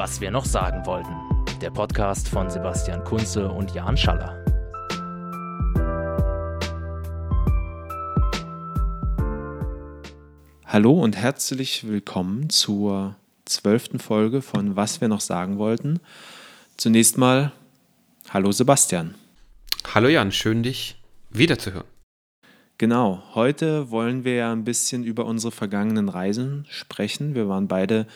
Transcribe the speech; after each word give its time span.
Was 0.00 0.18
wir 0.22 0.30
noch 0.30 0.46
sagen 0.46 0.86
wollten. 0.86 1.14
Der 1.60 1.68
Podcast 1.68 2.26
von 2.26 2.48
Sebastian 2.48 3.04
Kunze 3.04 3.50
und 3.50 3.74
Jan 3.74 3.98
Schaller. 3.98 4.42
Hallo 10.64 10.92
und 10.92 11.18
herzlich 11.18 11.86
willkommen 11.86 12.48
zur 12.48 13.14
zwölften 13.44 13.98
Folge 13.98 14.40
von 14.40 14.74
Was 14.74 15.02
wir 15.02 15.08
noch 15.08 15.20
sagen 15.20 15.58
wollten. 15.58 16.00
Zunächst 16.78 17.18
mal, 17.18 17.52
hallo 18.30 18.52
Sebastian. 18.52 19.14
Hallo 19.94 20.08
Jan, 20.08 20.32
schön 20.32 20.62
dich 20.62 20.96
wiederzuhören. 21.28 21.84
Genau, 22.78 23.22
heute 23.34 23.90
wollen 23.90 24.24
wir 24.24 24.36
ja 24.36 24.50
ein 24.50 24.64
bisschen 24.64 25.04
über 25.04 25.26
unsere 25.26 25.52
vergangenen 25.52 26.08
Reisen 26.08 26.64
sprechen. 26.70 27.34
Wir 27.34 27.50
waren 27.50 27.68
beide 27.68 28.06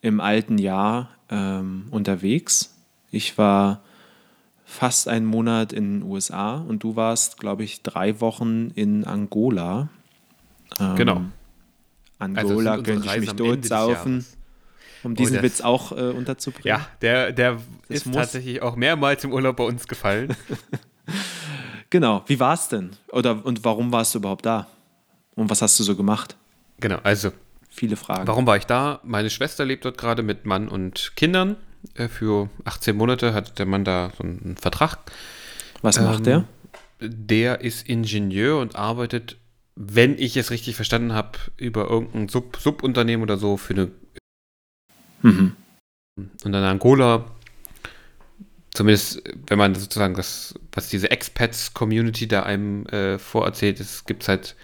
im 0.00 0.20
alten 0.20 0.56
Jahr 0.56 1.10
ähm, 1.30 1.86
unterwegs. 1.90 2.74
Ich 3.10 3.38
war 3.38 3.82
fast 4.64 5.08
einen 5.08 5.26
Monat 5.26 5.72
in 5.72 6.00
den 6.00 6.10
USA 6.10 6.56
und 6.56 6.82
du 6.82 6.96
warst, 6.96 7.38
glaube 7.38 7.64
ich, 7.64 7.82
drei 7.82 8.20
Wochen 8.20 8.70
in 8.74 9.04
Angola. 9.04 9.88
Ähm, 10.78 10.96
genau. 10.96 11.20
Angola 12.18 12.72
also 12.72 12.82
könnte 12.82 13.08
ich 13.08 13.20
mich 13.20 13.32
totsaufen, 13.32 14.24
um 15.02 15.14
diesen 15.14 15.38
oh, 15.38 15.42
Witz 15.42 15.60
auch 15.60 15.92
äh, 15.92 16.10
unterzubringen. 16.10 16.66
Ja, 16.66 16.86
der, 17.00 17.32
der 17.32 17.58
ist 17.88 18.12
tatsächlich 18.12 18.62
auch 18.62 18.76
mehrmals 18.76 19.22
im 19.24 19.32
Urlaub 19.32 19.56
bei 19.56 19.64
uns 19.64 19.86
gefallen. 19.86 20.34
genau. 21.90 22.24
Wie 22.26 22.40
war 22.40 22.54
es 22.54 22.68
denn? 22.68 22.90
Oder 23.12 23.44
und 23.44 23.64
warum 23.64 23.92
warst 23.92 24.14
du 24.14 24.18
überhaupt 24.18 24.46
da? 24.46 24.66
Und 25.36 25.50
was 25.50 25.62
hast 25.62 25.78
du 25.78 25.84
so 25.84 25.94
gemacht? 25.94 26.36
Genau, 26.80 26.98
also 27.02 27.30
viele 27.76 27.96
Fragen. 27.96 28.26
Warum 28.26 28.46
war 28.46 28.56
ich 28.56 28.66
da? 28.66 29.00
Meine 29.04 29.30
Schwester 29.30 29.64
lebt 29.64 29.84
dort 29.84 29.98
gerade 29.98 30.22
mit 30.22 30.46
Mann 30.46 30.68
und 30.68 31.12
Kindern. 31.16 31.56
Äh, 31.94 32.08
für 32.08 32.48
18 32.64 32.96
Monate 32.96 33.34
hat 33.34 33.58
der 33.58 33.66
Mann 33.66 33.84
da 33.84 34.12
so 34.16 34.24
einen 34.24 34.56
Vertrag. 34.56 34.98
Was 35.82 36.00
macht 36.00 36.18
ähm, 36.18 36.24
der? 36.24 36.44
Der 37.00 37.60
ist 37.60 37.88
Ingenieur 37.88 38.58
und 38.58 38.76
arbeitet, 38.76 39.36
wenn 39.74 40.18
ich 40.18 40.36
es 40.36 40.50
richtig 40.50 40.74
verstanden 40.76 41.12
habe, 41.12 41.38
über 41.56 41.88
irgendein 41.88 42.28
Sub 42.28 42.56
Subunternehmen 42.56 43.22
oder 43.22 43.36
so 43.36 43.56
für 43.56 43.74
eine. 43.74 43.90
Mhm. 45.22 45.52
Und 46.16 46.52
dann 46.52 46.64
Angola, 46.64 47.26
zumindest 48.72 49.22
wenn 49.46 49.58
man 49.58 49.74
sozusagen 49.74 50.14
das, 50.14 50.54
was 50.72 50.88
diese 50.88 51.10
Expats-Community 51.10 52.26
da 52.26 52.44
einem 52.44 52.86
äh, 52.86 53.18
vorerzählt, 53.18 53.80
es 53.80 54.06
gibt 54.06 54.26
halt 54.28 54.56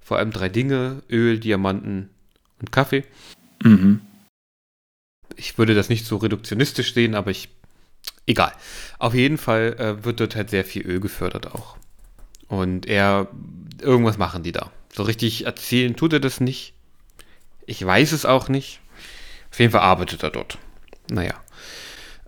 vor 0.00 0.16
allem 0.16 0.30
drei 0.30 0.48
Dinge: 0.48 1.02
Öl, 1.10 1.38
Diamanten, 1.38 2.08
und 2.60 2.72
Kaffee. 2.72 3.04
Mhm. 3.62 4.00
Ich 5.36 5.58
würde 5.58 5.74
das 5.74 5.88
nicht 5.88 6.06
so 6.06 6.16
reduktionistisch 6.16 6.94
sehen, 6.94 7.14
aber 7.14 7.30
ich. 7.30 7.48
Egal. 8.26 8.52
Auf 8.98 9.14
jeden 9.14 9.38
Fall 9.38 9.76
äh, 9.78 10.04
wird 10.04 10.20
dort 10.20 10.36
halt 10.36 10.50
sehr 10.50 10.64
viel 10.64 10.86
Öl 10.86 11.00
gefördert 11.00 11.52
auch. 11.54 11.76
Und 12.48 12.86
er. 12.86 13.28
Irgendwas 13.80 14.18
machen 14.18 14.44
die 14.44 14.52
da. 14.52 14.70
So 14.92 15.02
richtig 15.02 15.46
erzählen 15.46 15.96
tut 15.96 16.12
er 16.12 16.20
das 16.20 16.40
nicht. 16.40 16.74
Ich 17.66 17.84
weiß 17.84 18.12
es 18.12 18.24
auch 18.24 18.48
nicht. 18.48 18.80
Auf 19.50 19.58
jeden 19.58 19.72
Fall 19.72 19.80
arbeitet 19.80 20.22
er 20.22 20.30
dort. 20.30 20.58
Naja. 21.10 21.34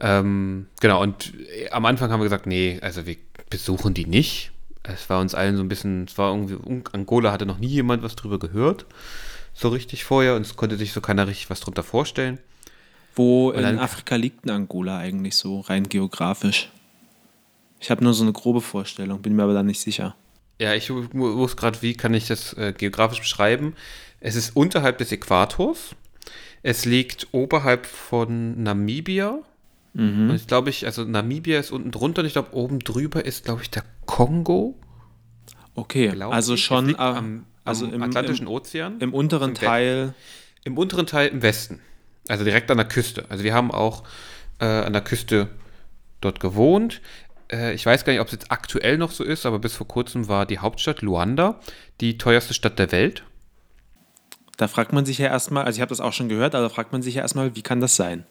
Ähm, 0.01 0.67
genau, 0.81 1.03
und 1.03 1.33
äh, 1.49 1.71
am 1.71 1.87
Anfang 1.87 2.11
haben 2.11 2.21
wir 2.21 2.25
gesagt, 2.25 2.47
nee, 2.47 2.79
also 2.83 3.07
wir 3.07 3.17
besuchen 3.49 3.95
die 3.95 4.07
nicht. 4.07 4.51
Es 4.83 5.09
war 5.09 5.21
uns 5.21 5.35
allen 5.35 5.57
so 5.57 5.63
ein 5.63 5.69
bisschen, 5.69 6.05
es 6.05 6.19
war 6.19 6.33
irgendwie, 6.33 6.83
Angola 6.93 7.33
hatte 7.33 7.47
noch 7.47 7.59
nie 7.59 7.69
jemand 7.69 8.03
was 8.03 8.17
drüber 8.17 8.39
gehört 8.39 8.87
so 9.57 9.69
richtig 9.71 10.05
vorher 10.05 10.37
und 10.37 10.43
es 10.43 10.57
konnte 10.57 10.77
sich 10.77 10.93
so 10.93 11.01
keiner 11.01 11.27
richtig 11.27 11.49
was 11.49 11.61
drunter 11.61 11.83
vorstellen. 11.83 12.39
Wo 13.15 13.51
in 13.53 13.63
dann, 13.63 13.79
Afrika 13.79 14.17
liegt 14.17 14.45
denn 14.45 14.53
Angola 14.53 14.99
eigentlich 14.99 15.35
so 15.35 15.61
rein 15.61 15.89
geografisch? 15.89 16.71
Ich 17.81 17.91
habe 17.91 18.05
nur 18.05 18.13
so 18.13 18.23
eine 18.23 18.33
grobe 18.33 18.61
Vorstellung, 18.61 19.23
bin 19.23 19.35
mir 19.35 19.45
aber 19.45 19.55
da 19.55 19.63
nicht 19.63 19.81
sicher. 19.81 20.15
Ja, 20.61 20.75
ich 20.75 20.91
wusste 20.91 21.57
gerade, 21.57 21.83
wie 21.83 21.95
kann 21.95 22.13
ich 22.15 22.27
das 22.27 22.53
äh, 22.55 22.75
geografisch 22.77 23.21
beschreiben. 23.21 23.75
Es 24.21 24.37
ist 24.37 24.55
unterhalb 24.55 24.99
des 24.99 25.13
Äquators. 25.13 25.95
Es 26.63 26.85
liegt 26.85 27.29
oberhalb 27.33 27.87
von 27.87 28.63
Namibia. 28.63 29.39
Mhm. 29.95 30.31
Und 30.31 30.37
ich 30.37 30.47
glaube, 30.47 30.69
ich, 30.71 30.85
also 30.85 31.05
Namibia 31.05 31.59
ist 31.59 31.71
unten 31.71 31.91
drunter 31.91 32.21
und 32.21 32.27
ich 32.27 32.33
glaube, 32.33 32.55
oben 32.55 32.81
drüber 32.81 33.25
ist, 33.25 33.45
glaube 33.45 33.63
ich, 33.63 33.71
der 33.71 33.85
Kongo. 34.05 34.75
Okay, 35.75 36.11
also 36.23 36.57
schon 36.57 36.97
am, 36.97 37.45
also 37.67 37.87
im 37.87 38.03
Atlantischen 38.03 38.47
Ozean. 38.47 39.01
Im 39.01 39.13
unteren 39.15 39.55
Teil. 39.55 40.15
Im 40.65 40.79
unteren 40.79 41.07
Teil 41.07 41.29
im 41.29 41.43
Westen. 41.43 41.81
Also 42.29 42.45
direkt 42.45 42.71
an 42.71 42.77
der 42.77 42.89
Küste. 42.89 43.25
Also 43.29 43.45
wir 43.45 43.55
haben 43.55 43.71
auch 43.71 44.05
äh, 44.59 44.65
an 44.65 44.93
der 44.93 45.03
Küste 45.03 45.49
dort 46.21 46.41
gewohnt. 46.41 47.01
Äh, 47.51 47.75
ich 47.75 47.87
weiß 47.87 48.05
gar 48.05 48.13
nicht, 48.13 48.21
ob 48.21 48.27
es 48.27 48.33
jetzt 48.33 48.51
aktuell 48.51 48.99
noch 48.99 49.13
so 49.13 49.25
ist, 49.25 49.47
aber 49.47 49.59
bis 49.59 49.75
vor 49.75 49.87
kurzem 49.87 50.29
war 50.29 50.47
die 50.47 50.59
Hauptstadt 50.59 51.03
Luanda 51.03 51.61
die 52.01 52.19
teuerste 52.19 52.55
Stadt 52.55 52.79
der 52.79 52.93
Welt. 52.93 53.25
Da 54.57 54.69
fragt 54.69 54.93
man 54.93 55.05
sich 55.05 55.19
ja 55.19 55.27
erstmal, 55.27 55.65
also 55.65 55.77
ich 55.77 55.81
habe 55.83 55.91
das 55.91 56.01
auch 56.01 56.13
schon 56.13 56.29
gehört, 56.29 56.55
aber 56.55 56.65
da 56.65 56.69
fragt 56.71 56.93
man 56.93 57.03
sich 57.03 57.17
ja 57.17 57.23
erstmal, 57.23 57.55
wie 57.55 57.63
kann 57.63 57.81
das 57.81 57.97
sein? 57.97 58.25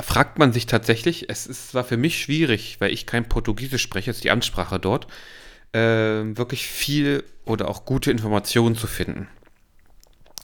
Fragt 0.00 0.38
man 0.38 0.52
sich 0.52 0.64
tatsächlich, 0.64 1.28
es 1.28 1.46
ist, 1.46 1.74
war 1.74 1.84
für 1.84 1.98
mich 1.98 2.18
schwierig, 2.20 2.80
weil 2.80 2.90
ich 2.92 3.04
kein 3.04 3.28
Portugiesisch 3.28 3.82
spreche, 3.82 4.10
ist 4.10 4.24
die 4.24 4.30
Ansprache 4.30 4.80
dort 4.80 5.06
äh, 5.72 5.78
wirklich 6.36 6.66
viel 6.66 7.24
oder 7.44 7.68
auch 7.68 7.84
gute 7.84 8.10
Informationen 8.10 8.76
zu 8.76 8.86
finden. 8.86 9.28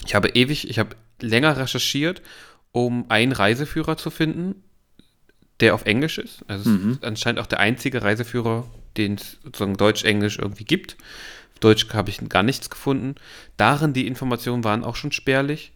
Ich 0.04 0.14
habe 0.14 0.28
ewig, 0.30 0.68
ich 0.68 0.78
habe 0.78 0.96
länger 1.20 1.56
recherchiert, 1.56 2.22
um 2.72 3.10
einen 3.10 3.32
Reiseführer 3.32 3.96
zu 3.96 4.10
finden, 4.10 4.62
der 5.60 5.74
auf 5.74 5.84
Englisch 5.84 6.18
ist. 6.18 6.44
Also 6.46 6.70
mhm. 6.70 6.92
ist 6.92 7.04
anscheinend 7.04 7.40
auch 7.40 7.46
der 7.46 7.60
einzige 7.60 8.02
Reiseführer, 8.02 8.66
den 8.96 9.14
es 9.14 9.38
sozusagen 9.42 9.76
Deutsch-Englisch 9.76 10.38
irgendwie 10.38 10.64
gibt. 10.64 10.96
Auf 11.54 11.60
Deutsch 11.60 11.88
habe 11.92 12.10
ich 12.10 12.26
gar 12.28 12.42
nichts 12.42 12.70
gefunden. 12.70 13.16
Darin 13.56 13.92
die 13.92 14.06
Informationen 14.06 14.64
waren 14.64 14.84
auch 14.84 14.96
schon 14.96 15.12
spärlich. 15.12 15.72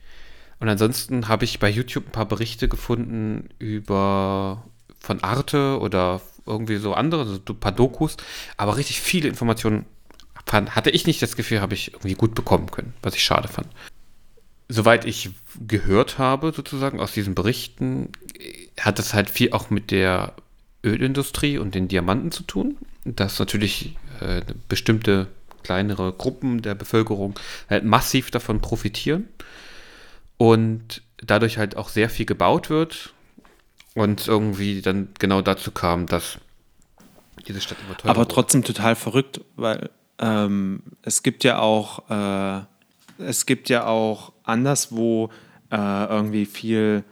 Und 0.60 0.68
ansonsten 0.68 1.26
habe 1.26 1.44
ich 1.44 1.58
bei 1.58 1.68
YouTube 1.68 2.06
ein 2.06 2.12
paar 2.12 2.28
Berichte 2.28 2.68
gefunden 2.68 3.48
über 3.58 4.64
von 5.00 5.24
Arte 5.24 5.80
oder 5.80 6.20
irgendwie 6.46 6.76
so 6.76 6.94
andere, 6.94 7.26
so 7.26 7.40
ein 7.48 7.60
paar 7.60 7.72
Dokus, 7.72 8.16
aber 8.56 8.76
richtig 8.76 9.00
viele 9.00 9.28
Informationen 9.28 9.86
fand, 10.46 10.74
hatte 10.74 10.90
ich 10.90 11.06
nicht 11.06 11.22
das 11.22 11.36
Gefühl, 11.36 11.60
habe 11.60 11.74
ich 11.74 11.92
irgendwie 11.92 12.14
gut 12.14 12.34
bekommen 12.34 12.70
können, 12.70 12.94
was 13.02 13.14
ich 13.14 13.22
schade 13.22 13.48
fand. 13.48 13.68
Soweit 14.68 15.04
ich 15.04 15.30
gehört 15.66 16.18
habe, 16.18 16.52
sozusagen 16.52 17.00
aus 17.00 17.12
diesen 17.12 17.34
Berichten, 17.34 18.10
hat 18.80 18.98
es 18.98 19.14
halt 19.14 19.30
viel 19.30 19.52
auch 19.52 19.70
mit 19.70 19.90
der 19.90 20.34
Ölindustrie 20.84 21.58
und 21.58 21.74
den 21.74 21.88
Diamanten 21.88 22.32
zu 22.32 22.42
tun, 22.42 22.76
dass 23.04 23.38
natürlich 23.38 23.96
äh, 24.20 24.42
bestimmte 24.68 25.28
kleinere 25.62 26.12
Gruppen 26.12 26.62
der 26.62 26.74
Bevölkerung 26.74 27.38
halt 27.70 27.84
massiv 27.84 28.30
davon 28.30 28.60
profitieren 28.60 29.28
und 30.38 31.02
dadurch 31.18 31.58
halt 31.58 31.76
auch 31.76 31.88
sehr 31.88 32.10
viel 32.10 32.26
gebaut 32.26 32.68
wird 32.68 33.12
und 33.94 34.26
irgendwie 34.26 34.82
dann 34.82 35.08
genau 35.18 35.42
dazu 35.42 35.70
kam, 35.70 36.06
dass 36.06 36.38
diese 37.46 37.60
Stadt 37.60 37.78
immer 37.86 37.96
teurer 37.96 38.10
Aber 38.10 38.28
trotzdem 38.28 38.62
wurde. 38.62 38.74
total 38.74 38.94
verrückt, 38.96 39.40
weil 39.56 39.90
ähm, 40.18 40.82
es 41.02 41.22
gibt 41.22 41.44
ja 41.44 41.58
auch, 41.58 42.08
äh, 42.10 42.62
es 43.18 43.46
gibt 43.46 43.68
ja 43.68 43.86
auch 43.86 44.32
anderswo 44.44 45.30
äh, 45.70 45.76
irgendwie 45.76 46.46
viel 46.46 47.04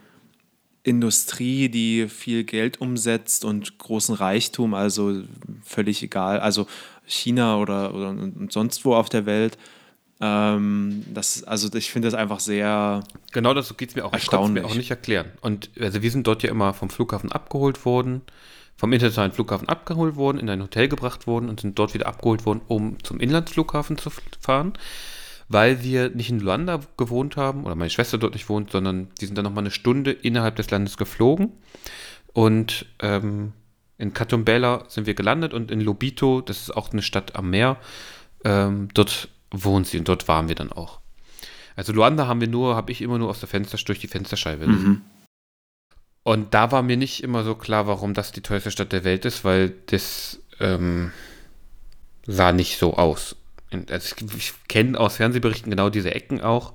Industrie, 0.82 1.68
die 1.68 2.08
viel 2.08 2.44
Geld 2.44 2.80
umsetzt 2.80 3.44
und 3.44 3.78
großen 3.78 4.14
Reichtum, 4.14 4.74
also 4.74 5.22
völlig 5.62 6.02
egal, 6.02 6.40
also 6.40 6.66
China 7.06 7.58
oder, 7.58 7.94
oder 7.94 8.08
und 8.10 8.50
sonst 8.52 8.84
wo 8.84 8.94
auf 8.94 9.08
der 9.08 9.26
Welt. 9.26 9.58
Ähm, 10.20 11.04
das, 11.12 11.44
also 11.44 11.72
ich 11.74 11.90
finde 11.90 12.08
das 12.08 12.14
einfach 12.14 12.40
sehr. 12.40 13.02
Genau 13.32 13.54
das 13.54 13.74
geht 13.76 13.90
es 13.90 13.96
mir 13.96 14.04
auch. 14.04 14.12
Ich 14.12 14.26
kann 14.26 14.44
es 14.44 14.50
mir 14.50 14.64
auch 14.66 14.74
nicht 14.74 14.90
erklären. 14.90 15.32
Und 15.40 15.70
also 15.80 16.02
wir 16.02 16.10
sind 16.10 16.26
dort 16.26 16.42
ja 16.42 16.50
immer 16.50 16.74
vom 16.74 16.90
Flughafen 16.90 17.32
abgeholt 17.32 17.84
worden, 17.86 18.20
vom 18.76 18.92
internationalen 18.92 19.32
Flughafen 19.32 19.68
abgeholt 19.68 20.16
worden, 20.16 20.38
in 20.38 20.50
ein 20.50 20.62
Hotel 20.62 20.88
gebracht 20.88 21.26
worden 21.26 21.48
und 21.48 21.60
sind 21.60 21.78
dort 21.78 21.94
wieder 21.94 22.06
abgeholt 22.06 22.44
worden, 22.44 22.60
um 22.68 23.02
zum 23.02 23.18
Inlandsflughafen 23.18 23.96
zu 23.96 24.10
fahren, 24.40 24.74
weil 25.48 25.82
wir 25.82 26.10
nicht 26.10 26.28
in 26.28 26.40
Luanda 26.40 26.80
gewohnt 26.98 27.36
haben 27.36 27.64
oder 27.64 27.74
meine 27.74 27.90
Schwester 27.90 28.18
dort 28.18 28.34
nicht 28.34 28.48
wohnt, 28.50 28.70
sondern 28.72 29.08
die 29.20 29.26
sind 29.26 29.38
dann 29.38 29.44
nochmal 29.44 29.62
eine 29.62 29.70
Stunde 29.70 30.12
innerhalb 30.12 30.56
des 30.56 30.70
Landes 30.70 30.98
geflogen 30.98 31.52
und 32.34 32.86
ähm, 33.00 33.52
in 33.96 34.14
Katumbela 34.14 34.84
sind 34.88 35.06
wir 35.06 35.14
gelandet 35.14 35.52
und 35.52 35.70
in 35.70 35.80
Lobito, 35.80 36.40
das 36.40 36.62
ist 36.62 36.76
auch 36.76 36.92
eine 36.92 37.02
Stadt 37.02 37.36
am 37.36 37.50
Meer, 37.50 37.76
ähm, 38.44 38.88
dort 38.94 39.28
wohnt 39.50 39.86
sie 39.86 39.98
und 39.98 40.08
dort 40.08 40.28
waren 40.28 40.48
wir 40.48 40.54
dann 40.54 40.72
auch. 40.72 41.00
Also 41.76 41.92
Luanda 41.92 42.26
haben 42.26 42.40
wir 42.40 42.48
nur, 42.48 42.76
habe 42.76 42.92
ich 42.92 43.00
immer 43.02 43.18
nur 43.18 43.28
aus 43.28 43.40
der 43.40 43.48
Fenster 43.48 43.78
durch 43.78 43.98
die 43.98 44.08
Fensterscheibe. 44.08 44.66
Mhm. 44.66 45.02
Und 46.22 46.52
da 46.52 46.70
war 46.72 46.82
mir 46.82 46.96
nicht 46.96 47.22
immer 47.22 47.44
so 47.44 47.54
klar, 47.54 47.86
warum 47.86 48.14
das 48.14 48.32
die 48.32 48.42
teuerste 48.42 48.70
Stadt 48.70 48.92
der 48.92 49.04
Welt 49.04 49.24
ist, 49.24 49.44
weil 49.44 49.70
das 49.86 50.40
ähm, 50.60 51.12
sah 52.26 52.52
nicht 52.52 52.78
so 52.78 52.94
aus. 52.94 53.36
Also 53.72 54.16
ich, 54.16 54.34
ich 54.36 54.52
kenne 54.68 54.98
aus 54.98 55.16
Fernsehberichten 55.16 55.70
genau 55.70 55.90
diese 55.90 56.14
Ecken 56.14 56.40
auch, 56.40 56.74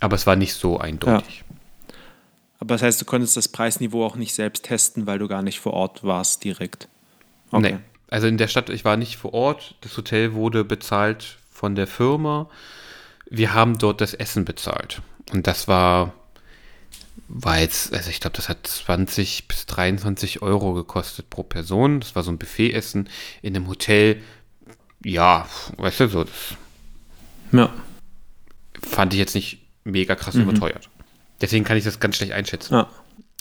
aber 0.00 0.16
es 0.16 0.26
war 0.26 0.36
nicht 0.36 0.54
so 0.54 0.78
eindeutig. 0.78 1.44
Ja. 1.48 1.56
Aber 2.58 2.74
das 2.74 2.82
heißt, 2.82 3.00
du 3.00 3.04
konntest 3.04 3.36
das 3.36 3.48
Preisniveau 3.48 4.04
auch 4.04 4.16
nicht 4.16 4.34
selbst 4.34 4.64
testen, 4.64 5.06
weil 5.06 5.18
du 5.18 5.28
gar 5.28 5.42
nicht 5.42 5.60
vor 5.60 5.74
Ort 5.74 6.02
warst 6.04 6.44
direkt. 6.44 6.88
Okay. 7.50 7.72
Nee. 7.74 7.78
Also 8.10 8.26
in 8.26 8.38
der 8.38 8.48
Stadt, 8.48 8.70
ich 8.70 8.84
war 8.84 8.96
nicht 8.96 9.16
vor 9.16 9.34
Ort. 9.34 9.74
Das 9.80 9.96
Hotel 9.96 10.34
wurde 10.34 10.64
bezahlt 10.64 11.38
von 11.64 11.74
der 11.74 11.86
Firma. 11.86 12.50
Wir 13.30 13.54
haben 13.54 13.78
dort 13.78 14.02
das 14.02 14.12
Essen 14.12 14.44
bezahlt. 14.44 15.00
Und 15.32 15.46
das 15.46 15.66
war, 15.66 16.12
war 17.26 17.58
jetzt, 17.58 17.94
also 17.94 18.10
ich 18.10 18.20
glaube, 18.20 18.36
das 18.36 18.50
hat 18.50 18.66
20 18.66 19.48
bis 19.48 19.64
23 19.64 20.42
Euro 20.42 20.74
gekostet 20.74 21.30
pro 21.30 21.42
Person. 21.42 22.00
Das 22.00 22.14
war 22.14 22.22
so 22.22 22.30
ein 22.30 22.36
Buffetessen 22.36 23.08
in 23.40 23.56
einem 23.56 23.66
Hotel. 23.66 24.20
Ja, 25.02 25.48
weißt 25.78 26.00
du, 26.00 26.08
so, 26.10 26.24
das 26.24 26.54
ja. 27.50 27.72
fand 28.82 29.14
ich 29.14 29.18
jetzt 29.18 29.34
nicht 29.34 29.62
mega 29.84 30.16
krass 30.16 30.34
mhm. 30.34 30.42
überteuert. 30.42 30.90
Deswegen 31.40 31.64
kann 31.64 31.78
ich 31.78 31.84
das 31.84 31.98
ganz 31.98 32.16
schlecht 32.16 32.32
einschätzen. 32.32 32.74
Ja. 32.74 32.90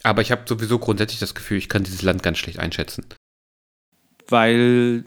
Aber 0.04 0.22
ich 0.22 0.32
habe 0.32 0.44
sowieso 0.46 0.80
grundsätzlich 0.80 1.20
das 1.20 1.36
Gefühl, 1.36 1.58
ich 1.58 1.68
kann 1.68 1.84
dieses 1.84 2.04
Land 2.04 2.24
ganz 2.24 2.38
schlecht 2.38 2.60
einschätzen. 2.60 3.06
Weil. 4.30 5.04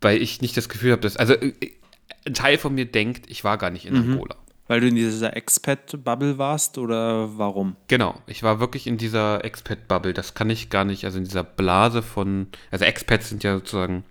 Weil 0.00 0.22
ich 0.22 0.40
nicht 0.40 0.56
das 0.56 0.68
Gefühl 0.68 0.92
habe, 0.92 1.02
dass. 1.02 1.16
Also, 1.16 1.34
äh, 1.34 1.72
ein 2.24 2.34
Teil 2.34 2.58
von 2.58 2.74
mir 2.74 2.86
denkt, 2.86 3.30
ich 3.30 3.44
war 3.44 3.58
gar 3.58 3.70
nicht 3.70 3.86
in 3.86 3.94
mhm. 3.94 4.12
Angola. 4.12 4.36
Weil 4.68 4.80
du 4.80 4.88
in 4.88 4.96
dieser 4.96 5.36
Expat-Bubble 5.36 6.38
warst 6.38 6.76
oder 6.76 7.38
warum? 7.38 7.76
Genau, 7.86 8.20
ich 8.26 8.42
war 8.42 8.58
wirklich 8.58 8.88
in 8.88 8.96
dieser 8.98 9.44
Expat-Bubble. 9.44 10.12
Das 10.12 10.34
kann 10.34 10.50
ich 10.50 10.70
gar 10.70 10.84
nicht, 10.84 11.04
also 11.04 11.18
in 11.18 11.24
dieser 11.24 11.44
Blase 11.44 12.02
von. 12.02 12.48
Also, 12.72 12.84
Expats 12.84 13.28
sind 13.28 13.44
ja 13.44 13.54
sozusagen 13.54 14.04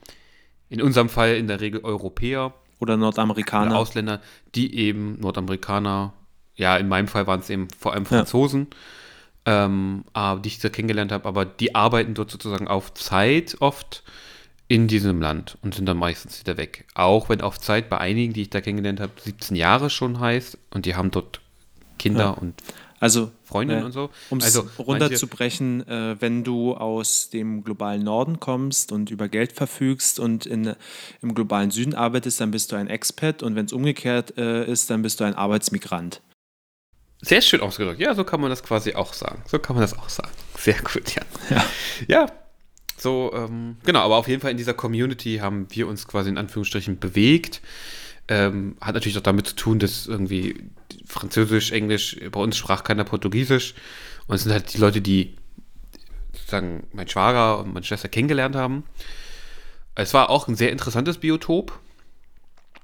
in 0.70 0.82
unserem 0.82 1.10
Fall 1.10 1.36
in 1.36 1.48
der 1.48 1.60
Regel 1.60 1.82
Europäer. 1.84 2.54
Oder 2.80 2.96
Nordamerikaner. 2.96 3.72
Oder 3.72 3.80
Ausländer, 3.80 4.22
die 4.56 4.76
eben 4.78 5.20
Nordamerikaner, 5.20 6.14
ja, 6.56 6.78
in 6.78 6.88
meinem 6.88 7.10
Fall 7.10 7.28
waren 7.28 7.42
es 7.42 7.50
eben 7.50 7.68
vor 7.78 7.94
allem 7.94 8.06
Franzosen. 8.06 8.68
Ja 8.72 8.78
ähm, 9.46 10.04
die 10.44 10.48
ich 10.48 10.60
da 10.60 10.70
kennengelernt 10.70 11.12
habe, 11.12 11.28
aber 11.28 11.46
die 11.46 11.76
arbeiten 11.76 12.14
dort 12.14 12.32
sozusagen 12.32 12.68
auf 12.68 12.94
Zeit 12.94 13.58
oft 13.60 14.04
in 14.68 14.88
diesem 14.88 15.22
Land 15.22 15.58
und 15.62 15.76
sind 15.76 15.86
dann 15.86 15.98
meistens 15.98 16.40
wieder 16.40 16.58
weg. 16.58 16.86
Auch 16.96 17.30
wenn 17.30 17.42
auf 17.42 17.60
Zeit 17.60 17.90
bei 17.90 18.00
einigen, 18.00 18.34
die 18.34 18.44
ich 18.44 18.50
da 18.50 18.62
kennengelernt 18.62 19.00
habe, 19.00 19.14
17 19.22 19.56
Jahre 19.56 19.90
schon 19.90 20.20
heißt 20.20 20.58
und 20.72 20.86
die 20.86 20.96
haben 20.96 21.12
dort 21.12 21.42
Kinder 22.00 22.24
ja. 22.24 22.30
und 22.32 22.56
also, 23.00 23.32
Freundinnen 23.44 23.84
äh, 23.84 23.86
und 23.86 23.92
so. 23.92 24.10
Um 24.30 24.40
es 24.40 24.46
also, 24.46 24.68
runterzubrechen, 24.80 25.88
äh, 25.88 26.16
wenn 26.20 26.44
du 26.44 26.74
aus 26.74 27.30
dem 27.30 27.64
globalen 27.64 28.04
Norden 28.04 28.40
kommst 28.40 28.92
und 28.92 29.12
über 29.12 29.28
Geld 29.28 29.52
verfügst 29.52 30.20
und 30.20 30.46
in, 30.46 30.76
im 31.22 31.36
globalen 31.36 31.72
Süden 31.72 31.94
arbeitest, 31.94 32.42
dann 32.42 32.52
bist 32.52 32.72
du 32.72 32.76
ein 32.76 32.88
Expat 32.88 33.44
und 33.44 33.56
wenn 33.56 33.66
es 33.66 33.74
umgekehrt 33.74 34.38
äh, 34.38 34.66
ist, 34.66 34.90
dann 34.90 35.02
bist 35.02 35.20
du 35.20 35.26
ein 35.26 35.36
Arbeitsmigrant. 35.36 36.22
Sehr 37.22 37.42
schön 37.42 37.62
ausgedrückt. 37.62 38.00
Ja, 38.00 38.16
so 38.16 38.24
kann 38.24 38.42
man 38.42 38.50
das 38.50 38.64
quasi 38.64 38.96
auch 38.96 39.14
sagen. 39.14 39.44
So 39.46 39.60
kann 39.60 39.76
man 39.76 39.82
das 39.82 39.98
auch 39.98 40.10
sagen. 40.10 40.32
Sehr 40.58 40.82
gut, 40.82 41.16
ja. 41.16 41.22
Ja, 41.50 41.66
ja 42.08 42.45
so, 42.98 43.32
ähm, 43.34 43.78
genau, 43.84 44.00
aber 44.00 44.16
auf 44.18 44.28
jeden 44.28 44.42
Fall 44.42 44.52
in 44.52 44.58
dieser 44.58 44.74
Community 44.74 45.38
haben 45.38 45.68
wir 45.72 45.88
uns 45.88 46.08
quasi 46.08 46.30
in 46.30 46.38
Anführungsstrichen 46.38 47.00
bewegt. 47.00 47.62
Ähm, 48.28 48.78
hat 48.82 48.96
natürlich 48.96 49.18
auch 49.18 49.24
damit 49.24 49.48
zu 49.48 49.56
tun, 49.56 49.80
dass 49.80 50.08
irgendwie 50.08 50.56
Französisch, 51.06 51.72
Englisch, 51.72 52.18
bei 52.32 52.40
uns 52.40 52.58
sprach 52.58 52.84
keiner 52.84 53.04
Portugiesisch. 53.04 53.76
Und 54.28 54.36
es 54.36 54.44
sind 54.44 54.54
halt 54.54 54.74
die 54.74 54.80
Leute, 54.80 55.02
die 55.02 55.36
sozusagen 56.34 56.88
mein 56.94 57.08
Schwager 57.08 57.60
und 57.60 57.74
meine 57.74 57.86
Schwester 57.86 58.10
kennengelernt 58.10 58.56
haben. 58.56 58.84
Es 59.96 60.14
war 60.14 60.30
auch 60.30 60.48
ein 60.48 60.56
sehr 60.56 60.72
interessantes 60.72 61.20
Biotop. 61.20 61.80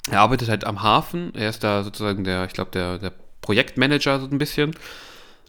Er 0.10 0.22
arbeitet 0.22 0.50
halt 0.50 0.66
am 0.66 0.82
Hafen. 0.82 1.34
Er 1.36 1.50
ist 1.50 1.64
da 1.64 1.84
sozusagen 1.84 2.24
der, 2.24 2.46
ich 2.46 2.54
glaube, 2.54 2.72
der, 2.72 2.98
der 2.98 3.14
Projektmanager 3.42 4.20
so 4.20 4.28
ein 4.28 4.38
bisschen. 4.38 4.76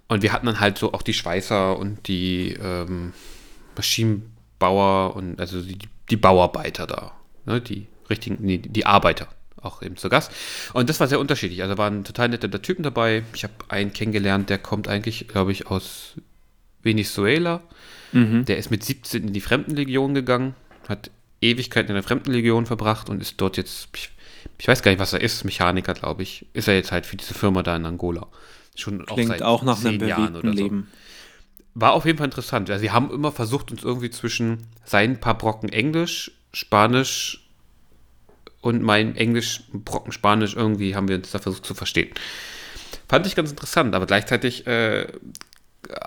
Und 0.09 0.23
wir 0.23 0.33
hatten 0.33 0.47
dann 0.47 0.61
halt 0.61 0.79
so 0.79 0.93
auch 0.93 1.03
die 1.03 1.15
Schweißer 1.15 1.79
und 1.79 2.09
die 2.09 2.55
ähm, 2.61 3.13
Maschinenbauer 4.63 5.17
und 5.17 5.41
also 5.41 5.61
die, 5.61 5.79
die 6.11 6.17
Bauarbeiter 6.17 6.87
da. 6.87 7.13
Ne, 7.45 7.61
die 7.61 7.87
richtigen, 8.09 8.39
nee, 8.41 8.59
die 8.59 8.87
Arbeiter 8.87 9.29
auch 9.61 9.83
eben 9.83 9.97
zu 9.97 10.09
Gast. 10.09 10.33
Und 10.73 10.89
das 10.89 10.99
war 10.99 11.07
sehr 11.07 11.21
unterschiedlich. 11.21 11.63
Also 11.63 11.79
waren 11.79 12.05
total 12.05 12.29
nette 12.29 12.51
Typen 12.63 12.83
dabei. 12.83 13.23
Ich 13.35 13.45
habe 13.45 13.55
einen 13.69 13.93
kennengelernt, 13.93 14.51
der 14.51 14.59
kommt 14.59 14.89
eigentlich, 14.89 15.29
glaube 15.29 15.53
ich, 15.53 15.69
aus 15.69 16.15
Venezuela. 16.83 17.63
Mhm. 18.11 18.45
Der 18.45 18.59
ist 18.59 18.71
mit 18.71 18.85
17 18.85 19.29
in 19.29 19.33
die 19.33 19.41
Fremdenlegion 19.41 20.15
gegangen, 20.15 20.55
hat 20.89 21.11
Ewigkeiten 21.41 21.91
in 21.91 21.95
der 21.95 22.03
Fremdenlegion 22.03 22.67
verbracht 22.67 23.09
und 23.09 23.21
ist 23.21 23.41
dort 23.41 23.57
jetzt, 23.57 23.89
ich 23.95 24.11
ich 24.59 24.67
weiß 24.67 24.83
gar 24.83 24.91
nicht, 24.91 25.01
was 25.01 25.13
er 25.13 25.21
ist, 25.21 25.45
Mechaniker, 25.45 25.95
glaube 25.95 26.23
ich, 26.23 26.47
ist 26.53 26.67
er 26.67 26.75
jetzt 26.75 26.91
halt 26.91 27.07
für 27.07 27.17
diese 27.17 27.33
Firma 27.33 27.63
da 27.63 27.77
in 27.77 27.87
Angola. 27.87 28.27
Schon 28.75 29.05
Klingt 29.07 29.41
auch, 29.43 29.61
auch 29.61 29.63
nach 29.63 29.85
einem 29.85 30.07
Jahren 30.07 30.35
oder 30.35 30.51
Leben. 30.51 30.89
War 31.75 31.93
auf 31.93 32.05
jeden 32.05 32.19
Fall 32.19 32.27
interessant. 32.27 32.71
Also, 32.71 32.83
sie 32.83 32.91
haben 32.91 33.11
immer 33.11 33.33
versucht, 33.33 33.71
uns 33.71 33.83
irgendwie 33.83 34.11
zwischen 34.11 34.67
seinen 34.85 35.19
paar 35.19 35.39
Brocken 35.39 35.71
Englisch, 35.71 36.33
Spanisch 36.53 37.49
und 38.61 38.83
mein 38.83 39.17
Englisch, 39.17 39.65
Brocken 39.73 40.13
Spanisch, 40.13 40.55
irgendwie 40.55 40.95
haben 40.95 41.09
wir 41.09 41.17
uns 41.17 41.31
da 41.31 41.39
versucht 41.39 41.67
zu 41.67 41.75
verstehen. 41.75 42.11
Fand 43.09 43.27
ich 43.27 43.35
ganz 43.35 43.51
interessant, 43.51 43.95
aber 43.95 44.07
gleichzeitig 44.07 44.67
äh, 44.67 45.07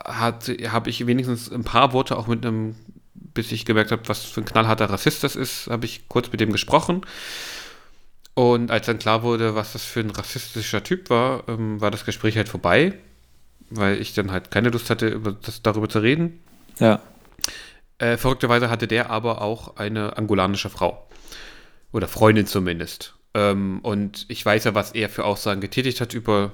habe 0.05 0.89
ich 0.89 1.05
wenigstens 1.05 1.51
ein 1.51 1.63
paar 1.63 1.93
Worte 1.93 2.17
auch 2.17 2.27
mit 2.27 2.45
einem, 2.45 2.75
bis 3.13 3.51
ich 3.51 3.65
gemerkt 3.65 3.91
habe, 3.91 4.07
was 4.07 4.25
für 4.25 4.41
ein 4.41 4.45
knallharter 4.45 4.89
Rassist 4.89 5.23
das 5.23 5.35
ist, 5.35 5.67
habe 5.67 5.85
ich 5.85 6.07
kurz 6.07 6.31
mit 6.31 6.39
dem 6.39 6.51
gesprochen. 6.51 7.01
Und 8.33 8.71
als 8.71 8.85
dann 8.85 8.99
klar 8.99 9.23
wurde, 9.23 9.55
was 9.55 9.73
das 9.73 9.85
für 9.85 10.01
ein 10.01 10.09
rassistischer 10.09 10.83
Typ 10.83 11.09
war, 11.09 11.47
ähm, 11.47 11.79
war 11.79 11.91
das 11.91 12.05
Gespräch 12.05 12.37
halt 12.37 12.49
vorbei, 12.49 12.93
weil 13.69 14.01
ich 14.01 14.13
dann 14.13 14.31
halt 14.31 14.51
keine 14.51 14.69
Lust 14.69 14.89
hatte, 14.89 15.07
über 15.07 15.31
das, 15.33 15.61
darüber 15.61 15.89
zu 15.89 15.99
reden. 15.99 16.41
Ja. 16.79 17.01
Äh, 17.97 18.17
verrückterweise 18.17 18.69
hatte 18.69 18.87
der 18.87 19.09
aber 19.09 19.41
auch 19.41 19.77
eine 19.77 20.17
angolanische 20.17 20.69
Frau. 20.69 21.07
Oder 21.91 22.07
Freundin 22.07 22.45
zumindest. 22.45 23.15
Ähm, 23.33 23.79
und 23.81 24.25
ich 24.27 24.45
weiß 24.45 24.65
ja, 24.65 24.75
was 24.75 24.91
er 24.91 25.09
für 25.09 25.23
Aussagen 25.23 25.61
getätigt 25.61 26.01
hat 26.01 26.13
über 26.13 26.51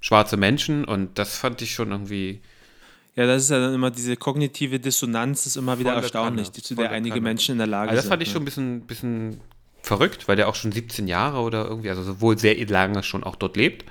schwarze 0.00 0.36
Menschen 0.36 0.84
und 0.84 1.18
das 1.18 1.38
fand 1.38 1.62
ich 1.62 1.72
schon 1.72 1.92
irgendwie. 1.92 2.42
Ja, 3.14 3.26
das 3.26 3.44
ist 3.44 3.50
ja 3.50 3.60
dann 3.60 3.74
immer 3.74 3.90
diese 3.90 4.16
kognitive 4.16 4.80
Dissonanz, 4.80 5.46
ist 5.46 5.56
immer 5.56 5.78
wieder 5.78 5.94
erstaunlich, 5.94 6.50
Kanne, 6.50 6.62
zu 6.62 6.74
der 6.74 6.90
einige 6.90 7.14
Kanne. 7.14 7.22
Menschen 7.22 7.52
in 7.52 7.58
der 7.58 7.66
Lage 7.66 7.90
also 7.90 7.96
das 7.96 8.04
sind. 8.04 8.10
Das 8.10 8.12
fand 8.12 8.22
ich 8.22 8.32
schon 8.32 8.42
ein 8.42 8.44
bisschen, 8.44 8.80
bisschen 8.80 9.40
verrückt, 9.82 10.28
weil 10.28 10.36
der 10.36 10.48
auch 10.48 10.54
schon 10.54 10.72
17 10.72 11.06
Jahre 11.08 11.40
oder 11.40 11.66
irgendwie, 11.66 11.90
also 11.90 12.20
wohl 12.20 12.38
sehr 12.38 12.56
lange 12.66 13.02
schon 13.02 13.22
auch 13.22 13.36
dort 13.36 13.56
lebt. 13.56 13.84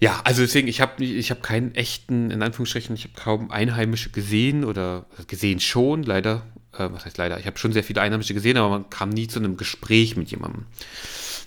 Ja, 0.00 0.20
also 0.24 0.42
deswegen, 0.42 0.68
ich 0.68 0.80
habe 0.80 1.04
ich 1.04 1.30
hab 1.30 1.42
keinen 1.42 1.74
echten, 1.74 2.30
in 2.30 2.42
Anführungsstrichen, 2.42 2.94
ich 2.94 3.04
habe 3.04 3.14
kaum 3.14 3.50
Einheimische 3.50 4.10
gesehen 4.10 4.64
oder 4.64 5.06
gesehen 5.26 5.58
schon, 5.60 6.04
leider. 6.04 6.46
Äh, 6.72 6.88
was 6.92 7.04
heißt 7.04 7.18
leider? 7.18 7.38
Ich 7.38 7.46
habe 7.46 7.58
schon 7.58 7.72
sehr 7.72 7.82
viele 7.82 8.00
Einheimische 8.00 8.34
gesehen, 8.34 8.56
aber 8.56 8.68
man 8.68 8.90
kam 8.90 9.08
nie 9.10 9.26
zu 9.26 9.40
einem 9.40 9.56
Gespräch 9.56 10.16
mit 10.16 10.30
jemandem. 10.30 10.66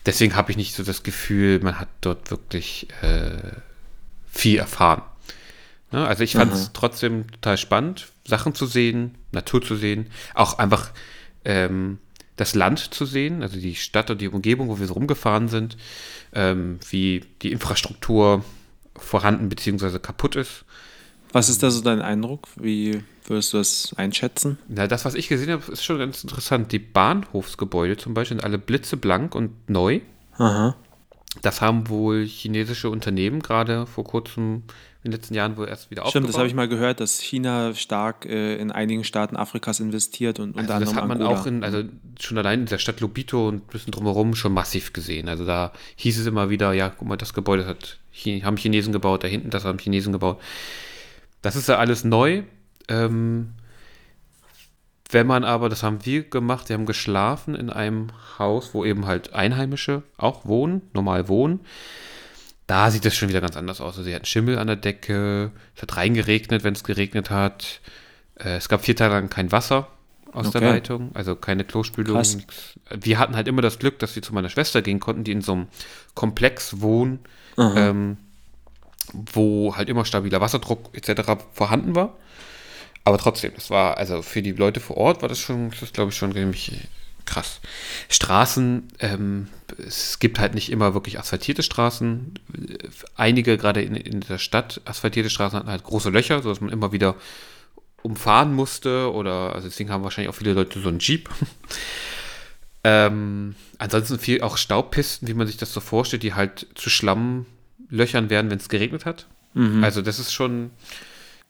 Deswegen 0.05 0.35
habe 0.35 0.51
ich 0.51 0.57
nicht 0.57 0.75
so 0.75 0.83
das 0.83 1.03
Gefühl, 1.03 1.59
man 1.61 1.79
hat 1.79 1.87
dort 2.01 2.31
wirklich 2.31 2.87
äh, 3.01 3.51
viel 4.29 4.57
erfahren. 4.57 5.03
Ne? 5.91 6.05
Also 6.05 6.23
ich 6.23 6.33
fand 6.33 6.53
es 6.53 6.71
trotzdem 6.73 7.29
total 7.31 7.57
spannend, 7.57 8.07
Sachen 8.25 8.55
zu 8.55 8.65
sehen, 8.65 9.15
Natur 9.31 9.61
zu 9.61 9.75
sehen, 9.75 10.07
auch 10.33 10.57
einfach 10.57 10.91
ähm, 11.45 11.99
das 12.41 12.55
Land 12.55 12.79
zu 12.79 13.05
sehen, 13.05 13.43
also 13.43 13.59
die 13.59 13.75
Stadt 13.75 14.09
und 14.09 14.19
die 14.19 14.27
Umgebung, 14.27 14.67
wo 14.67 14.79
wir 14.79 14.87
so 14.87 14.93
rumgefahren 14.93 15.47
sind, 15.47 15.77
ähm, 16.33 16.79
wie 16.89 17.23
die 17.43 17.51
Infrastruktur 17.51 18.43
vorhanden 18.95 19.47
bzw. 19.47 19.99
kaputt 19.99 20.35
ist. 20.35 20.65
Was 21.33 21.49
ist 21.49 21.61
da 21.61 21.69
so 21.69 21.81
dein 21.81 22.01
Eindruck? 22.01 22.47
Wie 22.55 23.03
würdest 23.25 23.53
du 23.53 23.57
das 23.57 23.93
einschätzen? 23.95 24.57
Na, 24.67 24.87
das, 24.87 25.05
was 25.05 25.13
ich 25.13 25.27
gesehen 25.27 25.51
habe, 25.51 25.71
ist 25.71 25.83
schon 25.83 25.99
ganz 25.99 26.23
interessant. 26.23 26.71
Die 26.71 26.79
Bahnhofsgebäude 26.79 27.95
zum 27.97 28.15
Beispiel 28.15 28.37
sind 28.37 28.43
alle 28.43 28.57
blitzeblank 28.57 29.35
und 29.35 29.69
neu. 29.69 30.01
Aha. 30.37 30.75
Das 31.41 31.61
haben 31.61 31.87
wohl 31.87 32.25
chinesische 32.25 32.89
Unternehmen 32.89 33.41
gerade 33.41 33.85
vor 33.85 34.03
kurzem 34.03 34.63
in 35.03 35.09
den 35.09 35.19
letzten 35.19 35.33
Jahren 35.33 35.57
wohl 35.57 35.67
erst 35.67 35.89
wieder 35.89 36.05
Stimmt, 36.07 36.29
das 36.29 36.37
habe 36.37 36.47
ich 36.47 36.53
mal 36.53 36.67
gehört, 36.67 36.99
dass 36.99 37.19
China 37.19 37.73
stark 37.73 38.25
äh, 38.27 38.57
in 38.57 38.71
einigen 38.71 39.03
Staaten 39.03 39.35
Afrikas 39.35 39.79
investiert 39.79 40.39
und 40.39 40.55
unter 40.55 40.75
also 40.75 40.85
Das 40.85 40.93
hat 40.95 41.07
man 41.07 41.19
Angola. 41.19 41.39
auch 41.39 41.45
in, 41.47 41.63
also 41.63 41.83
schon 42.19 42.37
allein 42.37 42.61
in 42.61 42.65
der 42.67 42.77
Stadt 42.77 42.99
Lobito 42.99 43.47
und 43.47 43.55
ein 43.55 43.71
bisschen 43.71 43.91
drumherum 43.91 44.35
schon 44.35 44.53
massiv 44.53 44.93
gesehen. 44.93 45.27
Also 45.27 45.43
da 45.43 45.71
hieß 45.95 46.19
es 46.19 46.27
immer 46.27 46.51
wieder, 46.51 46.73
ja, 46.73 46.89
guck 46.89 47.07
mal, 47.07 47.17
das 47.17 47.33
Gebäude 47.33 47.65
hat, 47.65 47.97
haben 48.43 48.57
Chinesen 48.57 48.93
gebaut, 48.93 49.23
da 49.23 49.27
hinten 49.27 49.49
das 49.49 49.65
haben 49.65 49.79
Chinesen 49.79 50.13
gebaut. 50.13 50.39
Das 51.41 51.55
ist 51.55 51.67
ja 51.67 51.77
alles 51.77 52.03
neu. 52.03 52.43
Ähm, 52.87 53.53
wenn 55.11 55.27
man 55.27 55.43
aber, 55.43 55.69
das 55.69 55.83
haben 55.83 56.05
wir 56.05 56.23
gemacht, 56.23 56.69
wir 56.69 56.75
haben 56.75 56.85
geschlafen 56.85 57.55
in 57.55 57.69
einem 57.69 58.07
Haus, 58.39 58.73
wo 58.73 58.85
eben 58.85 59.05
halt 59.05 59.33
Einheimische 59.33 60.03
auch 60.17 60.45
wohnen, 60.45 60.81
normal 60.93 61.27
wohnen. 61.27 61.61
Da 62.67 62.89
sieht 62.89 63.05
es 63.05 63.15
schon 63.15 63.27
wieder 63.27 63.41
ganz 63.41 63.57
anders 63.57 63.81
aus. 63.81 63.97
Also 63.97 64.03
sie 64.03 64.15
hatten 64.15 64.25
Schimmel 64.25 64.57
an 64.57 64.67
der 64.67 64.77
Decke, 64.77 65.51
es 65.75 65.81
hat 65.81 65.97
reingeregnet, 65.97 66.63
wenn 66.63 66.73
es 66.73 66.83
geregnet 66.83 67.29
hat. 67.29 67.81
Äh, 68.35 68.55
es 68.55 68.69
gab 68.69 68.85
vier 68.85 68.95
Tage 68.95 69.13
lang 69.13 69.29
kein 69.29 69.51
Wasser 69.51 69.87
aus 70.31 70.47
okay. 70.47 70.59
der 70.59 70.69
Leitung, 70.69 71.11
also 71.13 71.35
keine 71.35 71.65
Klospülung. 71.65 72.15
Krass. 72.15 72.37
Wir 72.89 73.19
hatten 73.19 73.35
halt 73.35 73.47
immer 73.47 73.61
das 73.61 73.79
Glück, 73.79 73.99
dass 73.99 74.15
wir 74.15 74.23
zu 74.23 74.33
meiner 74.33 74.49
Schwester 74.49 74.81
gehen 74.81 75.01
konnten, 75.01 75.25
die 75.25 75.33
in 75.33 75.41
so 75.41 75.51
einem 75.51 75.67
Komplex 76.13 76.79
wohnen, 76.79 77.19
ähm, 77.57 78.17
wo 79.11 79.75
halt 79.75 79.89
immer 79.89 80.05
stabiler 80.05 80.39
Wasserdruck 80.39 80.89
etc. 80.93 81.43
vorhanden 81.51 81.95
war. 81.95 82.15
Aber 83.03 83.17
trotzdem, 83.17 83.53
das 83.55 83.69
war, 83.69 83.97
also 83.97 84.21
für 84.21 84.41
die 84.41 84.51
Leute 84.51 84.79
vor 84.79 84.97
Ort 84.97 85.21
war 85.21 85.29
das 85.29 85.39
schon, 85.39 85.71
das 85.79 85.91
glaube 85.93 86.11
ich 86.11 86.17
schon 86.17 86.33
ziemlich 86.33 86.87
krass. 87.25 87.61
Straßen, 88.09 88.87
ähm, 88.99 89.47
es 89.77 90.19
gibt 90.19 90.39
halt 90.39 90.53
nicht 90.53 90.71
immer 90.71 90.93
wirklich 90.93 91.19
asphaltierte 91.19 91.63
Straßen. 91.63 92.33
Einige, 93.15 93.57
gerade 93.57 93.81
in, 93.81 93.95
in 93.95 94.21
der 94.21 94.37
Stadt, 94.37 94.81
asphaltierte 94.85 95.29
Straßen 95.29 95.57
hatten 95.57 95.69
halt 95.69 95.83
große 95.83 96.09
Löcher, 96.09 96.41
sodass 96.41 96.61
man 96.61 96.71
immer 96.71 96.91
wieder 96.91 97.15
umfahren 98.03 98.53
musste. 98.53 99.11
Oder, 99.13 99.55
also 99.55 99.67
deswegen 99.67 99.89
haben 99.89 100.03
wahrscheinlich 100.03 100.29
auch 100.29 100.37
viele 100.37 100.53
Leute 100.53 100.79
so 100.79 100.89
einen 100.89 100.99
Jeep. 100.99 101.29
ähm, 102.83 103.55
ansonsten 103.77 104.19
viel 104.19 104.41
auch 104.41 104.57
Staubpisten, 104.57 105.27
wie 105.27 105.33
man 105.33 105.47
sich 105.47 105.57
das 105.57 105.73
so 105.73 105.79
vorstellt, 105.79 106.23
die 106.23 106.33
halt 106.33 106.67
zu 106.75 106.89
Schlammlöchern 106.89 108.29
werden, 108.29 108.51
wenn 108.51 108.59
es 108.59 108.69
geregnet 108.69 109.05
hat. 109.05 109.27
Mhm. 109.53 109.83
Also 109.83 110.01
das 110.01 110.19
ist 110.19 110.33
schon. 110.33 110.71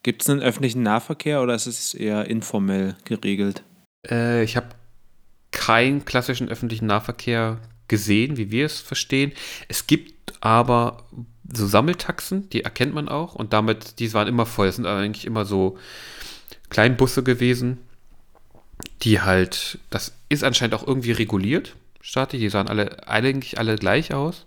Gibt 0.03 0.23
es 0.23 0.29
einen 0.29 0.41
öffentlichen 0.41 0.83
Nahverkehr 0.83 1.41
oder 1.41 1.53
ist 1.53 1.67
es 1.67 1.93
eher 1.93 2.25
informell 2.25 2.95
geregelt? 3.05 3.63
Äh, 4.09 4.43
ich 4.43 4.57
habe 4.57 4.69
keinen 5.51 6.05
klassischen 6.05 6.49
öffentlichen 6.49 6.87
Nahverkehr 6.87 7.59
gesehen, 7.87 8.37
wie 8.37 8.51
wir 8.51 8.65
es 8.65 8.79
verstehen. 8.79 9.31
Es 9.67 9.85
gibt 9.85 10.33
aber 10.41 11.05
so 11.53 11.67
Sammeltaxen, 11.67 12.49
die 12.49 12.63
erkennt 12.63 12.93
man 12.93 13.09
auch 13.09 13.35
und 13.35 13.53
damit, 13.53 13.99
die 13.99 14.11
waren 14.13 14.27
immer 14.27 14.45
voll. 14.45 14.67
Es 14.67 14.77
sind 14.77 14.85
eigentlich 14.85 15.25
immer 15.25 15.45
so 15.45 15.77
Kleinbusse 16.69 17.21
gewesen, 17.21 17.79
die 19.03 19.21
halt, 19.21 19.77
das 19.89 20.13
ist 20.29 20.43
anscheinend 20.43 20.73
auch 20.73 20.87
irgendwie 20.87 21.11
reguliert, 21.11 21.75
staatlich. 22.01 22.41
Die 22.41 22.49
sahen 22.49 22.69
alle, 22.69 23.07
eigentlich 23.07 23.59
alle 23.59 23.75
gleich 23.75 24.13
aus. 24.13 24.45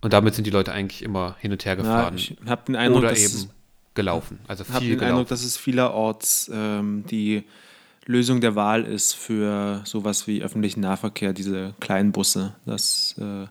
Und 0.00 0.12
damit 0.12 0.34
sind 0.34 0.46
die 0.46 0.50
Leute 0.50 0.72
eigentlich 0.72 1.02
immer 1.02 1.36
hin 1.40 1.52
und 1.52 1.64
her 1.64 1.76
gefahren. 1.76 2.18
Ja, 2.18 2.34
ich 2.34 2.36
habe 2.46 2.62
den 2.66 2.76
Eindruck, 2.76 3.04
oder 3.04 3.16
eben 3.16 3.50
gelaufen. 3.98 4.38
Also 4.46 4.62
viel 4.62 4.74
habe 4.74 4.84
den 4.84 4.94
gelaufen. 4.94 5.10
Eindruck, 5.10 5.28
dass 5.28 5.42
es 5.42 5.56
vielerorts 5.56 6.48
ähm, 6.54 7.04
die 7.10 7.42
Lösung 8.06 8.40
der 8.40 8.54
Wahl 8.54 8.84
ist 8.84 9.14
für 9.14 9.82
sowas 9.84 10.28
wie 10.28 10.40
öffentlichen 10.40 10.80
Nahverkehr, 10.80 11.32
diese 11.32 11.74
kleinen 11.80 12.12
Busse. 12.12 12.54
Das 12.64 13.16
äh, 13.18 13.48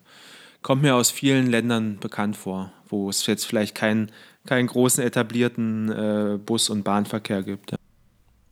kommt 0.62 0.84
mir 0.84 0.96
aus 0.96 1.12
vielen 1.12 1.48
Ländern 1.48 2.00
bekannt 2.00 2.38
vor, 2.38 2.72
wo 2.88 3.10
es 3.10 3.28
jetzt 3.28 3.46
vielleicht 3.46 3.76
keinen, 3.76 4.10
keinen 4.48 4.68
großen 4.68 5.04
etablierten 5.04 5.92
äh, 5.92 6.38
Bus- 6.38 6.70
und 6.70 6.84
Bahnverkehr 6.84 7.44
gibt. 7.44 7.72
Ja. 7.72 7.78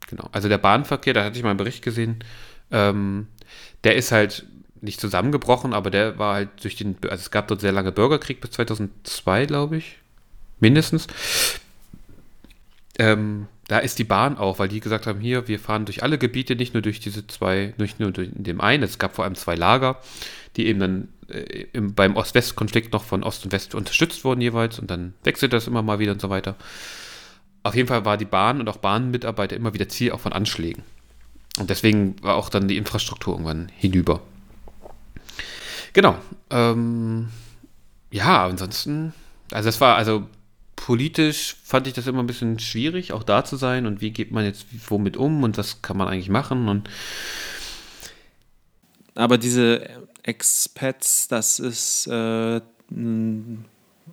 Genau, 0.07 0.27
also 0.33 0.49
der 0.49 0.57
Bahnverkehr, 0.57 1.13
da 1.13 1.23
hatte 1.23 1.37
ich 1.37 1.43
mal 1.43 1.51
einen 1.51 1.57
Bericht 1.57 1.81
gesehen, 1.81 2.19
ähm, 2.71 3.27
der 3.85 3.95
ist 3.95 4.11
halt 4.11 4.45
nicht 4.81 4.99
zusammengebrochen, 4.99 5.73
aber 5.73 5.89
der 5.91 6.19
war 6.19 6.35
halt 6.35 6.49
durch 6.61 6.75
den, 6.75 6.97
also 7.03 7.15
es 7.15 7.31
gab 7.31 7.47
dort 7.47 7.61
sehr 7.61 7.71
lange 7.71 7.93
Bürgerkrieg 7.93 8.41
bis 8.41 8.51
2002, 8.51 9.45
glaube 9.45 9.77
ich, 9.77 9.97
mindestens. 10.59 11.07
Ähm, 12.97 13.47
da 13.67 13.79
ist 13.79 13.97
die 13.97 14.03
Bahn 14.03 14.37
auch, 14.37 14.59
weil 14.59 14.67
die 14.67 14.79
gesagt 14.79 15.07
haben, 15.07 15.19
hier, 15.19 15.47
wir 15.47 15.59
fahren 15.59 15.85
durch 15.85 16.03
alle 16.03 16.17
Gebiete, 16.17 16.55
nicht 16.55 16.73
nur 16.73 16.83
durch 16.83 16.99
diese 16.99 17.25
zwei, 17.27 17.73
nicht 17.77 17.99
nur 17.99 18.11
durch 18.11 18.29
dem 18.31 18.61
einen. 18.61 18.83
Es 18.83 18.99
gab 18.99 19.15
vor 19.15 19.25
allem 19.25 19.35
zwei 19.35 19.55
Lager, 19.55 19.99
die 20.55 20.67
eben 20.67 20.79
dann 20.79 21.07
äh, 21.29 21.65
im, 21.73 21.95
beim 21.95 22.15
Ost-West-Konflikt 22.15 22.93
noch 22.93 23.03
von 23.03 23.23
Ost 23.23 23.43
und 23.45 23.51
West 23.51 23.73
unterstützt 23.73 24.23
wurden 24.23 24.41
jeweils 24.41 24.77
und 24.79 24.91
dann 24.91 25.13
wechselt 25.23 25.53
das 25.53 25.67
immer 25.67 25.81
mal 25.81 25.99
wieder 25.99 26.11
und 26.11 26.21
so 26.21 26.29
weiter. 26.29 26.55
Auf 27.63 27.75
jeden 27.75 27.87
Fall 27.87 28.05
war 28.05 28.17
die 28.17 28.25
Bahn 28.25 28.59
und 28.59 28.69
auch 28.69 28.77
Bahnmitarbeiter 28.77 29.55
immer 29.55 29.73
wieder 29.73 29.89
Ziel 29.89 30.11
auch 30.11 30.19
von 30.19 30.33
Anschlägen. 30.33 30.83
Und 31.57 31.71
deswegen 31.71 32.21
war 32.21 32.35
auch 32.35 32.49
dann 32.49 32.67
die 32.67 32.77
Infrastruktur 32.77 33.33
irgendwann 33.33 33.71
hinüber. 33.75 34.21
Genau. 35.93 36.15
Ähm, 36.51 37.29
ja, 38.11 38.45
ansonsten, 38.45 39.13
also 39.51 39.69
es 39.69 39.81
war, 39.81 39.95
also 39.95 40.27
politisch 40.75 41.55
fand 41.63 41.87
ich 41.87 41.93
das 41.93 42.07
immer 42.07 42.21
ein 42.21 42.27
bisschen 42.27 42.59
schwierig, 42.59 43.13
auch 43.13 43.23
da 43.23 43.43
zu 43.43 43.55
sein 43.55 43.85
und 43.85 44.01
wie 44.01 44.11
geht 44.11 44.31
man 44.31 44.45
jetzt 44.45 44.65
womit 44.89 45.17
um 45.17 45.43
und 45.43 45.57
was 45.57 45.81
kann 45.81 45.97
man 45.97 46.07
eigentlich 46.07 46.29
machen 46.29 46.67
und 46.67 46.89
aber 49.15 49.37
diese 49.37 49.89
Expats, 50.23 51.29
das 51.29 51.59
ist 51.59 52.07
äh, 52.07 52.61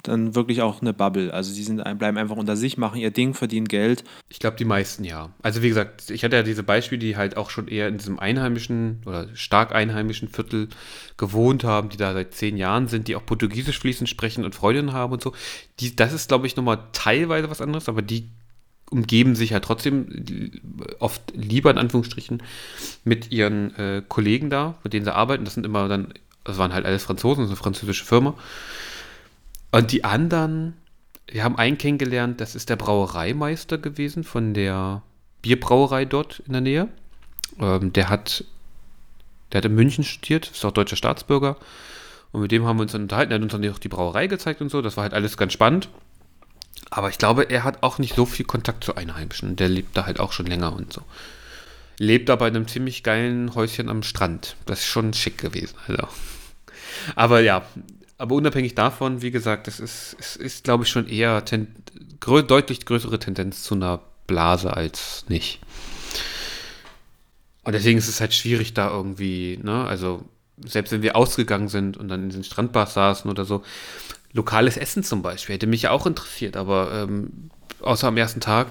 dann 0.03 0.35
wirklich 0.35 0.63
auch 0.63 0.81
eine 0.81 0.93
Bubble. 0.93 1.33
Also 1.33 1.55
die 1.55 1.63
sind, 1.63 1.83
bleiben 1.99 2.17
einfach 2.17 2.37
unter 2.37 2.57
sich, 2.57 2.79
machen 2.79 2.99
ihr 2.99 3.11
Ding, 3.11 3.35
verdienen 3.35 3.69
Geld. 3.69 4.05
Ich 4.29 4.39
glaube, 4.39 4.57
die 4.57 4.65
meisten 4.65 5.05
ja. 5.05 5.31
Also 5.43 5.63
wie 5.63 5.69
gesagt, 5.69 6.11
ich 6.11 6.25
hatte 6.25 6.37
ja 6.37 6.43
diese 6.43 6.63
Beispiele, 6.63 6.99
die 6.99 7.17
halt 7.17 7.37
auch 7.37 7.51
schon 7.51 7.69
eher 7.69 7.89
in 7.89 7.99
diesem 7.99 8.19
einheimischen 8.19 9.03
oder 9.07 9.29
stark 9.35 9.75
einheimischen 9.75 10.29
Viertel 10.29 10.69
gewohnt 11.17 11.65
haben, 11.65 11.89
die 11.89 11.97
da 11.97 12.13
seit 12.15 12.35
zehn 12.35 12.57
Jahren 12.57 12.89
sind, 12.89 13.09
die 13.09 13.17
auch 13.17 13.27
Portugiesisch 13.27 13.79
fließend 13.79 14.09
sprechen 14.09 14.45
und 14.45 14.55
Freundinnen 14.55 14.93
haben 14.93 15.13
und 15.13 15.23
so. 15.23 15.33
Die, 15.81 15.95
das 15.95 16.13
ist, 16.13 16.29
glaube 16.29 16.47
ich, 16.47 16.57
nochmal 16.57 16.79
teilweise 16.93 17.51
was 17.51 17.61
anderes, 17.61 17.89
aber 17.89 18.03
die 18.03 18.29
umgeben 18.91 19.35
sich 19.35 19.53
halt 19.53 19.65
trotzdem 19.65 20.51
oft 20.99 21.23
lieber 21.35 21.71
in 21.71 21.79
Anführungsstrichen 21.79 22.43
mit 23.05 23.33
ihren 23.33 23.75
äh, 23.77 24.03
Kollegen 24.07 24.51
da, 24.51 24.77
mit 24.85 24.93
denen 24.93 25.05
sie 25.05 25.15
arbeiten. 25.15 25.45
Das 25.45 25.55
sind 25.55 25.65
immer 25.65 25.89
dann, 25.89 26.13
das 26.45 26.59
waren 26.59 26.75
halt 26.75 26.85
alles 26.85 27.05
Franzosen, 27.05 27.43
das 27.43 27.51
ist 27.51 27.57
eine 27.57 27.63
französische 27.63 28.05
Firma. 28.05 28.35
Und 29.73 29.91
die 29.91 30.05
anderen, 30.05 30.75
wir 31.27 31.43
haben 31.43 31.57
einen 31.57 31.79
kennengelernt, 31.79 32.41
das 32.41 32.55
ist 32.55 32.69
der 32.69 32.77
Brauereimeister 32.77 33.79
gewesen 33.79 34.23
von 34.23 34.55
der 34.55 35.03
Bierbrauerei 35.41 36.05
dort 36.05 36.41
in 36.47 36.53
der 36.53 36.61
Nähe. 36.61 36.89
Ähm, 37.59 37.93
der 37.93 38.09
hat, 38.09 38.45
der 39.51 39.59
hat 39.59 39.65
in 39.65 39.75
München 39.75 40.05
studiert, 40.05 40.51
ist 40.51 40.65
auch 40.65 40.73
deutscher 40.73 40.97
Staatsbürger. 40.97 41.57
Und 42.33 42.43
mit 42.43 42.53
dem 42.53 42.67
haben 42.67 42.77
wir 42.77 42.83
uns 42.83 42.93
dann 42.93 43.03
unterhalten. 43.03 43.33
Er 43.33 43.37
hat 43.37 43.43
uns 43.43 43.53
dann 43.53 43.69
auch 43.71 43.79
die 43.79 43.89
Brauerei 43.89 44.27
gezeigt 44.27 44.61
und 44.61 44.71
so. 44.71 44.83
Das 44.83 44.97
war 44.97 45.05
halt 45.05 45.15
alles 45.15 45.37
ganz 45.37 45.53
spannend. 45.55 45.89
Aber 46.91 47.09
ich 47.09 47.19
glaube, 47.19 47.45
er 47.45 47.65
hat 47.65 47.83
auch 47.83 47.99
nicht 47.99 48.15
so 48.15 48.27
viel 48.27 48.45
Kontakt 48.45 48.85
zu 48.85 48.95
Einheimischen. 48.97 49.57
Der 49.57 49.69
lebt 49.69 49.97
da 49.97 50.05
halt 50.05 50.21
auch 50.21 50.33
schon 50.33 50.47
länger 50.47 50.75
und 50.75 50.93
so. 50.93 51.03
Lebt 51.99 52.29
aber 52.31 52.49
in 52.49 52.57
einem 52.57 52.69
ziemlich 52.69 53.03
geilen 53.03 53.55
Häuschen 53.55 53.89
am 53.89 54.03
Strand. 54.03 54.57
Das 54.67 54.81
ist 54.81 54.87
schon 54.87 55.15
schick 55.15 55.39
gewesen. 55.39 55.77
Also. 55.87 56.09
Aber 57.15 57.41
ja, 57.41 57.65
aber 58.23 58.37
unabhängig 58.37 58.77
davon, 58.77 59.21
wie 59.21 59.33
gesagt, 59.33 59.67
es 59.67 59.81
ist, 59.81 60.15
es 60.21 60.37
ist 60.37 60.63
glaube 60.63 60.85
ich, 60.85 60.91
schon 60.91 61.09
eher 61.09 61.43
grö 62.21 62.45
deutlich 62.45 62.87
größere 62.87 63.19
Tendenz 63.19 63.65
zu 63.65 63.75
einer 63.75 63.99
Blase 64.29 64.77
als 64.77 65.25
nicht. 65.27 65.59
Und 67.65 67.73
deswegen 67.73 67.99
ist 67.99 68.07
es 68.07 68.21
halt 68.21 68.33
schwierig, 68.33 68.75
da 68.75 68.89
irgendwie, 68.91 69.59
ne, 69.61 69.85
also 69.87 70.25
selbst 70.65 70.93
wenn 70.93 71.03
wir 71.03 71.17
ausgegangen 71.17 71.67
sind 71.67 71.97
und 71.97 72.07
dann 72.07 72.23
in 72.23 72.31
den 72.31 72.45
Strandbars 72.45 72.95
saßen 72.95 73.29
oder 73.29 73.45
so, 73.45 73.65
lokales 74.33 74.77
Essen 74.77 75.03
zum 75.03 75.23
Beispiel, 75.23 75.57
hätte 75.57 75.67
mich 75.67 75.83
ja 75.83 75.91
auch 75.91 76.07
interessiert, 76.07 76.57
aber 76.57 76.93
ähm, 76.93 77.51
außer 77.81 78.07
am 78.07 78.17
ersten 78.17 78.39
Tag, 78.39 78.69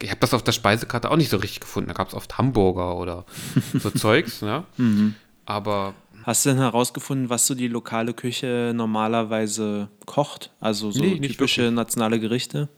ich 0.00 0.08
habe 0.08 0.20
das 0.20 0.32
auf 0.32 0.42
der 0.42 0.52
Speisekarte 0.52 1.10
auch 1.10 1.16
nicht 1.16 1.30
so 1.30 1.36
richtig 1.36 1.60
gefunden. 1.60 1.88
Da 1.88 1.94
gab 1.94 2.08
es 2.08 2.14
oft 2.14 2.38
Hamburger 2.38 2.96
oder 2.96 3.26
so 3.74 3.90
Zeugs, 3.94 4.40
ne? 4.40 4.64
Mhm. 4.78 5.14
Aber 5.44 5.92
Hast 6.24 6.46
du 6.46 6.50
denn 6.50 6.58
herausgefunden, 6.58 7.28
was 7.28 7.46
so 7.46 7.54
die 7.54 7.68
lokale 7.68 8.14
Küche 8.14 8.72
normalerweise 8.74 9.90
kocht? 10.06 10.52
Also 10.58 10.90
so 10.90 11.04
nee, 11.04 11.20
typische 11.20 11.70
nationale 11.70 12.18
Gerichte? 12.18 12.70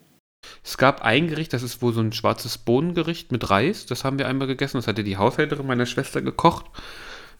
Es 0.64 0.76
gab 0.76 1.02
ein 1.02 1.28
Gericht, 1.28 1.52
das 1.52 1.62
ist 1.62 1.80
wohl 1.80 1.92
so 1.92 2.00
ein 2.00 2.12
schwarzes 2.12 2.58
Bohnengericht 2.58 3.30
mit 3.30 3.48
Reis. 3.48 3.86
Das 3.86 4.02
haben 4.02 4.18
wir 4.18 4.26
einmal 4.26 4.48
gegessen. 4.48 4.78
Das 4.78 4.88
hatte 4.88 5.04
die 5.04 5.16
Haushälterin 5.16 5.64
meiner 5.64 5.86
Schwester 5.86 6.22
gekocht, 6.22 6.66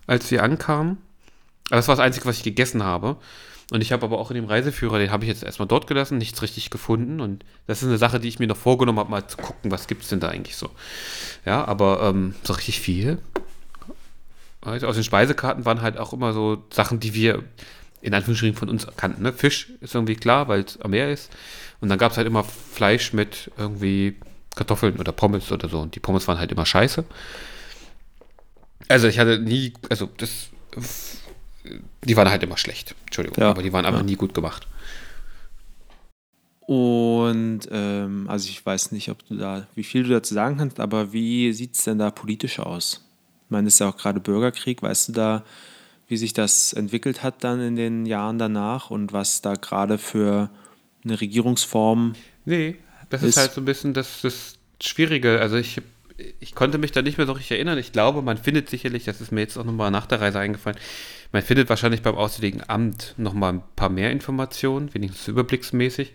als 0.07 0.31
wir 0.31 0.45
ankamen. 0.45 0.99
Aber 1.71 1.77
das 1.77 1.89
war 1.89 1.97
das 1.97 2.05
Einzige, 2.05 2.27
was 2.27 2.37
ich 2.37 2.45
gegessen 2.45 2.85
habe. 2.85 3.17
Und 3.73 3.81
ich 3.81 3.91
habe 3.91 4.07
aber 4.07 4.21
auch 4.21 4.31
in 4.31 4.37
dem 4.37 4.45
Reiseführer, 4.45 5.01
den 5.01 5.11
habe 5.11 5.25
ich 5.25 5.29
jetzt 5.29 5.43
erstmal 5.43 5.67
dort 5.67 5.89
gelassen, 5.89 6.19
nichts 6.19 6.41
richtig 6.41 6.71
gefunden. 6.71 7.21
Und 7.21 7.45
das 7.67 7.83
ist 7.83 7.89
eine 7.89 7.99
Sache, 7.99 8.21
die 8.21 8.29
ich 8.29 8.39
mir 8.39 8.47
noch 8.47 8.57
vorgenommen 8.57 9.01
habe, 9.01 9.11
mal 9.11 9.27
zu 9.27 9.39
gucken, 9.39 9.73
was 9.73 9.89
gibt 9.89 10.05
es 10.05 10.09
denn 10.11 10.21
da 10.21 10.29
eigentlich 10.29 10.55
so. 10.55 10.71
Ja, 11.45 11.65
aber 11.65 12.01
ähm, 12.05 12.37
so 12.45 12.53
richtig 12.53 12.79
viel 12.81 13.19
also 14.67 14.87
aus 14.87 14.97
den 14.97 15.05
Speisekarten 15.05 15.65
waren 15.65 15.83
halt 15.83 15.97
auch 15.99 16.13
immer 16.13 16.33
so 16.33 16.65
Sachen, 16.73 17.01
die 17.01 17.15
wir 17.15 17.45
in 18.01 18.15
Anführungsstrichen 18.15 18.57
von 18.57 18.69
uns 18.69 18.87
kannten. 18.97 19.23
Ne? 19.23 19.33
Fisch 19.33 19.73
ist 19.81 19.95
irgendwie 19.95 20.17
klar, 20.17 20.49
weil 20.49 20.61
es 20.61 20.81
am 20.81 20.91
Meer 20.91 21.11
ist. 21.11 21.31
Und 21.81 21.89
dann 21.89 21.99
gab 21.99 22.13
es 22.13 22.19
halt 22.19 22.27
immer 22.27 22.45
Fleisch 22.45 23.13
mit 23.13 23.51
irgendwie 23.57 24.17
Kartoffeln 24.55 24.99
oder 24.99 25.13
Pommes 25.13 25.51
oder 25.53 25.69
so. 25.69 25.81
Und 25.81 25.95
die 25.95 26.01
Pommes 26.01 26.27
waren 26.29 26.39
halt 26.39 26.53
immer 26.53 26.67
scheiße. 26.67 27.05
Also 28.89 29.09
ich 29.09 29.19
hatte 29.19 29.39
nie, 29.39 29.73
also 29.91 30.09
das, 30.17 30.49
die 32.05 32.17
waren 32.17 32.31
halt 32.31 32.43
immer 32.43 32.57
schlecht. 32.57 32.95
Entschuldigung, 33.07 33.43
ja, 33.43 33.51
aber 33.51 33.63
die 33.63 33.73
waren 33.73 33.85
ja. 33.85 33.91
einfach 33.91 34.05
nie 34.05 34.17
gut 34.17 34.35
gemacht. 34.35 34.67
Und 36.61 37.61
ähm, 37.71 38.27
also 38.29 38.49
ich 38.49 38.65
weiß 38.65 38.93
nicht, 38.93 39.09
ob 39.11 39.25
du 39.29 39.37
da, 39.37 39.67
wie 39.75 39.85
viel 39.85 40.03
du 40.03 40.11
dazu 40.11 40.35
sagen 40.35 40.57
kannst, 40.57 40.81
aber 40.81 41.13
wie 41.13 41.53
sieht 41.53 41.75
es 41.75 41.85
denn 41.85 41.99
da 41.99 42.11
politisch 42.11 42.59
aus? 42.59 43.06
Ich 43.47 43.51
meine, 43.51 43.69
es 43.69 43.75
ist 43.75 43.81
ja 43.81 43.89
auch 43.89 43.97
gerade 43.97 44.21
Bürgerkrieg. 44.21 44.83
Weißt 44.83 45.09
du 45.09 45.13
da, 45.13 45.45
wie 46.09 46.17
sich 46.17 46.33
das 46.33 46.73
entwickelt 46.73 47.23
hat 47.23 47.43
dann 47.43 47.61
in 47.61 47.77
den 47.77 48.07
Jahren 48.07 48.39
danach 48.39 48.91
und 48.91 49.13
was 49.13 49.41
da 49.41 49.55
gerade 49.55 49.99
für 49.99 50.51
eine 51.05 51.21
Regierungsform 51.21 52.15
Nee, 52.47 52.77
das 53.11 53.23
ist, 53.23 53.31
ist 53.31 53.37
halt 53.37 53.53
so 53.53 53.61
ein 53.61 53.67
bisschen 53.67 53.93
das, 53.93 54.23
das 54.23 54.55
Schwierige. 54.81 55.41
Also 55.41 55.57
ich, 55.57 55.83
ich 56.41 56.55
konnte 56.55 56.79
mich 56.79 56.93
da 56.93 57.03
nicht 57.03 57.19
mehr 57.19 57.27
so 57.27 57.33
richtig 57.33 57.53
erinnern. 57.53 57.77
Ich 57.77 57.93
glaube, 57.93 58.23
man 58.23 58.39
findet 58.39 58.71
sicherlich, 58.71 59.05
das 59.05 59.21
ist 59.21 59.33
mir 59.33 59.41
jetzt 59.41 59.59
auch 59.59 59.65
nochmal 59.65 59.91
nach 59.91 60.07
der 60.07 60.21
Reise 60.21 60.39
eingefallen, 60.39 60.79
man 61.33 61.43
findet 61.43 61.69
wahrscheinlich 61.69 62.03
beim 62.03 62.15
Auswärtigen 62.15 62.63
Amt 62.69 63.15
nochmal 63.19 63.55
ein 63.55 63.63
paar 63.75 63.91
mehr 63.91 64.13
Informationen, 64.13 64.95
wenigstens 64.95 65.27
überblicksmäßig. 65.29 66.13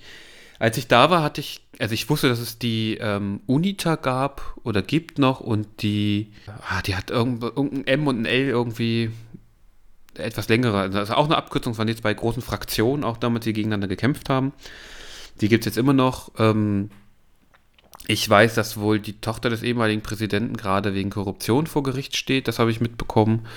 Als 0.61 0.77
ich 0.77 0.87
da 0.87 1.09
war, 1.09 1.23
hatte 1.23 1.41
ich, 1.41 1.65
also 1.79 1.95
ich 1.95 2.07
wusste, 2.07 2.29
dass 2.29 2.37
es 2.37 2.59
die 2.59 2.99
ähm, 3.01 3.41
UNITA 3.47 3.95
gab 3.95 4.55
oder 4.63 4.83
gibt 4.83 5.17
noch 5.17 5.39
und 5.39 5.81
die, 5.81 6.31
ah, 6.69 6.83
die 6.83 6.95
hat 6.95 7.09
irgendein 7.09 7.87
M 7.87 8.05
und 8.05 8.21
ein 8.21 8.25
L 8.27 8.47
irgendwie 8.49 9.09
etwas 10.13 10.49
längere, 10.49 10.77
also 10.81 11.15
auch 11.15 11.25
eine 11.25 11.37
Abkürzung 11.37 11.73
von 11.73 11.87
jetzt 11.87 12.03
bei 12.03 12.13
großen 12.13 12.43
Fraktionen, 12.43 13.03
auch 13.03 13.17
damals, 13.17 13.45
die 13.45 13.53
gegeneinander 13.53 13.87
gekämpft 13.87 14.29
haben. 14.29 14.53
Die 15.41 15.49
gibt 15.49 15.63
es 15.63 15.65
jetzt 15.65 15.77
immer 15.79 15.93
noch. 15.93 16.31
Ähm, 16.37 16.91
ich 18.05 18.29
weiß, 18.29 18.53
dass 18.53 18.77
wohl 18.77 18.99
die 18.99 19.19
Tochter 19.19 19.49
des 19.49 19.63
ehemaligen 19.63 20.03
Präsidenten 20.03 20.57
gerade 20.57 20.93
wegen 20.93 21.09
Korruption 21.09 21.65
vor 21.65 21.81
Gericht 21.81 22.15
steht. 22.15 22.47
Das 22.47 22.59
habe 22.59 22.69
ich 22.69 22.81
mitbekommen. 22.81 23.47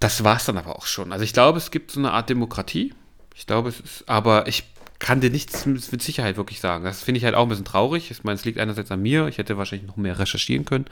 Das 0.00 0.22
war 0.22 0.36
es 0.36 0.44
dann 0.44 0.58
aber 0.58 0.76
auch 0.76 0.84
schon. 0.84 1.12
Also 1.12 1.24
ich 1.24 1.32
glaube, 1.32 1.56
es 1.56 1.70
gibt 1.70 1.92
so 1.92 1.98
eine 1.98 2.12
Art 2.12 2.28
Demokratie. 2.28 2.92
Ich 3.34 3.46
glaube, 3.46 3.70
es 3.70 3.80
ist, 3.80 4.04
aber 4.06 4.48
ich 4.48 4.64
kann 4.98 5.20
dir 5.20 5.30
nichts 5.30 5.64
mit 5.66 6.02
Sicherheit 6.02 6.36
wirklich 6.36 6.60
sagen. 6.60 6.84
Das 6.84 7.02
finde 7.02 7.18
ich 7.18 7.24
halt 7.24 7.34
auch 7.34 7.42
ein 7.42 7.48
bisschen 7.48 7.64
traurig. 7.64 8.10
Ich 8.10 8.24
meine, 8.24 8.36
es 8.36 8.44
liegt 8.44 8.58
einerseits 8.58 8.90
an 8.90 9.00
mir. 9.00 9.28
Ich 9.28 9.38
hätte 9.38 9.56
wahrscheinlich 9.56 9.86
noch 9.86 9.96
mehr 9.96 10.18
recherchieren 10.18 10.64
können 10.64 10.86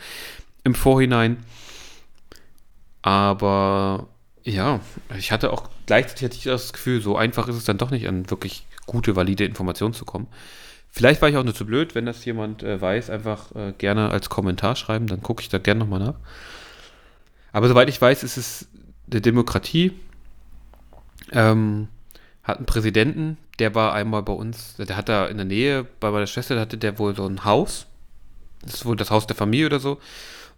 im 0.65 0.75
Vorhinein. 0.75 1.39
Aber 3.03 4.09
ja, 4.45 4.81
ich 5.17 5.33
hatte 5.33 5.53
auch 5.53 5.69
gleichzeitig 5.87 6.25
hatte 6.25 6.37
ich 6.37 6.45
das 6.45 6.73
Gefühl, 6.73 7.01
so 7.01 7.17
einfach 7.17 7.49
ist 7.49 7.57
es 7.57 7.65
dann 7.65 7.79
doch 7.79 7.91
nicht, 7.91 8.07
an 8.09 8.29
wirklich 8.31 8.67
gute, 8.87 9.17
valide 9.17 9.45
Informationen 9.45 9.95
zu 9.95 10.05
kommen. 10.05 10.27
Vielleicht 10.91 11.21
war 11.21 11.29
ich 11.29 11.37
auch 11.37 11.45
nur 11.45 11.55
zu 11.55 11.67
blöd, 11.67 11.95
wenn 11.95 12.07
das 12.07 12.25
jemand 12.25 12.63
äh, 12.63 12.81
weiß, 12.81 13.11
einfach 13.11 13.55
äh, 13.55 13.73
gerne 13.77 14.11
als 14.11 14.29
Kommentar 14.29 14.77
schreiben, 14.77 15.07
dann 15.07 15.23
gucke 15.23 15.43
ich 15.43 15.49
da 15.49 15.59
gerne 15.59 15.81
nochmal 15.81 16.01
nach. 16.01 16.15
Aber 17.53 17.69
soweit 17.69 17.89
ich 17.89 18.01
weiß, 18.01 18.23
ist 18.23 18.37
es 18.37 18.69
eine 19.11 19.21
Demokratie. 19.21 19.93
Ähm, 21.33 21.89
hat 22.43 22.59
einen 22.59 22.67
Präsidenten, 22.67 23.37
der 23.59 23.75
war 23.75 23.93
einmal 23.95 24.23
bei 24.23 24.33
uns, 24.33 24.77
der 24.77 24.97
hat 24.97 25.09
da 25.09 25.27
in 25.27 25.37
der 25.37 25.47
Nähe, 25.47 25.87
bei 26.01 26.11
meiner 26.11 26.27
Schwester, 26.27 26.59
hatte 26.61 26.79
der 26.79 26.99
wohl 26.99 27.15
so 27.17 27.27
ein 27.27 27.45
Haus. 27.45 27.87
Das 28.63 28.75
ist 28.75 28.87
wohl 28.87 28.97
das 28.97 29.11
Haus 29.11 29.27
der 29.27 29.37
Familie 29.37 29.67
oder 29.67 29.81
so. 29.81 29.99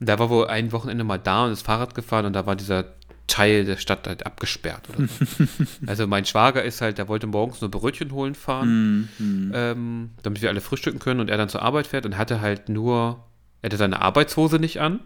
Und 0.01 0.09
der 0.09 0.19
war 0.19 0.31
wohl 0.31 0.47
ein 0.49 0.73
Wochenende 0.73 1.05
mal 1.05 1.19
da 1.19 1.45
und 1.45 1.53
ist 1.53 1.63
Fahrrad 1.63 1.95
gefahren 1.95 2.27
und 2.27 2.33
da 2.33 2.47
war 2.47 2.57
dieser 2.57 2.85
Teil 3.27 3.65
der 3.65 3.77
Stadt 3.77 4.07
halt 4.09 4.27
abgesperrt 4.27 4.89
oder 4.89 5.07
so. 5.07 5.45
also 5.87 6.07
mein 6.07 6.25
Schwager 6.25 6.65
ist 6.65 6.81
halt, 6.81 6.99
der 6.99 7.09
wollte 7.09 7.27
morgens 7.27 7.61
nur 7.61 7.71
Brötchen 7.71 8.11
holen 8.13 8.35
fahren, 8.35 9.11
mm, 9.19 9.53
ähm, 9.55 10.11
damit 10.23 10.41
wir 10.41 10.49
alle 10.49 10.61
frühstücken 10.61 10.99
können 10.99 11.21
und 11.21 11.29
er 11.29 11.37
dann 11.37 11.49
zur 11.49 11.63
Arbeit 11.63 11.87
fährt 11.87 12.07
und 12.07 12.17
hatte 12.17 12.41
halt 12.41 12.69
nur, 12.69 13.25
er 13.61 13.69
hatte 13.69 13.77
seine 13.77 14.01
Arbeitshose 14.01 14.59
nicht 14.59 14.81
an. 14.81 15.01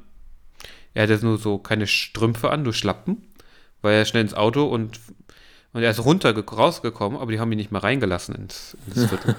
Er 0.94 1.04
hatte 1.04 1.24
nur 1.24 1.38
so 1.38 1.58
keine 1.58 1.86
Strümpfe 1.86 2.50
an, 2.50 2.62
nur 2.62 2.74
Schlappen, 2.74 3.22
weil 3.80 3.94
er 3.94 4.04
schnell 4.04 4.22
ins 4.22 4.34
Auto 4.34 4.64
und 4.64 5.00
und 5.72 5.82
er 5.82 5.90
ist 5.90 6.04
runter 6.04 6.36
rausgekommen, 6.36 7.18
aber 7.18 7.32
die 7.32 7.40
haben 7.40 7.50
ihn 7.52 7.58
nicht 7.58 7.72
mehr 7.72 7.82
reingelassen 7.82 8.34
ins, 8.34 8.76
ins 8.86 9.04
Viertel. 9.08 9.34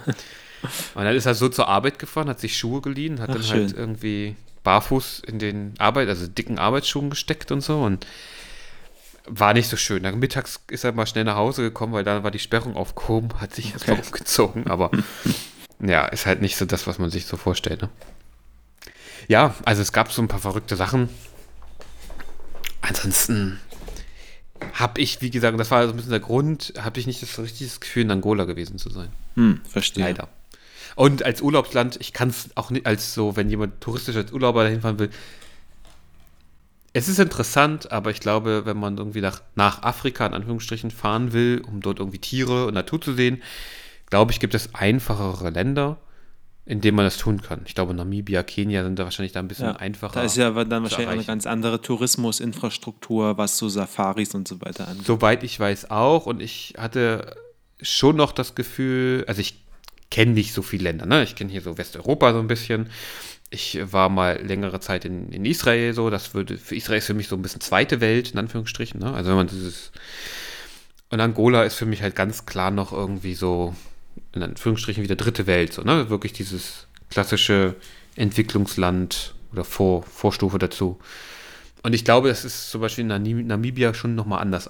und 0.95 1.03
dann 1.03 1.15
ist 1.15 1.25
er 1.25 1.35
so 1.35 1.49
zur 1.49 1.67
Arbeit 1.67 1.99
gefahren, 1.99 2.29
hat 2.29 2.39
sich 2.39 2.57
Schuhe 2.57 2.81
geliehen, 2.81 3.19
hat 3.19 3.29
Ach, 3.29 3.35
dann 3.35 3.43
halt 3.43 3.51
schön. 3.51 3.67
halt 3.67 3.77
irgendwie 3.77 4.35
barfuß 4.63 5.21
in 5.27 5.39
den 5.39 5.73
Arbeit, 5.77 6.07
also 6.07 6.27
dicken 6.27 6.57
Arbeitsschuhen 6.57 7.09
gesteckt 7.09 7.51
und 7.51 7.61
so 7.61 7.81
und 7.81 8.07
war 9.25 9.53
nicht 9.53 9.69
so 9.69 9.77
schön. 9.77 10.03
Dann 10.03 10.19
mittags 10.19 10.61
ist 10.69 10.83
er 10.83 10.91
mal 10.91 11.05
schnell 11.05 11.23
nach 11.23 11.35
Hause 11.35 11.61
gekommen, 11.61 11.93
weil 11.93 12.03
da 12.03 12.23
war 12.23 12.31
die 12.31 12.39
Sperrung 12.39 12.75
aufgehoben, 12.75 13.29
hat 13.39 13.53
sich 13.53 13.73
erstmal 13.73 13.97
okay. 13.97 14.07
umgezogen, 14.07 14.67
aber 14.67 14.91
ja, 15.79 16.05
ist 16.07 16.25
halt 16.25 16.41
nicht 16.41 16.57
so 16.57 16.65
das, 16.65 16.87
was 16.87 16.99
man 16.99 17.09
sich 17.09 17.25
so 17.25 17.37
vorstellt. 17.37 17.81
Ne? 17.81 17.89
Ja, 19.27 19.55
also 19.65 19.81
es 19.81 19.93
gab 19.93 20.11
so 20.11 20.21
ein 20.21 20.27
paar 20.27 20.39
verrückte 20.39 20.75
Sachen. 20.75 21.09
Ansonsten 22.81 23.59
habe 24.73 25.01
ich, 25.01 25.21
wie 25.21 25.29
gesagt, 25.29 25.59
das 25.59 25.71
war 25.71 25.83
so 25.85 25.93
ein 25.93 25.95
bisschen 25.95 26.11
der 26.11 26.19
Grund, 26.19 26.73
habe 26.79 26.99
ich 26.99 27.07
nicht 27.07 27.21
das 27.21 27.37
richtige 27.39 27.69
Gefühl, 27.79 28.03
in 28.03 28.11
Angola 28.11 28.45
gewesen 28.45 28.77
zu 28.77 28.89
sein. 28.89 29.09
Hm, 29.35 29.61
verstehe. 29.67 30.03
Leider. 30.03 30.29
Und 30.95 31.23
als 31.23 31.41
Urlaubsland, 31.41 31.97
ich 31.99 32.13
kann 32.13 32.29
es 32.29 32.49
auch 32.55 32.69
nicht 32.69 32.85
als 32.85 33.13
so, 33.13 33.35
wenn 33.35 33.49
jemand 33.49 33.81
touristisch 33.81 34.15
als 34.15 34.31
Urlauber 34.31 34.63
dahin 34.63 34.81
fahren 34.81 34.99
will. 34.99 35.09
Es 36.93 37.07
ist 37.07 37.19
interessant, 37.19 37.91
aber 37.91 38.11
ich 38.11 38.19
glaube, 38.19 38.65
wenn 38.65 38.77
man 38.77 38.97
irgendwie 38.97 39.21
nach, 39.21 39.41
nach 39.55 39.81
Afrika 39.81 40.27
in 40.27 40.33
Anführungsstrichen 40.35 40.91
fahren 40.91 41.33
will, 41.33 41.63
um 41.67 41.81
dort 41.81 41.99
irgendwie 41.99 42.19
Tiere 42.19 42.67
und 42.67 42.75
Natur 42.75 43.01
zu 43.01 43.13
sehen, 43.13 43.41
glaube 44.11 44.31
ich, 44.31 44.39
gibt 44.39 44.53
es 44.53 44.75
einfachere 44.75 45.49
Länder, 45.49 45.97
in 46.65 46.79
denen 46.79 46.95
man 46.95 47.05
das 47.05 47.17
tun 47.17 47.41
kann. 47.41 47.61
Ich 47.65 47.75
glaube, 47.75 47.93
Namibia, 47.93 48.41
Kenia 48.41 48.83
sind 48.83 48.97
da 48.97 49.03
wahrscheinlich 49.03 49.33
da 49.33 49.39
ein 49.39 49.49
bisschen 49.49 49.67
ja, 49.67 49.75
einfacher. 49.75 50.13
Da 50.15 50.23
ist 50.23 50.37
ja 50.37 50.51
dann 50.51 50.83
wahrscheinlich 50.83 51.09
eine 51.09 51.23
ganz 51.23 51.45
andere 51.45 51.81
Tourismusinfrastruktur, 51.81 53.37
was 53.37 53.57
so 53.57 53.67
Safaris 53.67 54.33
und 54.33 54.47
so 54.47 54.61
weiter 54.61 54.87
angeht. 54.87 55.05
Soweit 55.05 55.43
ich 55.43 55.59
weiß 55.59 55.91
auch. 55.91 56.25
Und 56.25 56.41
ich 56.41 56.75
hatte 56.77 57.35
schon 57.81 58.15
noch 58.15 58.31
das 58.31 58.55
Gefühl, 58.55 59.25
also 59.27 59.41
ich 59.41 59.61
kenne 60.09 60.31
nicht 60.31 60.53
so 60.53 60.61
viele 60.61 60.83
Länder. 60.83 61.05
Ne? 61.05 61.23
Ich 61.23 61.35
kenne 61.35 61.51
hier 61.51 61.61
so 61.61 61.77
Westeuropa 61.77 62.31
so 62.31 62.39
ein 62.39 62.47
bisschen. 62.47 62.89
Ich 63.49 63.79
war 63.91 64.07
mal 64.07 64.41
längere 64.41 64.79
Zeit 64.79 65.03
in, 65.03 65.33
in 65.33 65.43
Israel 65.43 65.93
so. 65.93 66.09
Das 66.09 66.33
würde, 66.33 66.57
für 66.57 66.75
Israel 66.75 66.99
ist 66.99 67.07
für 67.07 67.13
mich 67.13 67.27
so 67.27 67.35
ein 67.35 67.41
bisschen 67.41 67.59
zweite 67.59 67.99
Welt, 67.99 68.31
in 68.31 68.39
Anführungsstrichen. 68.39 69.01
Ne? 69.01 69.13
Also 69.13 69.31
wenn 69.31 69.37
man 69.37 69.47
dieses. 69.47 69.91
Und 71.09 71.19
Angola 71.19 71.63
ist 71.63 71.75
für 71.75 71.85
mich 71.85 72.01
halt 72.01 72.15
ganz 72.15 72.45
klar 72.45 72.71
noch 72.71 72.93
irgendwie 72.93 73.35
so, 73.35 73.75
in 74.33 74.43
Anführungsstrichen, 74.43 75.03
wieder 75.03 75.15
dritte 75.15 75.47
Welt. 75.47 75.73
So, 75.73 75.83
ne? 75.83 76.09
Wirklich 76.09 76.33
dieses 76.33 76.87
klassische 77.09 77.75
Entwicklungsland 78.15 79.33
oder 79.51 79.63
Vor, 79.63 80.03
Vorstufe 80.03 80.57
dazu. 80.59 80.99
Und 81.83 81.93
ich 81.93 82.05
glaube, 82.05 82.29
dass 82.29 82.43
es 82.43 82.69
zum 82.69 82.81
Beispiel 82.81 83.09
in 83.09 83.47
Namibia 83.47 83.93
schon 83.93 84.15
nochmal 84.15 84.41
anders 84.41 84.69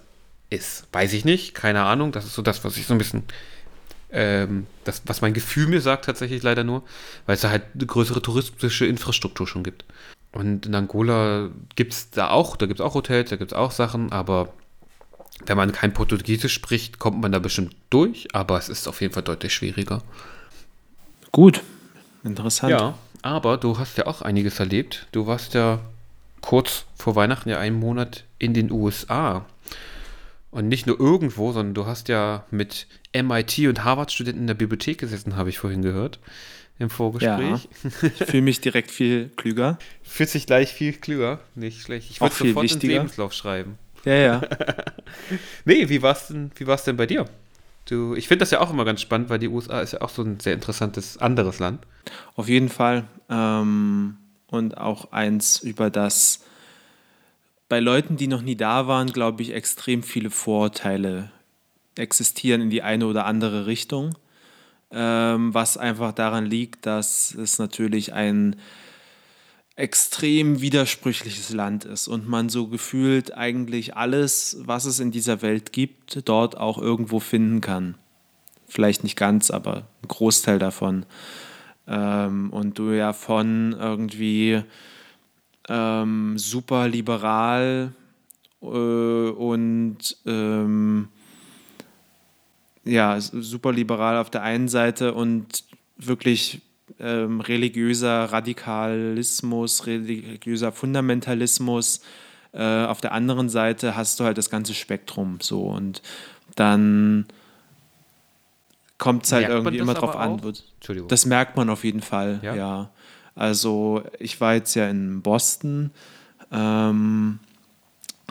ist. 0.50 0.88
Weiß 0.92 1.14
ich 1.14 1.26
nicht, 1.26 1.54
keine 1.54 1.84
Ahnung. 1.84 2.12
Das 2.12 2.26
ist 2.26 2.34
so 2.34 2.42
das, 2.42 2.64
was 2.64 2.78
ich 2.78 2.86
so 2.86 2.94
ein 2.94 2.98
bisschen 2.98 3.24
ähm, 4.14 4.68
das, 4.84 5.02
was 5.06 5.22
mein 5.22 5.34
Gefühl 5.34 5.68
mir 5.68 5.82
sagt, 5.82 6.06
tatsächlich 6.06 6.44
leider 6.44 6.64
nur, 6.64 6.84
weil 7.26 7.36
es 7.36 7.42
da 7.42 7.50
halt 7.50 7.64
eine 7.74 7.86
größere 7.86 8.22
touristische 8.22 8.86
Infrastruktur 8.86 9.48
schon 9.48 9.64
gibt. 9.64 9.86
Und 10.32 10.66
in 10.66 10.76
Angola 10.76 11.50
gibt 11.76 11.94
es 11.94 12.10
da 12.12 12.30
auch, 12.30 12.56
da 12.56 12.68
gibt 12.68 12.80
es 12.80 12.86
auch 12.86 12.94
Hotels, 12.94 13.32
da 13.32 13.36
gibt 13.36 13.52
es 13.52 13.58
auch 13.58 13.72
Sachen, 13.72 14.12
aber 14.12 14.54
wenn 15.46 15.58
man 15.58 15.72
kein 15.72 15.94
Portugiesisch 15.94 16.54
spricht, 16.54 17.00
kommt 17.00 17.22
man 17.22 17.32
da 17.32 17.40
bestimmt 17.40 17.76
durch, 17.90 18.28
aber 18.34 18.58
es 18.58 18.70
ist 18.70 18.88
auf 18.88 19.02
jeden 19.02 19.14
Fall 19.14 19.24
deutlich 19.24 19.54
schwieriger. 19.54 20.02
Gut, 21.32 21.62
interessant. 22.24 22.72
Ja, 22.72 22.98
aber 23.22 23.58
du 23.58 23.78
hast 23.80 23.98
ja 23.98 24.06
auch 24.06 24.22
einiges 24.22 24.60
erlebt. 24.60 25.08
Du 25.12 25.28
warst 25.28 25.54
ja 25.54 25.80
kurz 26.42 26.86
vor 26.96 27.16
Weihnachten 27.16 27.50
ja 27.50 27.58
einen 27.58 27.80
Monat 27.80 28.26
in 28.38 28.54
den 28.54 28.72
USA. 28.72 29.46
Und 30.52 30.68
nicht 30.68 30.86
nur 30.86 31.00
irgendwo, 31.00 31.52
sondern 31.52 31.74
du 31.74 31.88
hast 31.88 32.10
ja 32.10 32.46
mit 32.52 32.86
MIT 33.16 33.60
und 33.60 33.84
Harvard-Studenten 33.84 34.42
in 34.42 34.48
der 34.48 34.54
Bibliothek 34.54 35.00
gesessen, 35.00 35.36
habe 35.36 35.50
ich 35.50 35.58
vorhin 35.58 35.82
gehört 35.82 36.20
im 36.80 36.90
Vorgespräch. 36.90 37.68
Ja, 37.84 37.90
ich 38.04 38.26
fühle 38.26 38.44
mich 38.44 38.62
direkt 38.62 38.92
viel 38.92 39.30
klüger. 39.30 39.78
Fühlt 40.04 40.30
sich 40.30 40.46
gleich 40.46 40.72
viel 40.74 40.94
klüger. 40.94 41.40
Nicht 41.56 41.82
schlecht. 41.82 42.12
Ich 42.12 42.22
wollte 42.22 42.36
sofort 42.36 42.64
wichtiger. 42.64 42.94
einen 42.94 43.02
Lebenslauf 43.04 43.34
schreiben. 43.34 43.78
Ja, 44.06 44.14
ja. 44.14 44.42
nee, 45.66 45.88
wie 45.90 46.02
war 46.02 46.14
es 46.14 46.28
denn, 46.28 46.52
denn 46.86 46.98
bei 46.98 47.06
dir? 47.06 47.26
Du, 47.86 48.16
ich 48.16 48.28
finde 48.28 48.44
das 48.44 48.52
ja 48.52 48.62
auch 48.62 48.70
immer 48.70 48.86
ganz 48.86 49.02
spannend, 49.02 49.30
weil 49.30 49.40
die 49.40 49.50
USA 49.50 49.82
ist 49.82 49.94
ja 49.94 50.02
auch 50.02 50.10
so 50.10 50.24
ein 50.24 50.40
sehr 50.40 50.54
interessantes 50.54 51.18
anderes 51.18 51.60
Land. 51.60 51.86
Auf 52.36 52.48
jeden 52.48 52.70
Fall. 52.70 53.06
Ähm, 53.30 54.18
und 54.48 54.78
auch 54.78 55.12
eins, 55.12 55.62
über 55.62 55.90
das 55.90 56.44
bei 57.70 57.80
Leuten, 57.80 58.18
die 58.18 58.28
noch 58.28 58.42
nie 58.42 58.56
da 58.56 58.88
waren, 58.88 59.08
glaube 59.12 59.42
ich, 59.42 59.54
extrem 59.54 60.04
viele 60.04 60.30
Vorurteile 60.30 61.32
existieren 61.98 62.62
in 62.62 62.70
die 62.70 62.84
eine 62.84 63.08
oder 63.08 63.26
andere 63.26 63.66
Richtung. 63.66 64.16
Ähm, 64.92 65.54
was 65.54 65.76
einfach 65.76 66.14
daran 66.14 66.46
liegt, 66.46 66.86
dass 66.86 67.34
es 67.34 67.58
natürlich 67.58 68.14
ein 68.14 68.58
extrem 69.76 70.62
widersprüchliches 70.62 71.52
Land 71.52 71.86
ist 71.86 72.08
und 72.08 72.30
man 72.30 72.50
so 72.50 72.68
gefühlt 72.68 73.36
eigentlich 73.36 73.96
alles, 73.96 74.58
was 74.62 74.86
es 74.86 75.00
in 75.00 75.12
dieser 75.12 75.42
Welt 75.42 75.72
gibt, 75.74 76.28
dort 76.28 76.58
auch 76.58 76.78
irgendwo 76.78 77.20
finden 77.20 77.60
kann. 77.60 77.96
Vielleicht 78.68 79.04
nicht 79.04 79.16
ganz, 79.16 79.50
aber 79.50 79.88
ein 80.04 80.08
Großteil 80.08 80.60
davon. 80.60 81.06
Ähm, 81.88 82.52
und 82.52 82.78
du 82.78 82.92
ja 82.92 83.14
von 83.14 83.74
irgendwie 83.74 84.64
ähm, 85.68 86.38
super 86.38 86.88
liberal 86.88 87.94
äh, 88.62 88.66
und 88.66 90.18
ähm, 90.26 91.08
ja, 92.86 93.20
super 93.20 93.72
liberal 93.72 94.18
auf 94.18 94.30
der 94.30 94.44
einen 94.44 94.68
Seite 94.68 95.14
und 95.14 95.64
wirklich 95.98 96.62
ähm, 97.04 97.42
religiöser 97.42 98.26
Radikalismus, 98.26 99.86
religiöser 99.86 100.72
Fundamentalismus. 100.72 102.02
Äh, 102.54 102.86
auf 102.86 103.02
der 103.02 103.12
anderen 103.12 103.50
Seite 103.50 103.96
hast 103.96 104.20
du 104.20 104.24
halt 104.24 104.38
das 104.38 104.50
ganze 104.50 104.74
Spektrum 104.74 105.40
so 105.42 105.64
und 105.64 106.02
dann 106.56 107.26
kommt 108.98 109.26
es 109.26 109.32
halt 109.32 109.48
merkt 109.48 109.56
irgendwie 109.56 109.78
immer 109.80 109.96
drauf 109.96 110.16
an. 110.16 110.40
Das 111.08 111.26
merkt 111.26 111.58
man 111.58 111.70
auf 111.70 111.84
jeden 111.84 112.02
Fall, 112.02 112.40
ja. 112.42 112.56
ja. 112.56 112.90
Also 113.36 114.04
ich 114.20 114.40
war 114.40 114.54
jetzt 114.54 114.76
ja 114.76 114.88
in 114.88 115.22
Boston, 115.22 115.92
ähm, 116.52 117.40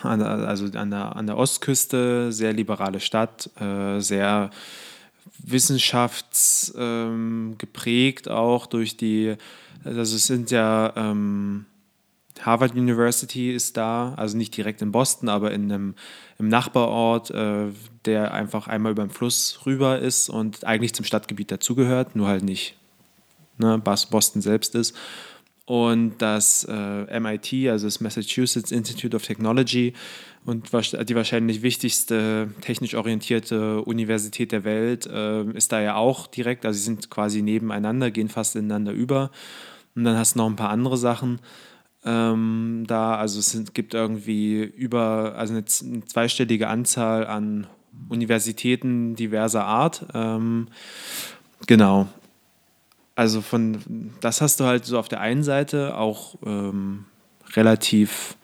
an, 0.01 0.23
also 0.23 0.67
an 0.79 0.91
der, 0.91 1.17
an 1.17 1.27
der 1.27 1.37
Ostküste, 1.37 2.33
sehr 2.33 2.53
liberale 2.53 3.01
Stadt, 3.01 3.51
äh, 3.61 3.99
sehr 3.99 4.51
wissenschaftsgeprägt 5.39 8.27
ähm, 8.27 8.33
auch 8.33 8.67
durch 8.67 8.97
die, 8.97 9.37
also 9.85 10.01
es 10.01 10.27
sind 10.27 10.51
ja 10.51 10.93
ähm, 10.97 11.67
Harvard 12.41 12.75
University 12.75 13.53
ist 13.53 13.77
da, 13.77 14.15
also 14.15 14.37
nicht 14.37 14.57
direkt 14.57 14.83
in 14.83 14.93
Boston, 14.93 15.29
aber 15.29 15.53
in 15.53 15.71
einem 15.71 15.95
im 16.39 16.49
Nachbarort, 16.49 17.31
äh, 17.31 17.67
der 18.05 18.35
einfach 18.35 18.67
einmal 18.67 18.93
über 18.93 19.05
den 19.05 19.11
Fluss 19.11 19.61
rüber 19.65 20.01
ist 20.01 20.29
und 20.29 20.65
eigentlich 20.65 20.95
zum 20.95 21.05
Stadtgebiet 21.05 21.53
dazugehört, 21.53 22.17
nur 22.17 22.27
halt 22.27 22.43
nicht 22.43 22.77
ne, 23.59 23.79
Boston 23.79 24.43
selbst 24.43 24.75
ist 24.75 24.97
und 25.65 26.19
das 26.19 26.65
äh, 26.69 27.21
MIT, 27.21 27.69
also 27.71 27.87
das 27.87 28.01
Massachusetts 28.01 28.73
Institute 28.73 29.17
of 29.17 29.23
Technology 29.23 29.93
und 30.45 30.73
die 30.73 31.15
wahrscheinlich 31.15 31.63
wichtigste 31.63 32.51
technisch 32.61 32.95
orientierte 32.95 33.83
Universität 33.83 34.51
der 34.51 34.65
Welt 34.65 35.07
äh, 35.07 35.45
ist 35.53 35.73
da 35.73 35.81
ja 35.81 35.95
auch 35.95 36.27
direkt, 36.27 36.67
also 36.67 36.77
sie 36.77 36.85
sind 36.85 37.11
quasi 37.11 37.43
nebeneinander, 37.43 38.11
gehen 38.11 38.29
fast 38.29 38.57
ineinander 38.57 38.93
über 38.93 39.31
und 39.95 40.05
dann 40.05 40.17
hast 40.17 40.35
du 40.35 40.39
noch 40.39 40.47
ein 40.47 40.57
paar 40.57 40.71
andere 40.71 40.97
Sachen 40.97 41.39
ähm, 42.05 42.85
da, 42.87 43.17
also 43.17 43.39
es 43.39 43.51
sind, 43.51 43.75
gibt 43.75 43.95
irgendwie 43.95 44.63
über, 44.63 45.35
also 45.37 45.55
eine, 45.55 45.65
eine, 45.83 46.05
zweistellige 46.05 46.69
Anzahl 46.69 47.27
an 47.27 47.69
Universitäten 48.09 49.15
diverser 49.15 49.65
Art. 49.65 50.07
Ähm, 50.13 50.69
genau, 51.67 52.09
also 53.15 53.43
von, 53.43 54.11
das 54.21 54.41
hast 54.41 54.61
du 54.61 54.65
halt 54.65 54.85
so 54.85 54.99
auf 54.99 55.09
der 55.09 55.21
einen 55.21 55.43
Seite 55.43 55.97
auch 55.97 56.37
ähm, 56.45 57.05
relativ, 57.55 58.37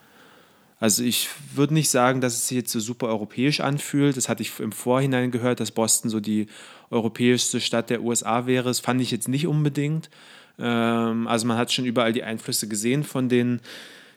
also 0.78 1.02
ich 1.02 1.28
würde 1.54 1.74
nicht 1.74 1.88
sagen, 1.90 2.20
dass 2.20 2.35
es 2.35 2.48
sich 2.48 2.57
jetzt 2.57 2.72
so 2.72 2.81
super 2.81 3.09
europäisch 3.09 3.61
anfühlt. 3.61 4.16
Das 4.16 4.28
hatte 4.28 4.42
ich 4.42 4.61
im 4.61 4.72
Vorhinein 4.72 5.31
gehört, 5.31 5.61
dass 5.61 5.70
Boston 5.70 6.11
so 6.11 6.20
die 6.20 6.48
europäischste 6.90 7.61
Stadt 7.61 7.90
der 7.90 8.02
USA 8.02 8.46
wäre. 8.46 8.68
Das 8.68 8.81
fand 8.81 9.00
ich 9.00 9.11
jetzt 9.11 9.28
nicht 9.28 9.46
unbedingt. 9.46 10.11
Ähm, 10.59 11.26
also 11.26 11.46
man 11.46 11.57
hat 11.57 11.72
schon 11.72 11.87
überall 11.87 12.12
die 12.12 12.22
Einflüsse 12.22 12.68
gesehen 12.68 13.04
von 13.04 13.28
den 13.28 13.61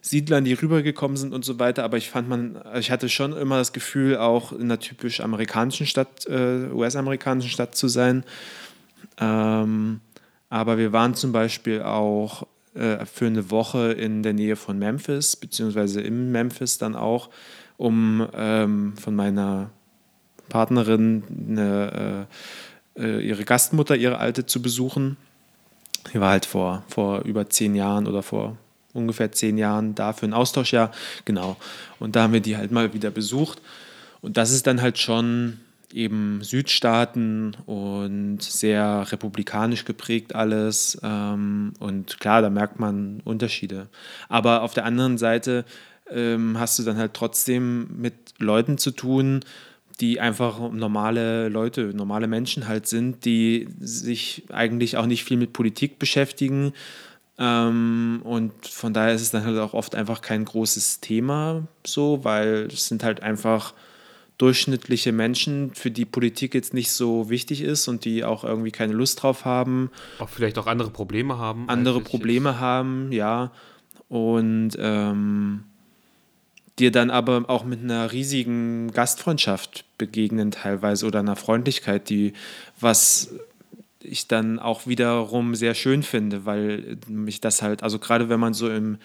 Siedlern, 0.02 0.44
die 0.44 0.54
rübergekommen 0.54 1.16
sind 1.16 1.34
und 1.34 1.46
so 1.46 1.60
weiter. 1.60 1.84
Aber 1.84 1.98
ich 1.98 2.10
fand 2.10 2.28
man, 2.28 2.62
ich 2.78 2.92
hatte 2.92 3.08
schon 3.08 3.34
immer 3.34 3.58
das 3.58 3.72
Gefühl, 3.72 4.18
auch 4.18 4.52
in 4.52 4.64
einer 4.64 4.80
typisch 4.80 5.22
amerikanischen 5.22 5.86
Stadt, 5.86 6.26
äh, 6.26 6.70
US-amerikanischen 6.74 7.52
Stadt 7.52 7.76
zu 7.76 7.88
sein. 7.88 8.24
Ähm, 9.20 10.02
aber 10.52 10.78
wir 10.78 10.92
waren 10.92 11.16
zum 11.16 11.32
Beispiel 11.32 11.82
auch 11.82 12.46
äh, 12.76 13.06
für 13.06 13.26
eine 13.26 13.50
Woche 13.52 13.94
in 13.94 14.22
der 14.22 14.34
Nähe 14.34 14.58
von 14.58 14.78
Memphis, 14.78 15.38
beziehungsweise 15.38 16.02
in 16.02 16.30
Memphis 16.34 16.78
dann 16.78 16.94
auch, 16.94 17.30
um 17.78 18.28
ähm, 18.36 18.94
von 18.98 19.16
meiner 19.16 19.70
Partnerin 20.50 21.24
eine, 21.48 22.28
äh, 22.98 23.02
äh, 23.02 23.26
ihre 23.26 23.46
Gastmutter, 23.46 23.96
ihre 23.96 24.18
alte, 24.18 24.46
zu 24.46 24.62
besuchen. 24.62 25.16
Die 26.14 26.20
war 26.20 26.32
halt 26.32 26.46
vor, 26.46 26.84
vor 26.90 27.22
über 27.22 27.50
zehn 27.50 27.74
Jahren 27.74 28.06
oder 28.06 28.22
vor 28.22 28.58
ungefähr 28.92 29.32
zehn 29.32 29.58
Jahren 29.58 29.96
da 29.96 30.12
für 30.12 30.26
ein 30.26 30.34
Austauschjahr. 30.34 30.92
Genau. 31.24 31.56
Und 31.98 32.18
da 32.18 32.24
haben 32.24 32.34
wir 32.34 32.42
die 32.42 32.58
halt 32.58 32.72
mal 32.72 32.94
wieder 32.94 33.10
besucht. 33.10 33.62
Und 34.20 34.36
das 34.36 34.52
ist 34.52 34.68
dann 34.68 34.82
halt 34.82 35.00
schon 35.00 35.62
eben 35.94 36.42
Südstaaten 36.42 37.56
und 37.66 38.42
sehr 38.42 39.12
republikanisch 39.12 39.86
geprägt 39.86 40.36
alles. 40.36 41.00
Ähm, 41.04 41.74
und 41.80 42.20
klar, 42.20 42.42
da 42.42 42.50
merkt 42.50 42.80
man 42.80 43.22
Unterschiede. 43.24 43.88
Aber 44.30 44.62
auf 44.62 44.74
der 44.74 44.86
anderen 44.86 45.18
Seite 45.18 45.66
ähm, 46.10 46.60
hast 46.60 46.80
du 46.80 46.84
dann 46.84 46.98
halt 46.98 47.14
trotzdem 47.14 47.88
mit 48.00 48.14
Leuten 48.38 48.78
zu 48.78 48.92
tun, 48.92 49.42
die 50.00 50.20
einfach 50.20 50.72
normale 50.72 51.50
Leute, 51.50 51.94
normale 51.94 52.28
Menschen 52.28 52.68
halt 52.68 52.88
sind, 52.88 53.24
die 53.26 53.68
sich 53.80 54.44
eigentlich 54.50 54.98
auch 54.98 55.06
nicht 55.06 55.24
viel 55.24 55.38
mit 55.38 55.54
Politik 55.54 56.00
beschäftigen. 56.00 56.74
Ähm, 57.38 58.22
und 58.24 58.68
von 58.68 58.94
daher 58.94 59.14
ist 59.14 59.22
es 59.22 59.32
dann 59.32 59.46
halt 59.46 59.60
auch 59.60 59.74
oft 59.74 59.96
einfach 59.96 60.22
kein 60.22 60.46
großes 60.46 61.00
Thema 61.02 61.68
so, 61.86 62.24
weil 62.24 62.68
es 62.72 62.88
sind 62.88 63.04
halt 63.04 63.22
einfach 63.24 63.74
durchschnittliche 64.42 65.12
Menschen, 65.12 65.72
für 65.76 65.92
die 65.92 66.06
Politik 66.06 66.56
jetzt 66.56 66.74
nicht 66.74 66.92
so 66.92 67.30
wichtig 67.30 67.62
ist 67.62 67.88
und 67.88 68.06
die 68.06 68.24
auch 68.24 68.44
irgendwie 68.44 68.72
keine 68.72 68.94
Lust 68.94 69.22
drauf 69.22 69.46
haben. 69.46 69.92
Auch 70.18 70.30
vielleicht 70.30 70.58
auch 70.58 70.66
andere 70.66 70.90
Probleme 70.90 71.38
haben. 71.38 71.70
Andere 71.70 72.02
Probleme 72.02 72.60
haben, 72.60 73.12
ja. 73.12 73.52
Und 74.10 74.72
ähm, 74.80 75.66
dir 76.80 76.92
dann 76.92 77.12
aber 77.12 77.46
auch 77.50 77.64
mit 77.66 77.82
einer 77.82 78.12
riesigen 78.12 78.92
Gastfreundschaft 78.92 79.86
begegnen 80.00 80.50
teilweise 80.50 81.06
oder 81.06 81.20
einer 81.20 81.36
Freundlichkeit, 81.36 82.10
die 82.10 82.34
was 82.80 83.34
ich 84.00 84.28
dann 84.28 84.58
auch 84.58 84.88
wiederum 84.88 85.54
sehr 85.54 85.76
schön 85.76 86.02
finde, 86.02 86.46
weil 86.46 86.98
mich 87.08 87.42
das 87.42 87.62
halt, 87.62 87.84
also 87.84 88.00
gerade 88.00 88.30
wenn 88.30 88.40
man 88.40 88.56
so 88.56 88.70
im 88.70 88.98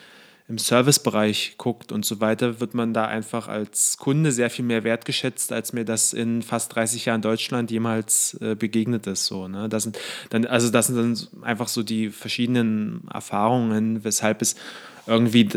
im 0.49 0.59
Servicebereich 0.59 1.57
guckt 1.59 1.91
und 1.91 2.05
so 2.05 2.21
weiter, 2.21 2.61
wird 2.61 2.73
man 2.73 2.95
da 2.95 3.07
einfach 3.07 3.49
als 3.49 3.97
Kunde 3.99 4.31
sehr 4.31 4.49
viel 4.49 4.65
mehr 4.65 4.85
wertgeschätzt, 4.85 5.53
als 5.53 5.73
mir 5.73 5.85
das 5.85 6.13
in 6.13 6.43
fast 6.43 6.75
30 6.75 7.07
Jahren 7.07 7.21
Deutschland 7.21 7.71
jemals 7.71 8.35
äh, 8.41 8.55
begegnet 8.55 9.09
ist. 9.09 9.27
So, 9.27 9.49
ne? 9.49 9.69
das 9.69 9.83
sind 9.83 9.99
dann, 10.31 10.47
also 10.47 10.71
das 10.71 10.87
sind 10.87 10.97
dann 10.97 11.43
einfach 11.43 11.67
so 11.67 11.83
die 11.83 12.11
verschiedenen 12.11 13.09
Erfahrungen, 13.13 14.05
weshalb 14.05 14.41
es 14.41 14.55
irgendwie 15.09 15.49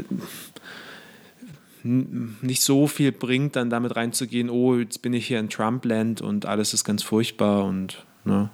nicht 1.83 2.61
so 2.61 2.87
viel 2.87 3.11
bringt, 3.11 3.55
dann 3.55 3.69
damit 3.69 3.95
reinzugehen, 3.95 4.49
oh, 4.49 4.75
jetzt 4.75 5.01
bin 5.01 5.13
ich 5.13 5.27
hier 5.27 5.39
in 5.39 5.49
Trumpland 5.49 6.19
und 6.19 6.45
alles 6.45 6.73
ist 6.73 6.83
ganz 6.83 7.03
furchtbar 7.03 7.63
und 7.63 8.05
ne? 8.25 8.49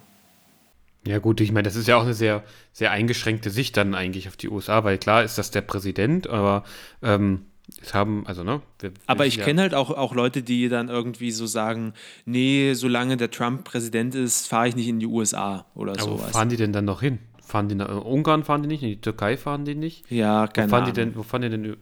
Ja, 1.08 1.20
gut, 1.20 1.40
ich 1.42 1.52
meine, 1.52 1.64
das 1.64 1.76
ist 1.76 1.88
ja 1.88 1.98
auch 1.98 2.04
eine 2.04 2.14
sehr, 2.14 2.44
sehr 2.74 2.92
eingeschränkte 2.92 3.50
Sicht 3.50 3.78
dann 3.78 3.94
eigentlich 3.94 4.28
auf 4.28 4.38
die 4.38 4.50
USA, 4.50 4.84
weil 4.84 4.98
klar 4.98 5.24
ist 5.24 5.38
das 5.38 5.52
der 5.52 5.62
Präsident, 5.62 6.28
aber 6.28 6.64
ähm, 7.04 7.46
es 7.82 7.94
haben, 7.94 8.26
also, 8.28 8.44
ne? 8.44 8.62
Wir, 8.80 8.92
aber 9.08 9.26
ich 9.26 9.38
ja 9.38 9.46
kenne 9.46 9.62
halt 9.62 9.74
auch, 9.74 9.90
auch 9.90 10.14
Leute, 10.14 10.44
die 10.44 10.70
dann 10.70 10.90
irgendwie 10.90 11.32
so 11.32 11.46
sagen: 11.46 11.94
Nee, 12.26 12.74
solange 12.74 13.18
der 13.18 13.32
Trump 13.32 13.64
Präsident 13.64 14.14
ist, 14.14 14.48
fahre 14.48 14.68
ich 14.68 14.76
nicht 14.76 14.88
in 14.88 15.00
die 15.00 15.08
USA 15.08 15.66
oder 15.74 15.94
aber 15.94 16.02
sowas. 16.02 16.28
Wo 16.28 16.32
fahren 16.32 16.50
die 16.50 16.58
denn 16.58 16.74
dann 16.74 16.86
noch 16.86 17.02
hin? 17.02 17.20
Fahren 17.44 17.70
die 17.70 17.76
nach 17.76 18.04
Ungarn 18.04 18.44
fahren 18.44 18.62
die 18.64 18.68
nicht, 18.68 18.84
in 18.84 18.90
die 18.90 19.02
Türkei 19.02 19.38
fahren 19.38 19.66
die 19.66 19.76
nicht? 19.76 20.10
Ja, 20.12 20.48
keine 20.48 20.68
wo 20.68 20.72
fahren 20.72 20.84
Ahnung. 20.84 20.94
Die 20.94 21.02
denn, 21.02 21.16
wo 21.16 21.24
fahren 21.24 21.42
die 21.42 21.50
denn? 21.50 21.66
Äh, 21.66 21.76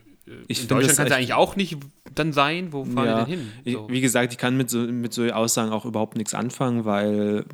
ich 0.47 0.61
in 0.61 0.67
Deutschland 0.69 0.97
kann 0.97 1.07
es 1.07 1.13
eigentlich 1.13 1.33
auch 1.33 1.55
nicht 1.55 1.77
dann 2.15 2.31
sein. 2.31 2.71
Wo 2.71 2.85
fahren 2.85 3.05
ja, 3.05 3.23
die 3.23 3.31
denn 3.31 3.41
hin? 3.63 3.73
So. 3.73 3.89
Wie 3.89 4.01
gesagt, 4.01 4.31
ich 4.31 4.37
kann 4.37 4.55
mit 4.55 4.69
so, 4.69 4.79
mit 4.79 5.13
so 5.13 5.23
Aussagen 5.23 5.71
auch 5.71 5.85
überhaupt 5.85 6.17
nichts 6.17 6.33
anfangen, 6.33 6.85
weil. 6.85 7.45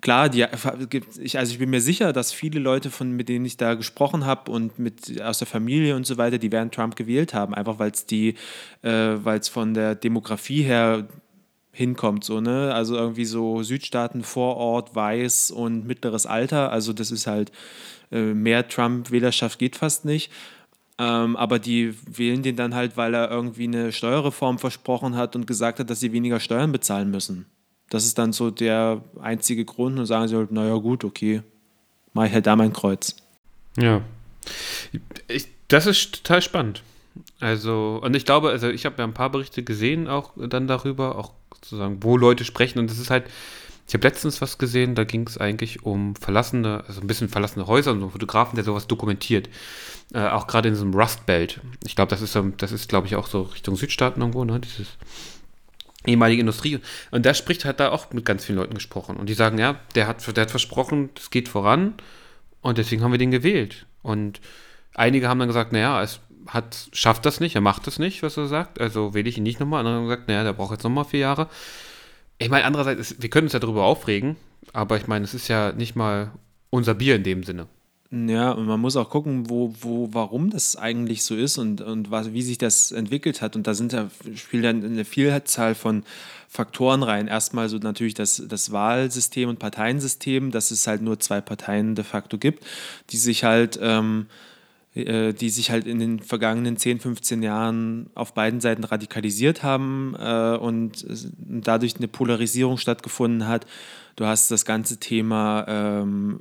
Klar, 0.00 0.28
die, 0.28 0.46
ich, 1.20 1.38
also 1.38 1.52
ich 1.52 1.58
bin 1.58 1.70
mir 1.70 1.80
sicher, 1.80 2.12
dass 2.12 2.32
viele 2.32 2.60
Leute, 2.60 2.88
von, 2.90 3.10
mit 3.10 3.28
denen 3.28 3.44
ich 3.44 3.56
da 3.56 3.74
gesprochen 3.74 4.26
habe 4.26 4.50
und 4.50 4.78
mit 4.78 5.20
aus 5.20 5.38
der 5.38 5.48
Familie 5.48 5.96
und 5.96 6.06
so 6.06 6.16
weiter, 6.18 6.38
die 6.38 6.52
werden 6.52 6.70
Trump 6.70 6.94
gewählt 6.94 7.34
haben, 7.34 7.52
einfach 7.52 7.80
weil 7.80 7.90
es 7.90 8.06
die, 8.06 8.34
äh, 8.82 9.16
weil 9.16 9.40
es 9.40 9.48
von 9.48 9.74
der 9.74 9.96
Demografie 9.96 10.62
her 10.62 11.08
hinkommt, 11.72 12.24
so, 12.24 12.40
ne? 12.40 12.72
Also 12.74 12.96
irgendwie 12.96 13.24
so 13.24 13.62
Südstaaten, 13.62 14.22
Vorort, 14.22 14.94
weiß 14.94 15.50
und 15.50 15.86
mittleres 15.86 16.26
Alter. 16.26 16.70
Also 16.72 16.92
das 16.92 17.10
ist 17.10 17.26
halt 17.26 17.50
äh, 18.12 18.34
mehr 18.34 18.68
Trump-Wählerschaft 18.68 19.58
geht 19.58 19.76
fast 19.76 20.04
nicht. 20.04 20.30
Ähm, 20.98 21.36
aber 21.36 21.58
die 21.58 21.94
wählen 22.06 22.42
den 22.42 22.56
dann 22.56 22.74
halt, 22.74 22.96
weil 22.96 23.14
er 23.14 23.30
irgendwie 23.30 23.64
eine 23.64 23.92
Steuerreform 23.92 24.58
versprochen 24.58 25.16
hat 25.16 25.36
und 25.36 25.46
gesagt 25.46 25.78
hat, 25.80 25.90
dass 25.90 26.00
sie 26.00 26.12
weniger 26.12 26.40
Steuern 26.40 26.72
bezahlen 26.72 27.10
müssen. 27.10 27.46
Das 27.90 28.04
ist 28.04 28.18
dann 28.18 28.32
so 28.32 28.50
der 28.50 29.02
einzige 29.20 29.64
Grund 29.64 29.98
und 29.98 30.06
sagen 30.06 30.28
sie 30.28 30.36
halt, 30.36 30.52
naja 30.52 30.74
gut, 30.74 31.04
okay, 31.04 31.42
mache 32.12 32.26
ich 32.26 32.32
halt 32.32 32.46
da 32.46 32.56
mein 32.56 32.72
Kreuz. 32.72 33.16
Ja. 33.76 34.02
Ich, 35.28 35.48
das 35.68 35.86
ist 35.86 36.22
total 36.22 36.42
spannend. 36.42 36.82
Also, 37.40 38.00
und 38.02 38.14
ich 38.14 38.24
glaube, 38.24 38.50
also 38.50 38.68
ich 38.68 38.84
habe 38.84 38.96
ja 38.98 39.04
ein 39.04 39.14
paar 39.14 39.30
Berichte 39.30 39.62
gesehen, 39.62 40.08
auch 40.08 40.32
dann 40.36 40.66
darüber, 40.66 41.16
auch 41.16 41.32
sozusagen, 41.54 42.02
wo 42.02 42.16
Leute 42.16 42.44
sprechen. 42.44 42.78
Und 42.78 42.90
das 42.90 42.98
ist 42.98 43.10
halt, 43.10 43.24
ich 43.86 43.94
habe 43.94 44.06
letztens 44.06 44.40
was 44.40 44.58
gesehen, 44.58 44.94
da 44.94 45.04
ging 45.04 45.26
es 45.26 45.38
eigentlich 45.38 45.84
um 45.84 46.14
verlassene, 46.14 46.84
also 46.86 47.00
ein 47.00 47.06
bisschen 47.06 47.28
verlassene 47.28 47.66
Häuser 47.66 47.92
und 47.92 47.98
so 47.98 48.04
einen 48.04 48.12
Fotografen, 48.12 48.56
der 48.56 48.64
sowas 48.64 48.86
dokumentiert. 48.86 49.48
Äh, 50.12 50.28
auch 50.28 50.46
gerade 50.46 50.68
in 50.68 50.74
so 50.74 50.84
einem 50.84 50.94
Rust 50.94 51.26
Belt. 51.26 51.60
Ich 51.86 51.96
glaube, 51.96 52.10
das 52.10 52.22
ist, 52.22 52.38
das 52.58 52.72
ist, 52.72 52.88
glaube 52.88 53.06
ich, 53.06 53.16
auch 53.16 53.26
so 53.26 53.42
Richtung 53.42 53.76
Südstaaten 53.76 54.20
irgendwo, 54.20 54.44
ne? 54.44 54.60
Dieses 54.60 54.88
ehemalige 56.06 56.40
Industrie. 56.40 56.80
Und 57.10 57.24
der 57.24 57.34
spricht, 57.34 57.64
hat 57.64 57.80
da 57.80 57.90
auch 57.90 58.12
mit 58.12 58.24
ganz 58.24 58.44
vielen 58.44 58.58
Leuten 58.58 58.74
gesprochen. 58.74 59.16
Und 59.16 59.28
die 59.28 59.34
sagen, 59.34 59.58
ja, 59.58 59.80
der 59.94 60.06
hat, 60.06 60.24
der 60.36 60.42
hat 60.42 60.50
versprochen, 60.50 61.10
es 61.16 61.30
geht 61.30 61.48
voran. 61.48 61.94
Und 62.60 62.78
deswegen 62.78 63.02
haben 63.02 63.12
wir 63.12 63.18
den 63.18 63.30
gewählt. 63.30 63.86
Und 64.02 64.40
einige 64.94 65.28
haben 65.28 65.38
dann 65.38 65.48
gesagt, 65.48 65.72
naja, 65.72 66.02
es 66.02 66.20
hat, 66.46 66.88
schafft 66.92 67.26
das 67.26 67.40
nicht, 67.40 67.54
er 67.54 67.60
macht 67.60 67.86
das 67.86 67.98
nicht, 67.98 68.22
was 68.22 68.36
er 68.36 68.46
sagt. 68.46 68.80
Also 68.80 69.14
wähle 69.14 69.28
ich 69.28 69.36
ihn 69.36 69.42
nicht 69.42 69.60
nochmal. 69.60 69.80
Andere 69.80 69.96
haben 69.96 70.04
gesagt, 70.04 70.28
naja, 70.28 70.44
der 70.44 70.52
braucht 70.52 70.72
jetzt 70.72 70.84
nochmal 70.84 71.04
vier 71.04 71.20
Jahre. 71.20 71.48
Ich 72.38 72.48
meine, 72.48 72.64
andererseits, 72.64 73.16
wir 73.18 73.30
können 73.30 73.46
uns 73.46 73.52
ja 73.52 73.58
darüber 73.58 73.84
aufregen, 73.84 74.36
aber 74.72 74.96
ich 74.96 75.06
meine, 75.06 75.24
es 75.24 75.34
ist 75.34 75.48
ja 75.48 75.72
nicht 75.72 75.96
mal 75.96 76.30
unser 76.70 76.94
Bier 76.94 77.16
in 77.16 77.24
dem 77.24 77.42
Sinne. 77.42 77.66
Ja, 78.10 78.52
und 78.52 78.64
man 78.64 78.80
muss 78.80 78.96
auch 78.96 79.10
gucken, 79.10 79.50
wo, 79.50 79.74
wo, 79.82 80.08
warum 80.12 80.48
das 80.48 80.76
eigentlich 80.76 81.24
so 81.24 81.36
ist 81.36 81.58
und, 81.58 81.82
und 81.82 82.10
was, 82.10 82.32
wie 82.32 82.40
sich 82.40 82.56
das 82.56 82.90
entwickelt 82.90 83.42
hat. 83.42 83.54
Und 83.54 83.66
da 83.66 83.74
sind 83.74 83.92
ja, 83.92 84.08
spielt 84.34 84.64
dann 84.64 84.82
eine 84.82 85.04
Vielzahl 85.04 85.74
von 85.74 86.04
Faktoren 86.48 87.02
rein. 87.02 87.28
Erstmal 87.28 87.68
so 87.68 87.76
natürlich 87.76 88.14
das, 88.14 88.42
das 88.48 88.72
Wahlsystem 88.72 89.50
und 89.50 89.58
Parteiensystem, 89.58 90.50
dass 90.50 90.70
es 90.70 90.86
halt 90.86 91.02
nur 91.02 91.20
zwei 91.20 91.42
Parteien 91.42 91.94
de 91.94 92.04
facto 92.04 92.38
gibt, 92.38 92.64
die 93.10 93.18
sich 93.18 93.44
halt, 93.44 93.78
ähm, 93.82 94.28
äh, 94.94 95.34
die 95.34 95.50
sich 95.50 95.70
halt 95.70 95.86
in 95.86 95.98
den 95.98 96.20
vergangenen 96.20 96.78
10, 96.78 97.00
15 97.00 97.42
Jahren 97.42 98.08
auf 98.14 98.32
beiden 98.32 98.62
Seiten 98.62 98.84
radikalisiert 98.84 99.62
haben 99.62 100.16
äh, 100.18 100.56
und 100.56 101.04
dadurch 101.38 101.96
eine 101.96 102.08
Polarisierung 102.08 102.78
stattgefunden 102.78 103.46
hat. 103.46 103.66
Du 104.16 104.24
hast 104.24 104.50
das 104.50 104.64
ganze 104.64 104.98
Thema 104.98 105.66
ähm, 105.68 106.40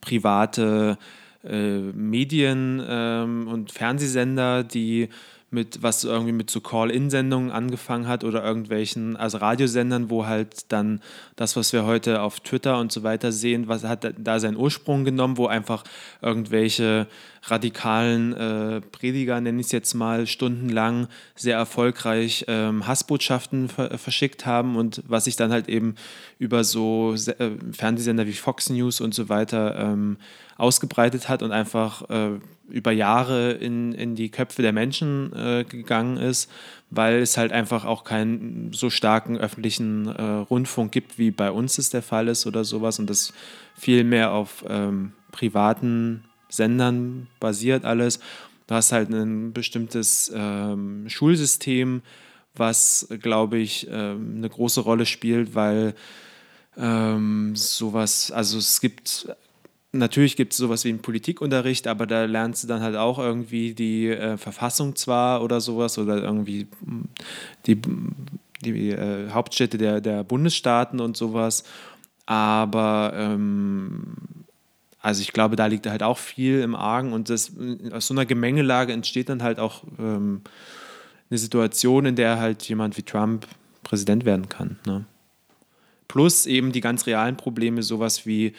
private 0.00 0.98
äh, 1.44 1.78
Medien 1.78 2.82
ähm, 2.86 3.48
und 3.48 3.72
Fernsehsender, 3.72 4.64
die 4.64 5.08
mit 5.50 5.82
was 5.82 6.02
irgendwie 6.02 6.32
mit 6.32 6.50
so 6.50 6.60
Call-in-Sendungen 6.60 7.52
angefangen 7.52 8.08
hat 8.08 8.24
oder 8.24 8.42
irgendwelchen, 8.44 9.16
also 9.16 9.38
Radiosendern, 9.38 10.10
wo 10.10 10.26
halt 10.26 10.72
dann 10.72 11.00
das, 11.36 11.54
was 11.54 11.72
wir 11.72 11.84
heute 11.84 12.20
auf 12.22 12.40
Twitter 12.40 12.78
und 12.78 12.90
so 12.90 13.04
weiter 13.04 13.30
sehen, 13.30 13.68
was 13.68 13.84
hat 13.84 14.12
da 14.18 14.40
seinen 14.40 14.56
Ursprung 14.56 15.04
genommen, 15.04 15.36
wo 15.36 15.46
einfach 15.46 15.84
irgendwelche 16.20 17.06
radikalen 17.44 18.32
äh, 18.32 18.80
Prediger, 18.80 19.40
nenne 19.40 19.60
ich 19.60 19.66
es 19.66 19.72
jetzt 19.72 19.94
mal, 19.94 20.26
stundenlang 20.26 21.06
sehr 21.36 21.56
erfolgreich 21.56 22.44
ähm, 22.48 22.86
Hassbotschaften 22.86 23.68
ver 23.68 23.98
verschickt 23.98 24.46
haben 24.46 24.76
und 24.76 25.02
was 25.06 25.24
sich 25.24 25.36
dann 25.36 25.52
halt 25.52 25.68
eben 25.68 25.94
über 26.40 26.64
so 26.64 27.14
äh, 27.14 27.50
Fernsehsender 27.72 28.26
wie 28.26 28.32
Fox 28.32 28.68
News 28.68 29.00
und 29.00 29.14
so 29.14 29.28
weiter 29.28 29.76
ähm, 29.78 30.16
ausgebreitet 30.56 31.28
hat 31.28 31.42
und 31.42 31.52
einfach 31.52 32.08
äh, 32.08 32.38
über 32.68 32.92
Jahre 32.92 33.52
in, 33.52 33.92
in 33.92 34.14
die 34.14 34.30
Köpfe 34.30 34.62
der 34.62 34.72
Menschen 34.72 35.32
äh, 35.34 35.64
gegangen 35.64 36.16
ist, 36.16 36.50
weil 36.90 37.18
es 37.18 37.36
halt 37.36 37.52
einfach 37.52 37.84
auch 37.84 38.04
keinen 38.04 38.72
so 38.72 38.90
starken 38.90 39.36
öffentlichen 39.36 40.06
äh, 40.08 40.22
Rundfunk 40.22 40.92
gibt, 40.92 41.18
wie 41.18 41.30
bei 41.30 41.50
uns 41.50 41.78
es 41.78 41.90
der 41.90 42.02
Fall 42.02 42.28
ist 42.28 42.46
oder 42.46 42.64
sowas 42.64 42.98
und 42.98 43.08
das 43.10 43.32
viel 43.76 44.04
mehr 44.04 44.32
auf 44.32 44.64
ähm, 44.68 45.12
privaten 45.30 46.24
Sendern 46.48 47.28
basiert 47.40 47.84
alles. 47.84 48.20
Du 48.66 48.74
hast 48.74 48.92
halt 48.92 49.10
ein 49.10 49.52
bestimmtes 49.52 50.32
ähm, 50.34 51.08
Schulsystem, 51.08 52.02
was, 52.54 53.08
glaube 53.20 53.58
ich, 53.58 53.86
ähm, 53.90 54.34
eine 54.38 54.48
große 54.48 54.80
Rolle 54.80 55.06
spielt, 55.06 55.54
weil 55.54 55.94
ähm, 56.76 57.54
sowas, 57.54 58.30
also 58.30 58.58
es 58.58 58.80
gibt 58.80 59.28
Natürlich 59.96 60.36
gibt 60.36 60.52
es 60.52 60.58
sowas 60.58 60.84
wie 60.84 60.90
einen 60.90 61.00
Politikunterricht, 61.00 61.86
aber 61.86 62.06
da 62.06 62.24
lernst 62.24 62.64
du 62.64 62.68
dann 62.68 62.82
halt 62.82 62.96
auch 62.96 63.18
irgendwie 63.18 63.74
die 63.74 64.08
äh, 64.08 64.36
Verfassung 64.36 64.96
zwar 64.96 65.42
oder 65.42 65.60
sowas 65.60 65.98
oder 65.98 66.22
irgendwie 66.22 66.66
hm, 66.84 67.08
die, 67.66 67.80
die 68.64 68.90
äh, 68.90 69.30
Hauptstädte 69.30 69.78
der, 69.78 70.00
der 70.00 70.24
Bundesstaaten 70.24 71.00
und 71.00 71.16
sowas. 71.16 71.64
Aber 72.26 73.12
ähm, 73.14 74.16
also 75.00 75.22
ich 75.22 75.32
glaube, 75.32 75.54
da 75.54 75.66
liegt 75.66 75.86
halt 75.86 76.02
auch 76.02 76.18
viel 76.18 76.60
im 76.60 76.74
Argen 76.74 77.12
und 77.12 77.30
das, 77.30 77.52
aus 77.92 78.08
so 78.08 78.14
einer 78.14 78.26
Gemengelage 78.26 78.92
entsteht 78.92 79.28
dann 79.28 79.42
halt 79.42 79.60
auch 79.60 79.84
ähm, 80.00 80.42
eine 81.30 81.38
Situation, 81.38 82.06
in 82.06 82.16
der 82.16 82.40
halt 82.40 82.68
jemand 82.68 82.96
wie 82.96 83.02
Trump 83.02 83.46
Präsident 83.84 84.24
werden 84.24 84.48
kann. 84.48 84.78
Ne? 84.84 85.04
Plus 86.08 86.46
eben 86.46 86.72
die 86.72 86.80
ganz 86.80 87.06
realen 87.06 87.36
Probleme, 87.36 87.84
sowas 87.84 88.26
wie 88.26 88.54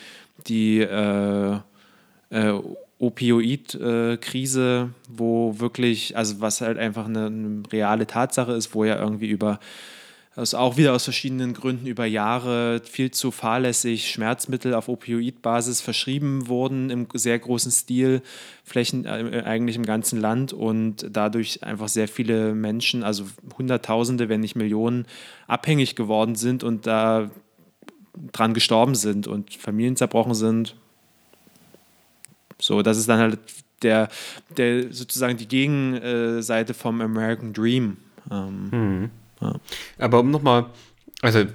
die 0.45 0.79
äh, 0.79 1.59
äh, 2.29 2.59
Opioid-Krise, 2.99 4.89
wo 5.09 5.59
wirklich, 5.59 6.17
also 6.17 6.41
was 6.41 6.61
halt 6.61 6.77
einfach 6.77 7.05
eine, 7.05 7.27
eine, 7.27 7.63
reale 7.71 8.07
Tatsache 8.07 8.53
ist, 8.53 8.73
wo 8.73 8.85
ja 8.85 8.99
irgendwie 8.99 9.27
über, 9.27 9.59
also 10.35 10.57
auch 10.57 10.77
wieder 10.77 10.93
aus 10.93 11.03
verschiedenen 11.03 11.53
Gründen 11.53 11.85
über 11.85 12.05
Jahre 12.05 12.81
viel 12.83 13.11
zu 13.11 13.29
fahrlässig 13.29 14.09
Schmerzmittel 14.09 14.73
auf 14.73 14.89
Opioid-Basis 14.89 15.81
verschrieben 15.81 16.47
wurden 16.47 16.89
im 16.89 17.07
sehr 17.13 17.37
großen 17.37 17.71
Stil, 17.71 18.23
Flächen 18.63 19.05
äh, 19.05 19.43
eigentlich 19.45 19.75
im 19.75 19.85
ganzen 19.85 20.19
Land 20.19 20.51
und 20.51 21.05
dadurch 21.11 21.61
einfach 21.63 21.89
sehr 21.89 22.07
viele 22.07 22.55
Menschen, 22.55 23.03
also 23.03 23.25
Hunderttausende, 23.59 24.27
wenn 24.27 24.41
nicht 24.41 24.55
Millionen, 24.55 25.05
abhängig 25.45 25.95
geworden 25.95 26.33
sind 26.33 26.63
und 26.63 26.87
da 26.87 27.29
dran 28.31 28.53
gestorben 28.53 28.95
sind 28.95 29.27
und 29.27 29.53
Familien 29.53 29.95
zerbrochen 29.95 30.33
sind. 30.33 30.75
So, 32.59 32.81
das 32.81 32.97
ist 32.97 33.07
dann 33.07 33.19
halt 33.19 33.39
der, 33.81 34.09
der 34.57 34.91
sozusagen 34.91 35.37
die 35.37 35.47
Gegenseite 35.47 36.73
vom 36.73 37.01
American 37.01 37.53
Dream. 37.53 37.97
Ähm, 38.31 38.69
mhm. 38.71 39.09
ja. 39.41 39.55
Aber 39.97 40.19
um 40.19 40.31
nochmal, 40.31 40.65
also 41.21 41.45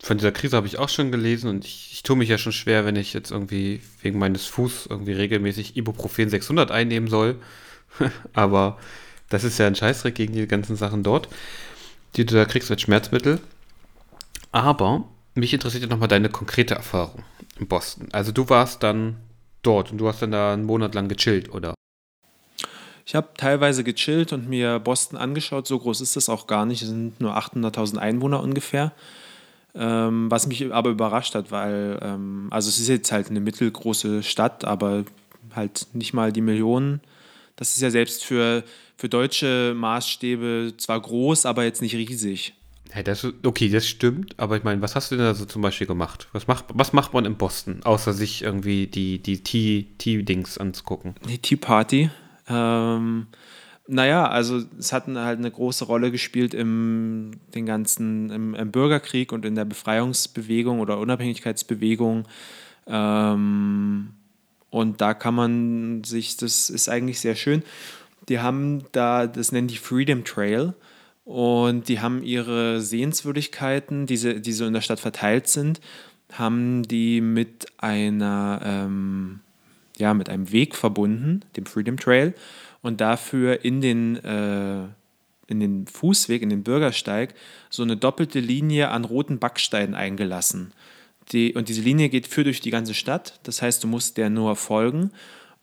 von 0.00 0.16
dieser 0.16 0.32
Krise 0.32 0.56
habe 0.56 0.66
ich 0.66 0.78
auch 0.78 0.88
schon 0.88 1.10
gelesen 1.10 1.50
und 1.50 1.64
ich, 1.64 1.90
ich 1.92 2.02
tue 2.02 2.16
mich 2.16 2.28
ja 2.28 2.38
schon 2.38 2.52
schwer, 2.52 2.84
wenn 2.84 2.96
ich 2.96 3.12
jetzt 3.12 3.30
irgendwie 3.30 3.80
wegen 4.00 4.18
meines 4.18 4.46
Fuß 4.46 4.86
irgendwie 4.88 5.12
regelmäßig 5.12 5.76
Ibuprofen 5.76 6.30
600 6.30 6.70
einnehmen 6.70 7.08
soll. 7.08 7.36
Aber 8.32 8.78
das 9.28 9.44
ist 9.44 9.58
ja 9.58 9.66
ein 9.66 9.74
Scheißdreck 9.74 10.14
gegen 10.14 10.32
die 10.32 10.46
ganzen 10.46 10.76
Sachen 10.76 11.02
dort, 11.02 11.28
die 12.16 12.24
du 12.24 12.34
da 12.34 12.44
kriegst 12.44 12.70
als 12.70 12.82
Schmerzmittel. 12.82 13.40
Aber 14.52 15.04
mich 15.38 15.52
interessiert 15.52 15.84
ja 15.84 15.88
nochmal 15.88 16.08
deine 16.08 16.28
konkrete 16.28 16.74
Erfahrung 16.74 17.22
in 17.58 17.66
Boston. 17.66 18.08
Also 18.12 18.32
du 18.32 18.48
warst 18.48 18.82
dann 18.82 19.16
dort 19.62 19.92
und 19.92 19.98
du 19.98 20.08
hast 20.08 20.22
dann 20.22 20.32
da 20.32 20.52
einen 20.52 20.64
Monat 20.64 20.94
lang 20.94 21.08
gechillt, 21.08 21.52
oder? 21.52 21.74
Ich 23.08 23.14
habe 23.14 23.28
teilweise 23.36 23.84
gechillt 23.84 24.34
und 24.34 24.50
mir 24.50 24.78
Boston 24.78 25.18
angeschaut. 25.18 25.66
So 25.66 25.78
groß 25.78 26.02
ist 26.02 26.16
das 26.16 26.28
auch 26.28 26.46
gar 26.46 26.66
nicht. 26.66 26.82
Es 26.82 26.88
sind 26.88 27.20
nur 27.20 27.38
800.000 27.38 27.96
Einwohner 27.96 28.42
ungefähr. 28.42 28.92
Ähm, 29.74 30.30
was 30.30 30.46
mich 30.46 30.72
aber 30.72 30.90
überrascht 30.90 31.34
hat, 31.34 31.50
weil, 31.50 31.98
ähm, 32.02 32.48
also 32.50 32.68
es 32.68 32.78
ist 32.78 32.88
jetzt 32.88 33.10
halt 33.10 33.30
eine 33.30 33.40
mittelgroße 33.40 34.22
Stadt, 34.22 34.64
aber 34.64 35.04
halt 35.54 35.86
nicht 35.94 36.12
mal 36.12 36.32
die 36.32 36.40
Millionen. 36.40 37.00
Das 37.56 37.70
ist 37.70 37.80
ja 37.80 37.90
selbst 37.90 38.24
für, 38.24 38.62
für 38.96 39.08
deutsche 39.08 39.74
Maßstäbe 39.74 40.74
zwar 40.76 41.00
groß, 41.00 41.46
aber 41.46 41.64
jetzt 41.64 41.80
nicht 41.80 41.94
riesig. 41.94 42.54
Hey, 42.90 43.04
das, 43.04 43.26
okay, 43.44 43.68
das 43.68 43.86
stimmt, 43.86 44.38
aber 44.38 44.56
ich 44.56 44.64
meine, 44.64 44.80
was 44.80 44.94
hast 44.94 45.10
du 45.10 45.16
denn 45.16 45.24
da 45.24 45.34
so 45.34 45.44
zum 45.44 45.62
Beispiel 45.62 45.86
gemacht? 45.86 46.28
Was 46.32 46.46
macht, 46.46 46.66
was 46.72 46.92
macht 46.92 47.12
man 47.12 47.24
in 47.24 47.36
Boston, 47.36 47.82
außer 47.84 48.12
sich 48.12 48.42
irgendwie 48.42 48.86
die, 48.86 49.22
die 49.22 49.42
Tea-Dings 49.42 50.58
anzugucken? 50.58 51.14
Die 51.28 51.38
Tea 51.38 51.56
Party. 51.56 52.10
Ähm, 52.48 53.26
naja, 53.86 54.28
also 54.28 54.62
es 54.78 54.92
hat 54.92 55.06
halt 55.06 55.38
eine 55.38 55.50
große 55.50 55.86
Rolle 55.86 56.10
gespielt 56.10 56.54
im, 56.54 57.32
den 57.54 57.66
ganzen, 57.66 58.30
im, 58.30 58.54
im 58.54 58.70
Bürgerkrieg 58.70 59.32
und 59.32 59.44
in 59.44 59.54
der 59.54 59.64
Befreiungsbewegung 59.64 60.80
oder 60.80 60.98
Unabhängigkeitsbewegung. 60.98 62.26
Ähm, 62.86 64.10
und 64.70 65.00
da 65.00 65.14
kann 65.14 65.34
man 65.34 66.04
sich, 66.04 66.36
das 66.36 66.68
ist 66.68 66.88
eigentlich 66.88 67.20
sehr 67.20 67.34
schön. 67.34 67.62
Die 68.28 68.40
haben 68.40 68.84
da, 68.92 69.26
das 69.26 69.52
nennen 69.52 69.68
die 69.68 69.78
Freedom 69.78 70.24
Trail. 70.24 70.74
Und 71.28 71.88
die 71.88 72.00
haben 72.00 72.22
ihre 72.22 72.80
Sehenswürdigkeiten, 72.80 74.06
die, 74.06 74.16
sie, 74.16 74.40
die 74.40 74.54
so 74.54 74.64
in 74.64 74.72
der 74.72 74.80
Stadt 74.80 74.98
verteilt 74.98 75.46
sind, 75.46 75.78
haben 76.32 76.84
die 76.84 77.20
mit 77.20 77.66
einer, 77.76 78.62
ähm, 78.64 79.40
ja, 79.98 80.14
mit 80.14 80.30
einem 80.30 80.50
Weg 80.52 80.74
verbunden, 80.74 81.42
dem 81.54 81.66
Freedom 81.66 81.98
Trail, 81.98 82.32
und 82.80 83.02
dafür 83.02 83.62
in 83.62 83.82
den, 83.82 84.16
äh, 84.24 84.84
in 85.48 85.60
den 85.60 85.86
Fußweg, 85.86 86.40
in 86.40 86.48
den 86.48 86.62
Bürgersteig, 86.62 87.34
so 87.68 87.82
eine 87.82 87.98
doppelte 87.98 88.40
Linie 88.40 88.88
an 88.88 89.04
roten 89.04 89.38
Backsteinen 89.38 89.94
eingelassen. 89.94 90.72
Die, 91.32 91.52
und 91.52 91.68
diese 91.68 91.82
Linie 91.82 92.08
geht 92.08 92.26
für 92.26 92.42
durch 92.42 92.62
die 92.62 92.70
ganze 92.70 92.94
Stadt, 92.94 93.38
das 93.42 93.60
heißt, 93.60 93.84
du 93.84 93.86
musst 93.86 94.16
der 94.16 94.30
nur 94.30 94.56
folgen 94.56 95.10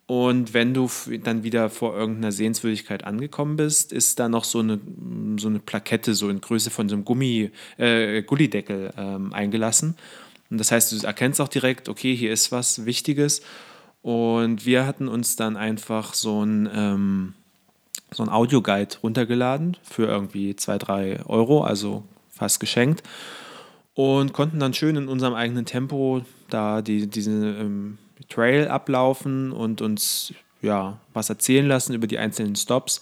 und 0.07 0.53
wenn 0.53 0.73
du 0.73 0.89
dann 1.23 1.43
wieder 1.43 1.69
vor 1.69 1.97
irgendeiner 1.97 2.31
Sehenswürdigkeit 2.31 3.05
angekommen 3.05 3.55
bist, 3.55 3.91
ist 3.91 4.19
da 4.19 4.29
noch 4.29 4.43
so 4.43 4.59
eine, 4.59 4.79
so 5.37 5.47
eine 5.47 5.59
Plakette, 5.59 6.13
so 6.13 6.29
in 6.29 6.41
Größe 6.41 6.69
von 6.69 6.89
so 6.89 6.95
einem 6.95 7.05
Gummi, 7.05 7.49
äh, 7.77 8.21
Gullideckel 8.21 8.93
ähm, 8.97 9.33
eingelassen. 9.33 9.95
Und 10.51 10.59
das 10.59 10.71
heißt, 10.71 10.91
du 10.91 11.07
erkennst 11.07 11.41
auch 11.41 11.47
direkt, 11.47 11.89
okay, 11.89 12.15
hier 12.15 12.31
ist 12.31 12.51
was 12.51 12.85
Wichtiges. 12.85 13.41
Und 14.03 14.67
wir 14.67 14.85
hatten 14.85 15.07
uns 15.07 15.35
dann 15.37 15.57
einfach 15.57 16.13
so 16.13 16.45
ein, 16.45 16.69
ähm, 16.71 17.33
so 18.11 18.21
ein 18.21 18.29
Audioguide 18.29 18.97
runtergeladen 19.01 19.75
für 19.81 20.05
irgendwie 20.05 20.55
zwei, 20.55 20.77
drei 20.77 21.19
Euro, 21.25 21.63
also 21.63 22.03
fast 22.29 22.59
geschenkt. 22.59 23.01
Und 23.95 24.33
konnten 24.33 24.59
dann 24.59 24.75
schön 24.75 24.97
in 24.97 25.07
unserem 25.07 25.33
eigenen 25.33 25.65
Tempo 25.65 26.21
da 26.51 26.83
die, 26.83 27.07
diese 27.07 27.31
ähm, 27.31 27.97
Trail 28.29 28.67
ablaufen 28.67 29.51
und 29.51 29.81
uns 29.81 30.33
ja, 30.61 30.97
was 31.13 31.29
erzählen 31.29 31.67
lassen 31.67 31.93
über 31.93 32.07
die 32.07 32.17
einzelnen 32.17 32.55
Stops. 32.55 33.01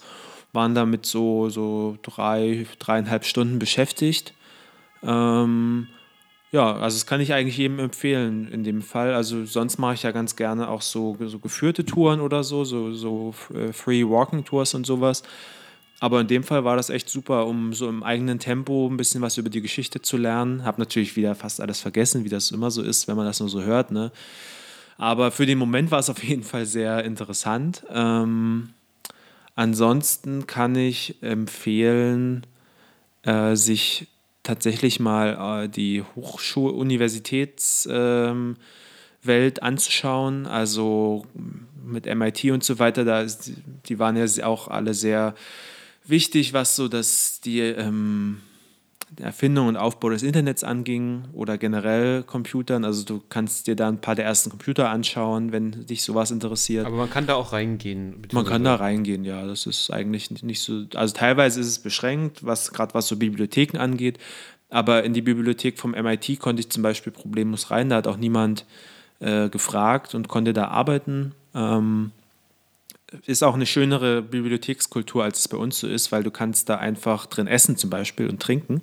Waren 0.52 0.74
damit 0.74 1.06
so, 1.06 1.48
so 1.48 1.98
drei, 2.02 2.66
dreieinhalb 2.78 3.24
Stunden 3.24 3.58
beschäftigt. 3.58 4.34
Ähm, 5.02 5.88
ja, 6.52 6.72
also 6.76 6.96
das 6.96 7.06
kann 7.06 7.20
ich 7.20 7.32
eigentlich 7.32 7.56
jedem 7.56 7.80
empfehlen 7.80 8.48
in 8.52 8.62
dem 8.62 8.80
Fall. 8.80 9.12
Also 9.14 9.44
sonst 9.44 9.78
mache 9.78 9.94
ich 9.94 10.04
ja 10.04 10.12
ganz 10.12 10.36
gerne 10.36 10.68
auch 10.68 10.82
so, 10.82 11.16
so 11.26 11.40
geführte 11.40 11.84
Touren 11.84 12.20
oder 12.20 12.44
so, 12.44 12.64
so, 12.64 12.92
so 12.92 13.34
äh, 13.52 13.72
Free 13.72 14.04
Walking 14.04 14.44
Tours 14.44 14.74
und 14.74 14.86
sowas. 14.86 15.24
Aber 15.98 16.20
in 16.20 16.28
dem 16.28 16.44
Fall 16.44 16.64
war 16.64 16.76
das 16.76 16.90
echt 16.90 17.08
super, 17.08 17.46
um 17.46 17.72
so 17.72 17.88
im 17.88 18.04
eigenen 18.04 18.38
Tempo 18.38 18.86
ein 18.88 18.96
bisschen 18.96 19.22
was 19.22 19.36
über 19.36 19.50
die 19.50 19.62
Geschichte 19.62 20.02
zu 20.02 20.16
lernen. 20.16 20.64
Hab 20.64 20.78
natürlich 20.78 21.16
wieder 21.16 21.34
fast 21.34 21.60
alles 21.60 21.80
vergessen, 21.80 22.24
wie 22.24 22.28
das 22.28 22.52
immer 22.52 22.70
so 22.70 22.82
ist, 22.82 23.08
wenn 23.08 23.16
man 23.16 23.26
das 23.26 23.40
nur 23.40 23.48
so 23.48 23.62
hört. 23.62 23.90
Ne? 23.90 24.12
Aber 24.96 25.30
für 25.30 25.46
den 25.46 25.58
Moment 25.58 25.90
war 25.90 25.98
es 25.98 26.10
auf 26.10 26.22
jeden 26.22 26.44
Fall 26.44 26.66
sehr 26.66 27.04
interessant. 27.04 27.84
Ähm, 27.90 28.70
ansonsten 29.54 30.46
kann 30.46 30.76
ich 30.76 31.22
empfehlen, 31.22 32.46
äh, 33.22 33.56
sich 33.56 34.06
tatsächlich 34.42 35.00
mal 35.00 35.64
äh, 35.64 35.68
die 35.68 36.04
Hochschul-Universitätswelt 36.14 37.88
ähm, 37.88 38.56
anzuschauen. 39.60 40.46
Also 40.46 41.26
mit 41.84 42.06
MIT 42.06 42.44
und 42.52 42.62
so 42.62 42.78
weiter, 42.78 43.04
da 43.04 43.22
ist, 43.22 43.50
die 43.88 43.98
waren 43.98 44.16
ja 44.16 44.46
auch 44.46 44.68
alle 44.68 44.94
sehr 44.94 45.34
wichtig, 46.04 46.52
was 46.52 46.76
so 46.76 46.86
das, 46.88 47.40
die 47.40 47.60
ähm, 47.60 48.40
Erfindung 49.20 49.68
und 49.68 49.76
Aufbau 49.76 50.10
des 50.10 50.22
Internets 50.22 50.64
anging 50.64 51.24
oder 51.32 51.58
generell 51.58 52.22
Computern. 52.22 52.84
Also 52.84 53.04
du 53.04 53.22
kannst 53.28 53.66
dir 53.66 53.76
da 53.76 53.88
ein 53.88 54.00
paar 54.00 54.14
der 54.14 54.24
ersten 54.24 54.50
Computer 54.50 54.90
anschauen, 54.90 55.52
wenn 55.52 55.86
dich 55.86 56.02
sowas 56.02 56.30
interessiert. 56.30 56.86
Aber 56.86 56.96
man 56.96 57.10
kann 57.10 57.26
da 57.26 57.34
auch 57.34 57.52
reingehen. 57.52 58.22
Man 58.32 58.44
kann 58.44 58.64
da 58.64 58.76
reingehen, 58.76 59.24
ja. 59.24 59.46
Das 59.46 59.66
ist 59.66 59.90
eigentlich 59.90 60.30
nicht 60.42 60.60
so. 60.60 60.84
Also 60.94 61.14
teilweise 61.14 61.60
ist 61.60 61.68
es 61.68 61.78
beschränkt, 61.78 62.44
was 62.44 62.72
gerade 62.72 62.94
was 62.94 63.06
so 63.08 63.16
Bibliotheken 63.16 63.78
angeht. 63.78 64.18
Aber 64.70 65.04
in 65.04 65.12
die 65.12 65.22
Bibliothek 65.22 65.78
vom 65.78 65.92
MIT 65.92 66.40
konnte 66.40 66.60
ich 66.60 66.70
zum 66.70 66.82
Beispiel 66.82 67.12
problemlos 67.12 67.70
rein. 67.70 67.90
Da 67.90 67.96
hat 67.96 68.06
auch 68.06 68.16
niemand 68.16 68.64
äh, 69.20 69.48
gefragt 69.48 70.14
und 70.14 70.28
konnte 70.28 70.52
da 70.52 70.68
arbeiten. 70.68 71.32
Ähm, 71.54 72.10
ist 73.26 73.42
auch 73.42 73.54
eine 73.54 73.66
schönere 73.66 74.22
Bibliothekskultur, 74.22 75.24
als 75.24 75.40
es 75.40 75.48
bei 75.48 75.56
uns 75.56 75.78
so 75.78 75.86
ist, 75.88 76.12
weil 76.12 76.22
du 76.22 76.30
kannst 76.30 76.68
da 76.68 76.76
einfach 76.76 77.26
drin 77.26 77.46
essen 77.46 77.76
zum 77.76 77.90
Beispiel 77.90 78.28
und 78.28 78.40
trinken. 78.40 78.82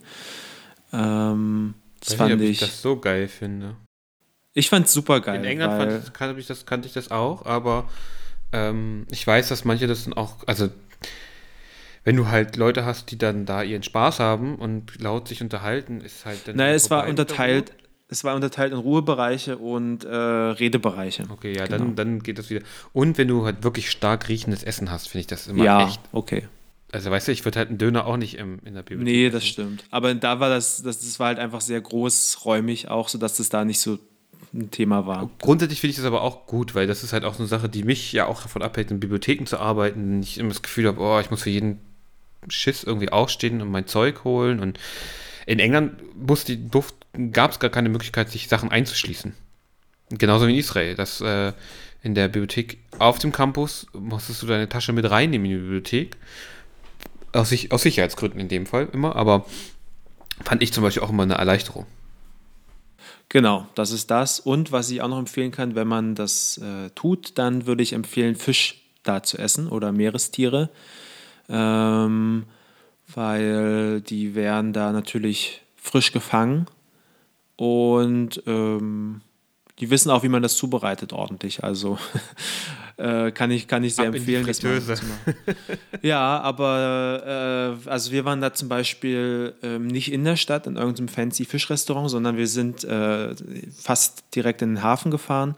Ähm, 0.93 1.75
das 1.99 2.11
ich 2.11 2.17
fand 2.17 2.39
nicht, 2.39 2.49
ich, 2.49 2.61
ich 2.61 2.67
das 2.67 2.81
so 2.81 2.97
geil 2.97 3.27
finde. 3.27 3.75
Ich 4.53 4.69
fand 4.69 4.87
es 4.87 4.93
super 4.93 5.21
geil. 5.21 5.37
In 5.37 5.45
England 5.45 5.73
fand, 5.73 6.13
kann, 6.13 6.37
ich 6.37 6.47
das, 6.47 6.65
kannte 6.65 6.87
ich 6.87 6.93
das 6.93 7.11
auch, 7.11 7.45
aber 7.45 7.89
ähm, 8.51 9.05
ich 9.09 9.25
weiß, 9.25 9.49
dass 9.49 9.63
manche 9.63 9.87
das 9.87 10.03
dann 10.03 10.13
auch, 10.13 10.35
also 10.45 10.69
wenn 12.03 12.15
du 12.15 12.27
halt 12.27 12.57
Leute 12.57 12.83
hast, 12.83 13.11
die 13.11 13.17
dann 13.17 13.45
da 13.45 13.61
ihren 13.61 13.83
Spaß 13.83 14.19
haben 14.19 14.55
und 14.55 14.99
laut 14.99 15.27
sich 15.27 15.41
unterhalten, 15.41 16.01
ist 16.01 16.25
halt 16.25 16.47
dann. 16.47 16.55
Naja, 16.55 16.73
es 16.73 16.89
war 16.89 17.07
unterteilt, 17.07 17.71
es 18.11 18.25
war 18.25 18.35
unterteilt 18.35 18.73
in 18.73 18.77
Ruhebereiche 18.77 19.57
und 19.57 20.03
äh, 20.03 20.13
Redebereiche. 20.13 21.23
Okay, 21.29 21.55
ja, 21.55 21.65
genau. 21.65 21.77
dann, 21.77 21.95
dann 21.95 22.19
geht 22.19 22.37
das 22.37 22.49
wieder. 22.49 22.61
Und 22.91 23.17
wenn 23.17 23.29
du 23.29 23.45
halt 23.45 23.63
wirklich 23.63 23.89
stark 23.89 24.27
riechendes 24.27 24.63
Essen 24.63 24.91
hast, 24.91 25.07
finde 25.07 25.21
ich 25.21 25.27
das 25.27 25.47
immer 25.47 25.63
ja, 25.63 25.87
echt. 25.87 26.01
okay. 26.11 26.43
Also 26.91 27.09
weißt 27.09 27.29
du, 27.29 27.31
ich 27.31 27.45
würde 27.45 27.59
halt 27.59 27.69
einen 27.69 27.77
Döner 27.77 28.05
auch 28.05 28.17
nicht 28.17 28.37
im, 28.37 28.59
in 28.65 28.73
der 28.73 28.81
Bibliothek. 28.81 29.05
Nee, 29.05 29.29
das 29.29 29.47
stimmt. 29.47 29.85
Aber 29.91 30.13
da 30.13 30.41
war 30.41 30.49
das, 30.49 30.83
das, 30.83 30.99
das 30.99 31.21
war 31.21 31.27
halt 31.27 31.39
einfach 31.39 31.61
sehr 31.61 31.79
großräumig 31.79 32.89
auch, 32.89 33.07
sodass 33.07 33.37
das 33.37 33.47
da 33.47 33.63
nicht 33.63 33.79
so 33.79 33.97
ein 34.53 34.71
Thema 34.71 35.07
war. 35.07 35.29
Grundsätzlich 35.39 35.79
finde 35.79 35.91
ich 35.91 35.97
das 35.97 36.05
aber 36.05 36.21
auch 36.21 36.47
gut, 36.47 36.75
weil 36.75 36.87
das 36.87 37.05
ist 37.05 37.13
halt 37.13 37.23
auch 37.23 37.35
so 37.35 37.39
eine 37.39 37.47
Sache, 37.47 37.69
die 37.69 37.83
mich 37.83 38.11
ja 38.11 38.25
auch 38.25 38.41
davon 38.41 38.61
abhält, 38.61 38.91
in 38.91 38.99
Bibliotheken 38.99 39.45
zu 39.45 39.57
arbeiten. 39.57 40.21
Ich 40.21 40.37
immer 40.37 40.49
das 40.49 40.61
Gefühl 40.61 40.87
habe, 40.87 40.99
oh, 40.99 41.21
ich 41.21 41.31
muss 41.31 41.43
für 41.43 41.49
jeden 41.49 41.79
Schiss 42.49 42.83
irgendwie 42.83 43.09
aufstehen 43.09 43.61
und 43.61 43.71
mein 43.71 43.87
Zeug 43.87 44.25
holen 44.25 44.59
und 44.59 44.77
in 45.45 45.59
England 45.59 46.01
gab 47.31 47.51
es 47.51 47.59
gar 47.59 47.69
keine 47.69 47.89
Möglichkeit, 47.89 48.29
sich 48.29 48.47
Sachen 48.47 48.71
einzuschließen. 48.71 49.33
Genauso 50.09 50.47
wie 50.47 50.53
in 50.53 50.59
Israel. 50.59 50.95
Das, 50.95 51.21
äh, 51.21 51.53
in 52.03 52.15
der 52.15 52.27
Bibliothek 52.27 52.79
auf 52.99 53.19
dem 53.19 53.31
Campus 53.31 53.87
musstest 53.93 54.41
du 54.41 54.47
deine 54.47 54.67
Tasche 54.67 54.93
mit 54.93 55.09
reinnehmen 55.09 55.45
in 55.45 55.51
die 55.51 55.61
Bibliothek. 55.63 56.17
Aus, 57.33 57.53
aus 57.69 57.81
Sicherheitsgründen 57.83 58.39
in 58.39 58.49
dem 58.49 58.65
Fall 58.65 58.89
immer, 58.91 59.15
aber 59.15 59.45
fand 60.43 60.61
ich 60.61 60.73
zum 60.73 60.83
Beispiel 60.83 61.03
auch 61.03 61.11
immer 61.11 61.23
eine 61.23 61.35
Erleichterung. 61.35 61.85
Genau, 63.29 63.67
das 63.75 63.91
ist 63.91 64.11
das. 64.11 64.41
Und 64.41 64.73
was 64.73 64.89
ich 64.89 65.01
auch 65.01 65.07
noch 65.07 65.19
empfehlen 65.19 65.51
kann, 65.51 65.75
wenn 65.75 65.87
man 65.87 66.15
das 66.15 66.57
äh, 66.57 66.89
tut, 66.89 67.37
dann 67.37 67.65
würde 67.65 67.83
ich 67.83 67.93
empfehlen, 67.93 68.35
Fisch 68.35 68.81
da 69.03 69.23
zu 69.23 69.37
essen 69.37 69.69
oder 69.69 69.93
Meerestiere. 69.93 70.69
Ähm, 71.47 72.45
weil 73.15 74.01
die 74.01 74.35
werden 74.35 74.73
da 74.73 74.91
natürlich 74.91 75.61
frisch 75.75 76.11
gefangen 76.11 76.67
und 77.55 78.41
ähm, 78.45 79.21
die 79.79 79.89
wissen 79.89 80.11
auch, 80.11 80.23
wie 80.23 80.29
man 80.29 80.43
das 80.43 80.55
zubereitet 80.55 81.11
ordentlich. 81.11 81.63
Also 81.63 81.97
äh, 82.97 83.31
kann, 83.31 83.49
ich, 83.49 83.67
kann 83.67 83.83
ich 83.83 83.95
sehr 83.95 84.09
Ab 84.09 84.15
empfehlen, 84.15 84.45
das 84.45 84.61
mal 84.61 84.81
zu 84.81 85.05
machen. 85.05 85.35
ja, 86.03 86.39
aber 86.39 87.77
äh, 87.85 87.89
also 87.89 88.11
wir 88.11 88.25
waren 88.25 88.41
da 88.41 88.53
zum 88.53 88.69
Beispiel 88.69 89.55
äh, 89.63 89.79
nicht 89.79 90.11
in 90.11 90.23
der 90.23 90.35
Stadt 90.35 90.67
in 90.67 90.75
irgendeinem 90.75 91.07
fancy 91.07 91.45
Fischrestaurant, 91.45 92.11
sondern 92.11 92.37
wir 92.37 92.47
sind 92.47 92.83
äh, 92.83 93.35
fast 93.75 94.23
direkt 94.35 94.61
in 94.61 94.75
den 94.75 94.83
Hafen 94.83 95.09
gefahren 95.09 95.55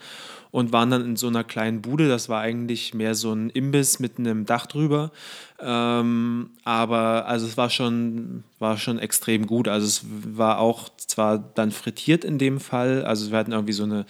und 0.54 0.72
waren 0.72 0.92
dann 0.92 1.04
in 1.04 1.16
so 1.16 1.28
einer 1.28 1.44
kleinen 1.44 1.82
Bude. 1.82 2.08
Das 2.08 2.30
war 2.30 2.40
eigentlich 2.40 2.94
mehr 2.94 3.16
so 3.16 3.34
ein 3.34 3.50
Imbiss 3.50 3.98
mit 3.98 4.20
einem 4.20 4.46
Dach 4.46 4.68
drüber. 4.68 5.12
Ähm, 5.60 6.52
aber 6.64 7.26
also 7.26 7.48
es 7.48 7.58
war 7.58 7.72
schon, 7.72 8.44
war 8.60 8.78
schon 8.78 9.00
extrem 9.00 9.48
gut. 9.48 9.68
Also 9.68 9.88
es 9.88 10.06
war 10.06 10.60
auch 10.60 10.90
zwar 10.98 11.40
dann 11.40 11.72
frittiert 11.72 12.24
in 12.24 12.38
dem 12.38 12.60
Fall. 12.60 13.04
Also 13.04 13.32
wir 13.32 13.40
hatten 13.40 13.52
irgendwie 13.52 13.74
so 13.74 13.84
eine 13.84 14.06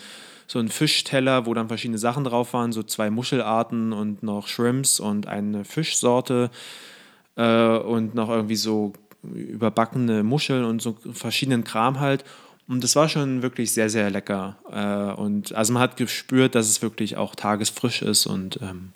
so 0.45 0.59
einen 0.59 0.67
Fischteller, 0.67 1.45
wo 1.45 1.53
dann 1.53 1.69
verschiedene 1.69 1.97
Sachen 1.97 2.25
drauf 2.25 2.53
waren, 2.53 2.73
so 2.73 2.83
zwei 2.83 3.09
Muschelarten 3.09 3.93
und 3.93 4.21
noch 4.21 4.47
Shrimps 4.47 4.99
und 4.99 5.27
eine 5.27 5.63
Fischsorte 5.63 6.51
äh, 7.37 7.77
und 7.77 8.15
noch 8.15 8.27
irgendwie 8.27 8.57
so 8.57 8.91
überbackene 9.23 10.23
Muscheln 10.23 10.65
und 10.65 10.81
so 10.81 10.97
verschiedenen 11.13 11.63
Kram 11.63 12.01
halt. 12.01 12.25
Und 12.67 12.83
das 12.83 12.95
war 12.95 13.09
schon 13.09 13.41
wirklich 13.41 13.73
sehr, 13.73 13.89
sehr 13.89 14.09
lecker. 14.09 14.57
Äh, 14.71 15.19
und 15.19 15.53
also 15.53 15.73
man 15.73 15.81
hat 15.81 15.97
gespürt, 15.97 16.55
dass 16.55 16.69
es 16.69 16.81
wirklich 16.81 17.17
auch 17.17 17.35
tagesfrisch 17.35 18.01
ist. 18.01 18.25
Und 18.25 18.59
ähm, 18.61 18.93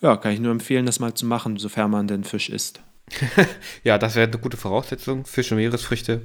ja, 0.00 0.16
kann 0.16 0.32
ich 0.32 0.40
nur 0.40 0.52
empfehlen, 0.52 0.86
das 0.86 1.00
mal 1.00 1.14
zu 1.14 1.26
machen, 1.26 1.58
sofern 1.58 1.90
man 1.90 2.08
denn 2.08 2.24
Fisch 2.24 2.48
isst. 2.48 2.80
ja, 3.84 3.98
das 3.98 4.14
wäre 4.14 4.28
eine 4.28 4.38
gute 4.38 4.56
Voraussetzung. 4.56 5.26
Fisch 5.26 5.50
und 5.50 5.58
Meeresfrüchte. 5.58 6.22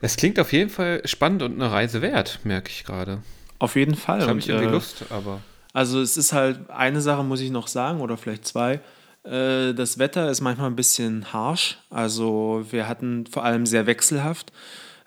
Es 0.00 0.16
klingt 0.16 0.38
auf 0.38 0.52
jeden 0.52 0.70
Fall 0.70 1.02
spannend 1.04 1.42
und 1.42 1.54
eine 1.54 1.70
Reise 1.70 2.02
wert, 2.02 2.40
merke 2.44 2.70
ich 2.70 2.84
gerade. 2.84 3.22
Auf 3.58 3.76
jeden 3.76 3.94
Fall. 3.94 4.26
habe 4.26 4.38
ich 4.38 4.48
irgendwie 4.48 4.68
äh, 4.68 4.72
Lust, 4.72 5.04
aber. 5.10 5.40
Also 5.72 6.00
es 6.00 6.16
ist 6.16 6.32
halt 6.32 6.70
eine 6.70 7.00
Sache, 7.00 7.22
muss 7.22 7.40
ich 7.40 7.50
noch 7.50 7.68
sagen, 7.68 8.00
oder 8.00 8.16
vielleicht 8.16 8.46
zwei. 8.46 8.80
Äh, 9.24 9.74
das 9.74 9.98
Wetter 9.98 10.30
ist 10.30 10.40
manchmal 10.40 10.70
ein 10.70 10.76
bisschen 10.76 11.32
harsh. 11.32 11.78
Also 11.90 12.64
wir 12.70 12.88
hatten 12.88 13.26
vor 13.26 13.44
allem 13.44 13.66
sehr 13.66 13.86
wechselhaft. 13.86 14.52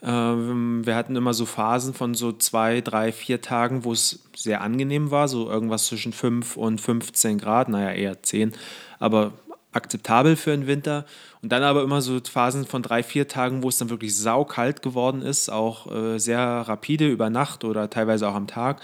Ähm, 0.03 0.85
wir 0.85 0.95
hatten 0.95 1.15
immer 1.15 1.33
so 1.33 1.45
Phasen 1.45 1.93
von 1.93 2.13
so 2.13 2.33
zwei, 2.33 2.81
drei, 2.81 3.11
vier 3.11 3.41
Tagen, 3.41 3.85
wo 3.85 3.93
es 3.93 4.19
sehr 4.35 4.61
angenehm 4.61 5.11
war, 5.11 5.27
so 5.27 5.49
irgendwas 5.49 5.87
zwischen 5.87 6.11
5 6.11 6.57
und 6.57 6.81
15 6.81 7.37
Grad, 7.37 7.69
naja, 7.69 7.91
eher 7.91 8.21
10, 8.21 8.51
aber 8.99 9.31
akzeptabel 9.71 10.35
für 10.35 10.51
den 10.51 10.67
Winter. 10.67 11.05
Und 11.41 11.51
dann 11.51 11.63
aber 11.63 11.83
immer 11.83 12.01
so 12.01 12.19
Phasen 12.19 12.65
von 12.65 12.83
drei, 12.83 13.01
vier 13.01 13.27
Tagen, 13.27 13.63
wo 13.63 13.69
es 13.69 13.77
dann 13.77 13.89
wirklich 13.89 14.15
saukalt 14.15 14.81
geworden 14.81 15.21
ist, 15.21 15.49
auch 15.49 15.91
äh, 15.91 16.19
sehr 16.19 16.39
rapide 16.39 17.09
über 17.09 17.29
Nacht 17.29 17.63
oder 17.63 17.89
teilweise 17.89 18.27
auch 18.27 18.35
am 18.35 18.47
Tag 18.47 18.81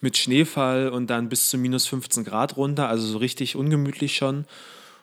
mit 0.00 0.16
Schneefall 0.16 0.88
und 0.88 1.08
dann 1.08 1.28
bis 1.28 1.50
zu 1.50 1.58
minus 1.58 1.86
15 1.86 2.24
Grad 2.24 2.56
runter, 2.56 2.88
also 2.88 3.06
so 3.06 3.18
richtig 3.18 3.56
ungemütlich 3.56 4.16
schon. 4.16 4.46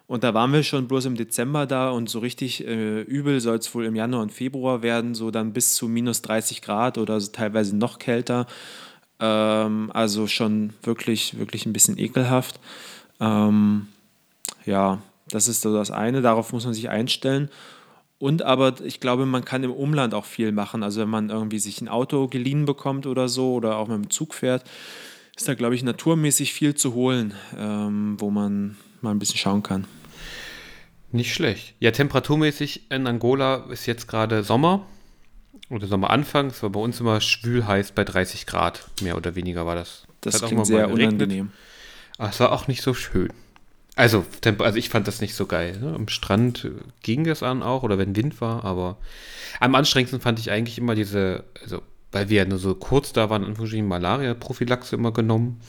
Und 0.07 0.23
da 0.23 0.33
waren 0.33 0.53
wir 0.53 0.63
schon 0.63 0.87
bloß 0.87 1.05
im 1.05 1.15
Dezember 1.15 1.65
da 1.65 1.89
und 1.89 2.09
so 2.09 2.19
richtig 2.19 2.65
äh, 2.65 3.01
übel 3.01 3.41
soll 3.41 3.57
es 3.57 3.75
wohl 3.75 3.85
im 3.85 3.95
Januar 3.95 4.21
und 4.21 4.31
Februar 4.31 4.81
werden, 4.81 5.13
so 5.13 5.31
dann 5.31 5.51
bis 5.51 5.75
zu 5.75 5.89
minus 5.89 6.21
30 6.21 6.61
Grad 6.61 6.97
oder 6.97 7.19
so 7.19 7.31
teilweise 7.31 7.75
noch 7.75 7.99
kälter. 7.99 8.47
Ähm, 9.19 9.91
also 9.93 10.27
schon 10.27 10.73
wirklich, 10.81 11.37
wirklich 11.37 11.65
ein 11.65 11.73
bisschen 11.73 11.97
ekelhaft. 11.97 12.59
Ähm, 13.19 13.87
ja, 14.65 15.01
das 15.29 15.49
ist 15.49 15.61
so 15.61 15.73
das 15.73 15.91
eine, 15.91 16.21
darauf 16.21 16.53
muss 16.53 16.63
man 16.63 16.73
sich 16.73 16.89
einstellen. 16.89 17.49
Und 18.17 18.43
aber 18.43 18.75
ich 18.85 19.01
glaube, 19.01 19.25
man 19.25 19.43
kann 19.43 19.63
im 19.63 19.71
Umland 19.71 20.13
auch 20.13 20.25
viel 20.25 20.53
machen. 20.53 20.83
Also 20.83 21.01
wenn 21.01 21.09
man 21.09 21.29
irgendwie 21.29 21.59
sich 21.59 21.81
ein 21.81 21.89
Auto 21.89 22.27
geliehen 22.27 22.65
bekommt 22.65 23.05
oder 23.07 23.27
so 23.27 23.53
oder 23.53 23.75
auch 23.75 23.87
mit 23.89 23.97
dem 23.97 24.09
Zug 24.09 24.33
fährt, 24.33 24.63
ist 25.35 25.47
da, 25.47 25.53
glaube 25.53 25.75
ich, 25.75 25.83
naturmäßig 25.83 26.53
viel 26.53 26.75
zu 26.75 26.93
holen, 26.93 27.33
ähm, 27.57 28.15
wo 28.19 28.31
man 28.31 28.77
mal 29.01 29.11
ein 29.11 29.19
bisschen 29.19 29.37
schauen 29.37 29.61
kann. 29.61 29.85
Nicht 31.11 31.33
schlecht. 31.33 31.73
Ja, 31.79 31.91
temperaturmäßig 31.91 32.91
in 32.91 33.07
Angola 33.07 33.65
ist 33.69 33.85
jetzt 33.85 34.07
gerade 34.07 34.43
Sommer 34.43 34.85
oder 35.69 35.87
Sommeranfang. 35.87 36.47
Es 36.47 36.61
war 36.63 36.69
bei 36.69 36.79
uns 36.79 36.99
immer 36.99 37.21
schwül 37.21 37.65
heiß 37.65 37.91
bei 37.93 38.03
30 38.03 38.45
Grad, 38.45 38.85
mehr 39.01 39.15
oder 39.15 39.35
weniger 39.35 39.65
war 39.65 39.75
das. 39.75 40.05
Das, 40.21 40.39
das 40.39 40.49
klingt 40.49 40.65
sehr 40.65 40.89
unangenehm. 40.89 41.51
Aber 42.17 42.29
es 42.29 42.39
war 42.39 42.51
auch 42.51 42.67
nicht 42.67 42.81
so 42.81 42.93
schön. 42.93 43.31
Also, 43.95 44.25
also 44.59 44.77
ich 44.77 44.89
fand 44.89 45.07
das 45.07 45.21
nicht 45.21 45.33
so 45.33 45.47
geil. 45.47 45.79
Ne? 45.79 45.93
Am 45.95 46.07
Strand 46.07 46.69
ging 47.01 47.25
es 47.25 47.41
an 47.41 47.63
auch, 47.63 47.83
oder 47.83 47.97
wenn 47.97 48.15
Wind 48.15 48.39
war, 48.41 48.63
aber 48.63 48.97
am 49.59 49.73
anstrengendsten 49.73 50.21
fand 50.21 50.39
ich 50.39 50.51
eigentlich 50.51 50.77
immer 50.77 50.93
diese, 50.93 51.45
also 51.63 51.81
weil 52.11 52.29
wir 52.29 52.37
ja 52.37 52.45
nur 52.45 52.59
so 52.59 52.75
kurz 52.75 53.11
da 53.11 53.29
waren, 53.29 53.43
in 53.43 53.87
Malaria-Prophylaxe 53.87 54.95
immer 54.95 55.11
genommen 55.11 55.61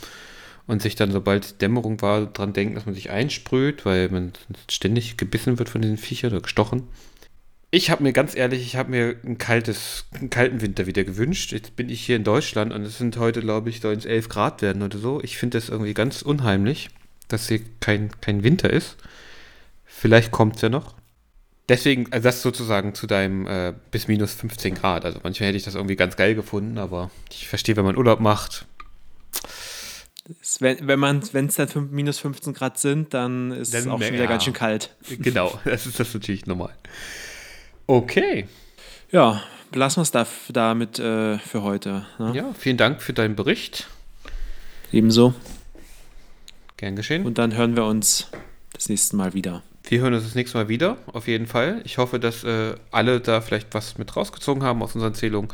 und 0.69 0.81
sich 0.83 0.95
dann, 0.95 1.11
sobald 1.11 1.61
Dämmerung 1.61 2.01
war, 2.03 2.27
dran 2.27 2.53
denken, 2.53 2.77
dass 2.77 2.87
man 2.87 2.95
sich 2.95 3.11
einsprüht, 3.11 3.85
weil 3.85 4.11
man 4.11 4.33
ständig 4.71 5.17
gebissen 5.17 5.59
wird 5.59 5.71
von 5.71 5.83
diesen 5.83 5.97
Viechern 5.97 6.31
oder 6.31 6.43
gestochen. 6.43 6.85
Ich 7.71 7.91
habe 7.91 8.03
mir 8.03 8.13
ganz 8.13 8.37
ehrlich, 8.37 8.63
ich 8.63 8.77
habe 8.77 8.91
mir 8.91 9.17
ein 9.25 9.39
kaltes, 9.39 10.07
einen 10.13 10.31
kalten 10.31 10.61
Winter 10.61 10.87
wieder 10.87 11.05
gewünscht. 11.05 11.53
Jetzt 11.53 11.75
bin 11.75 11.89
ich 11.89 12.05
hier 12.05 12.17
in 12.17 12.25
Deutschland 12.25 12.73
und 12.73 12.83
es 12.83 12.99
sind 12.99 13.17
heute, 13.17 13.41
glaube 13.41 13.71
ich, 13.71 13.81
soll 13.81 13.95
es 13.95 14.05
11 14.05 14.29
Grad 14.29 14.63
werden 14.63 14.83
oder 14.83 14.99
so. 14.99 15.21
Ich 15.23 15.39
finde 15.39 15.59
das 15.59 15.69
irgendwie 15.69 15.95
ganz 15.95 16.23
unheimlich, 16.23 16.91
dass 17.29 17.49
hier 17.49 17.61
kein, 17.81 18.11
kein 18.21 18.43
Winter 18.43 18.71
ist. 18.71 18.97
Vielleicht 19.85 20.31
kommt 20.31 20.57
es 20.57 20.63
ja 20.63 20.69
noch. 20.69 20.95
Deswegen, 21.69 22.11
also 22.13 22.25
das 22.25 22.41
sozusagen 22.41 22.95
zu 22.95 23.07
deinem 23.07 23.47
äh, 23.47 23.75
bis 23.91 24.09
minus 24.09 24.35
15 24.35 24.75
Grad. 24.75 25.05
Also 25.05 25.21
manchmal 25.23 25.49
hätte 25.49 25.59
ich 25.59 25.65
das 25.65 25.75
irgendwie 25.75 25.97
ganz 25.97 26.17
geil 26.17 26.35
gefunden, 26.35 26.79
aber 26.79 27.11
ich 27.31 27.49
verstehe, 27.49 27.77
wenn 27.77 27.85
man 27.85 27.97
Urlaub 27.97 28.21
macht. 28.21 28.67
Wenn, 30.61 30.87
wenn 30.87 30.99
man, 30.99 31.23
wenn 31.33 31.47
es 31.47 31.57
dann 31.57 31.91
minus 31.91 32.19
15 32.19 32.53
Grad 32.53 32.79
sind, 32.79 33.15
dann 33.15 33.51
ist 33.51 33.73
dann 33.73 33.81
es 33.81 33.87
auch 33.87 34.01
schon 34.01 34.13
wieder 34.13 34.25
ja, 34.25 34.29
ganz 34.29 34.45
schön 34.45 34.53
kalt. 34.53 34.95
Genau, 35.09 35.59
das 35.65 35.87
ist 35.87 35.99
das 35.99 36.13
natürlich 36.13 36.47
normal. 36.47 36.75
Okay. 37.87 38.47
Ja, 39.11 39.43
belassen 39.71 40.01
wir 40.01 40.03
es 40.03 40.11
da, 40.11 40.27
damit 40.53 40.99
äh, 40.99 41.39
für 41.39 41.63
heute. 41.63 42.07
Ne? 42.19 42.33
Ja, 42.35 42.53
vielen 42.53 42.77
Dank 42.77 43.01
für 43.01 43.15
deinen 43.15 43.37
Bericht. 43.37 43.89
Ebenso. 44.93 45.35
Gern 46.77 46.95
geschehen. 46.95 47.25
Und 47.25 47.39
dann 47.39 47.55
hören 47.55 47.75
wir 47.75 47.85
uns 47.85 48.29
das 48.75 48.91
nächste 48.91 49.17
Mal 49.17 49.33
wieder. 49.33 49.63
Wir 49.85 50.01
hören 50.01 50.13
uns 50.13 50.25
das 50.25 50.35
nächste 50.35 50.59
Mal 50.59 50.69
wieder, 50.69 50.99
auf 51.07 51.27
jeden 51.27 51.47
Fall. 51.47 51.81
Ich 51.85 51.97
hoffe, 51.97 52.21
dass 52.21 52.45
äh, 52.45 52.75
alle 52.91 53.21
da 53.21 53.41
vielleicht 53.41 53.73
was 53.73 53.97
mit 53.97 54.15
rausgezogen 54.15 54.63
haben 54.63 54.83
aus 54.83 54.95
unserer 54.95 55.11
Erzählung. 55.11 55.51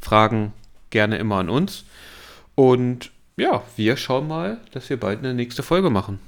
Fragen 0.00 0.52
gerne 0.90 1.18
immer 1.18 1.36
an 1.36 1.48
uns. 1.48 1.84
Und 2.56 3.12
ja, 3.38 3.62
wir 3.76 3.96
schauen 3.96 4.28
mal, 4.28 4.58
dass 4.72 4.90
wir 4.90 4.98
bald 4.98 5.20
eine 5.20 5.34
nächste 5.34 5.62
Folge 5.62 5.90
machen. 5.90 6.18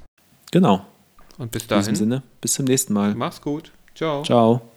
Genau. 0.51 0.87
Und 1.39 1.53
bis 1.53 1.67
dahin. 1.67 1.85
In 1.85 1.91
diesem 1.95 1.97
Sinne, 2.11 2.23
bis 2.41 2.55
zum 2.55 2.65
nächsten 2.67 2.93
Mal. 2.93 3.15
Mach's 3.15 3.41
gut. 3.41 3.73
Ciao. 3.95 4.23
Ciao. 4.23 4.70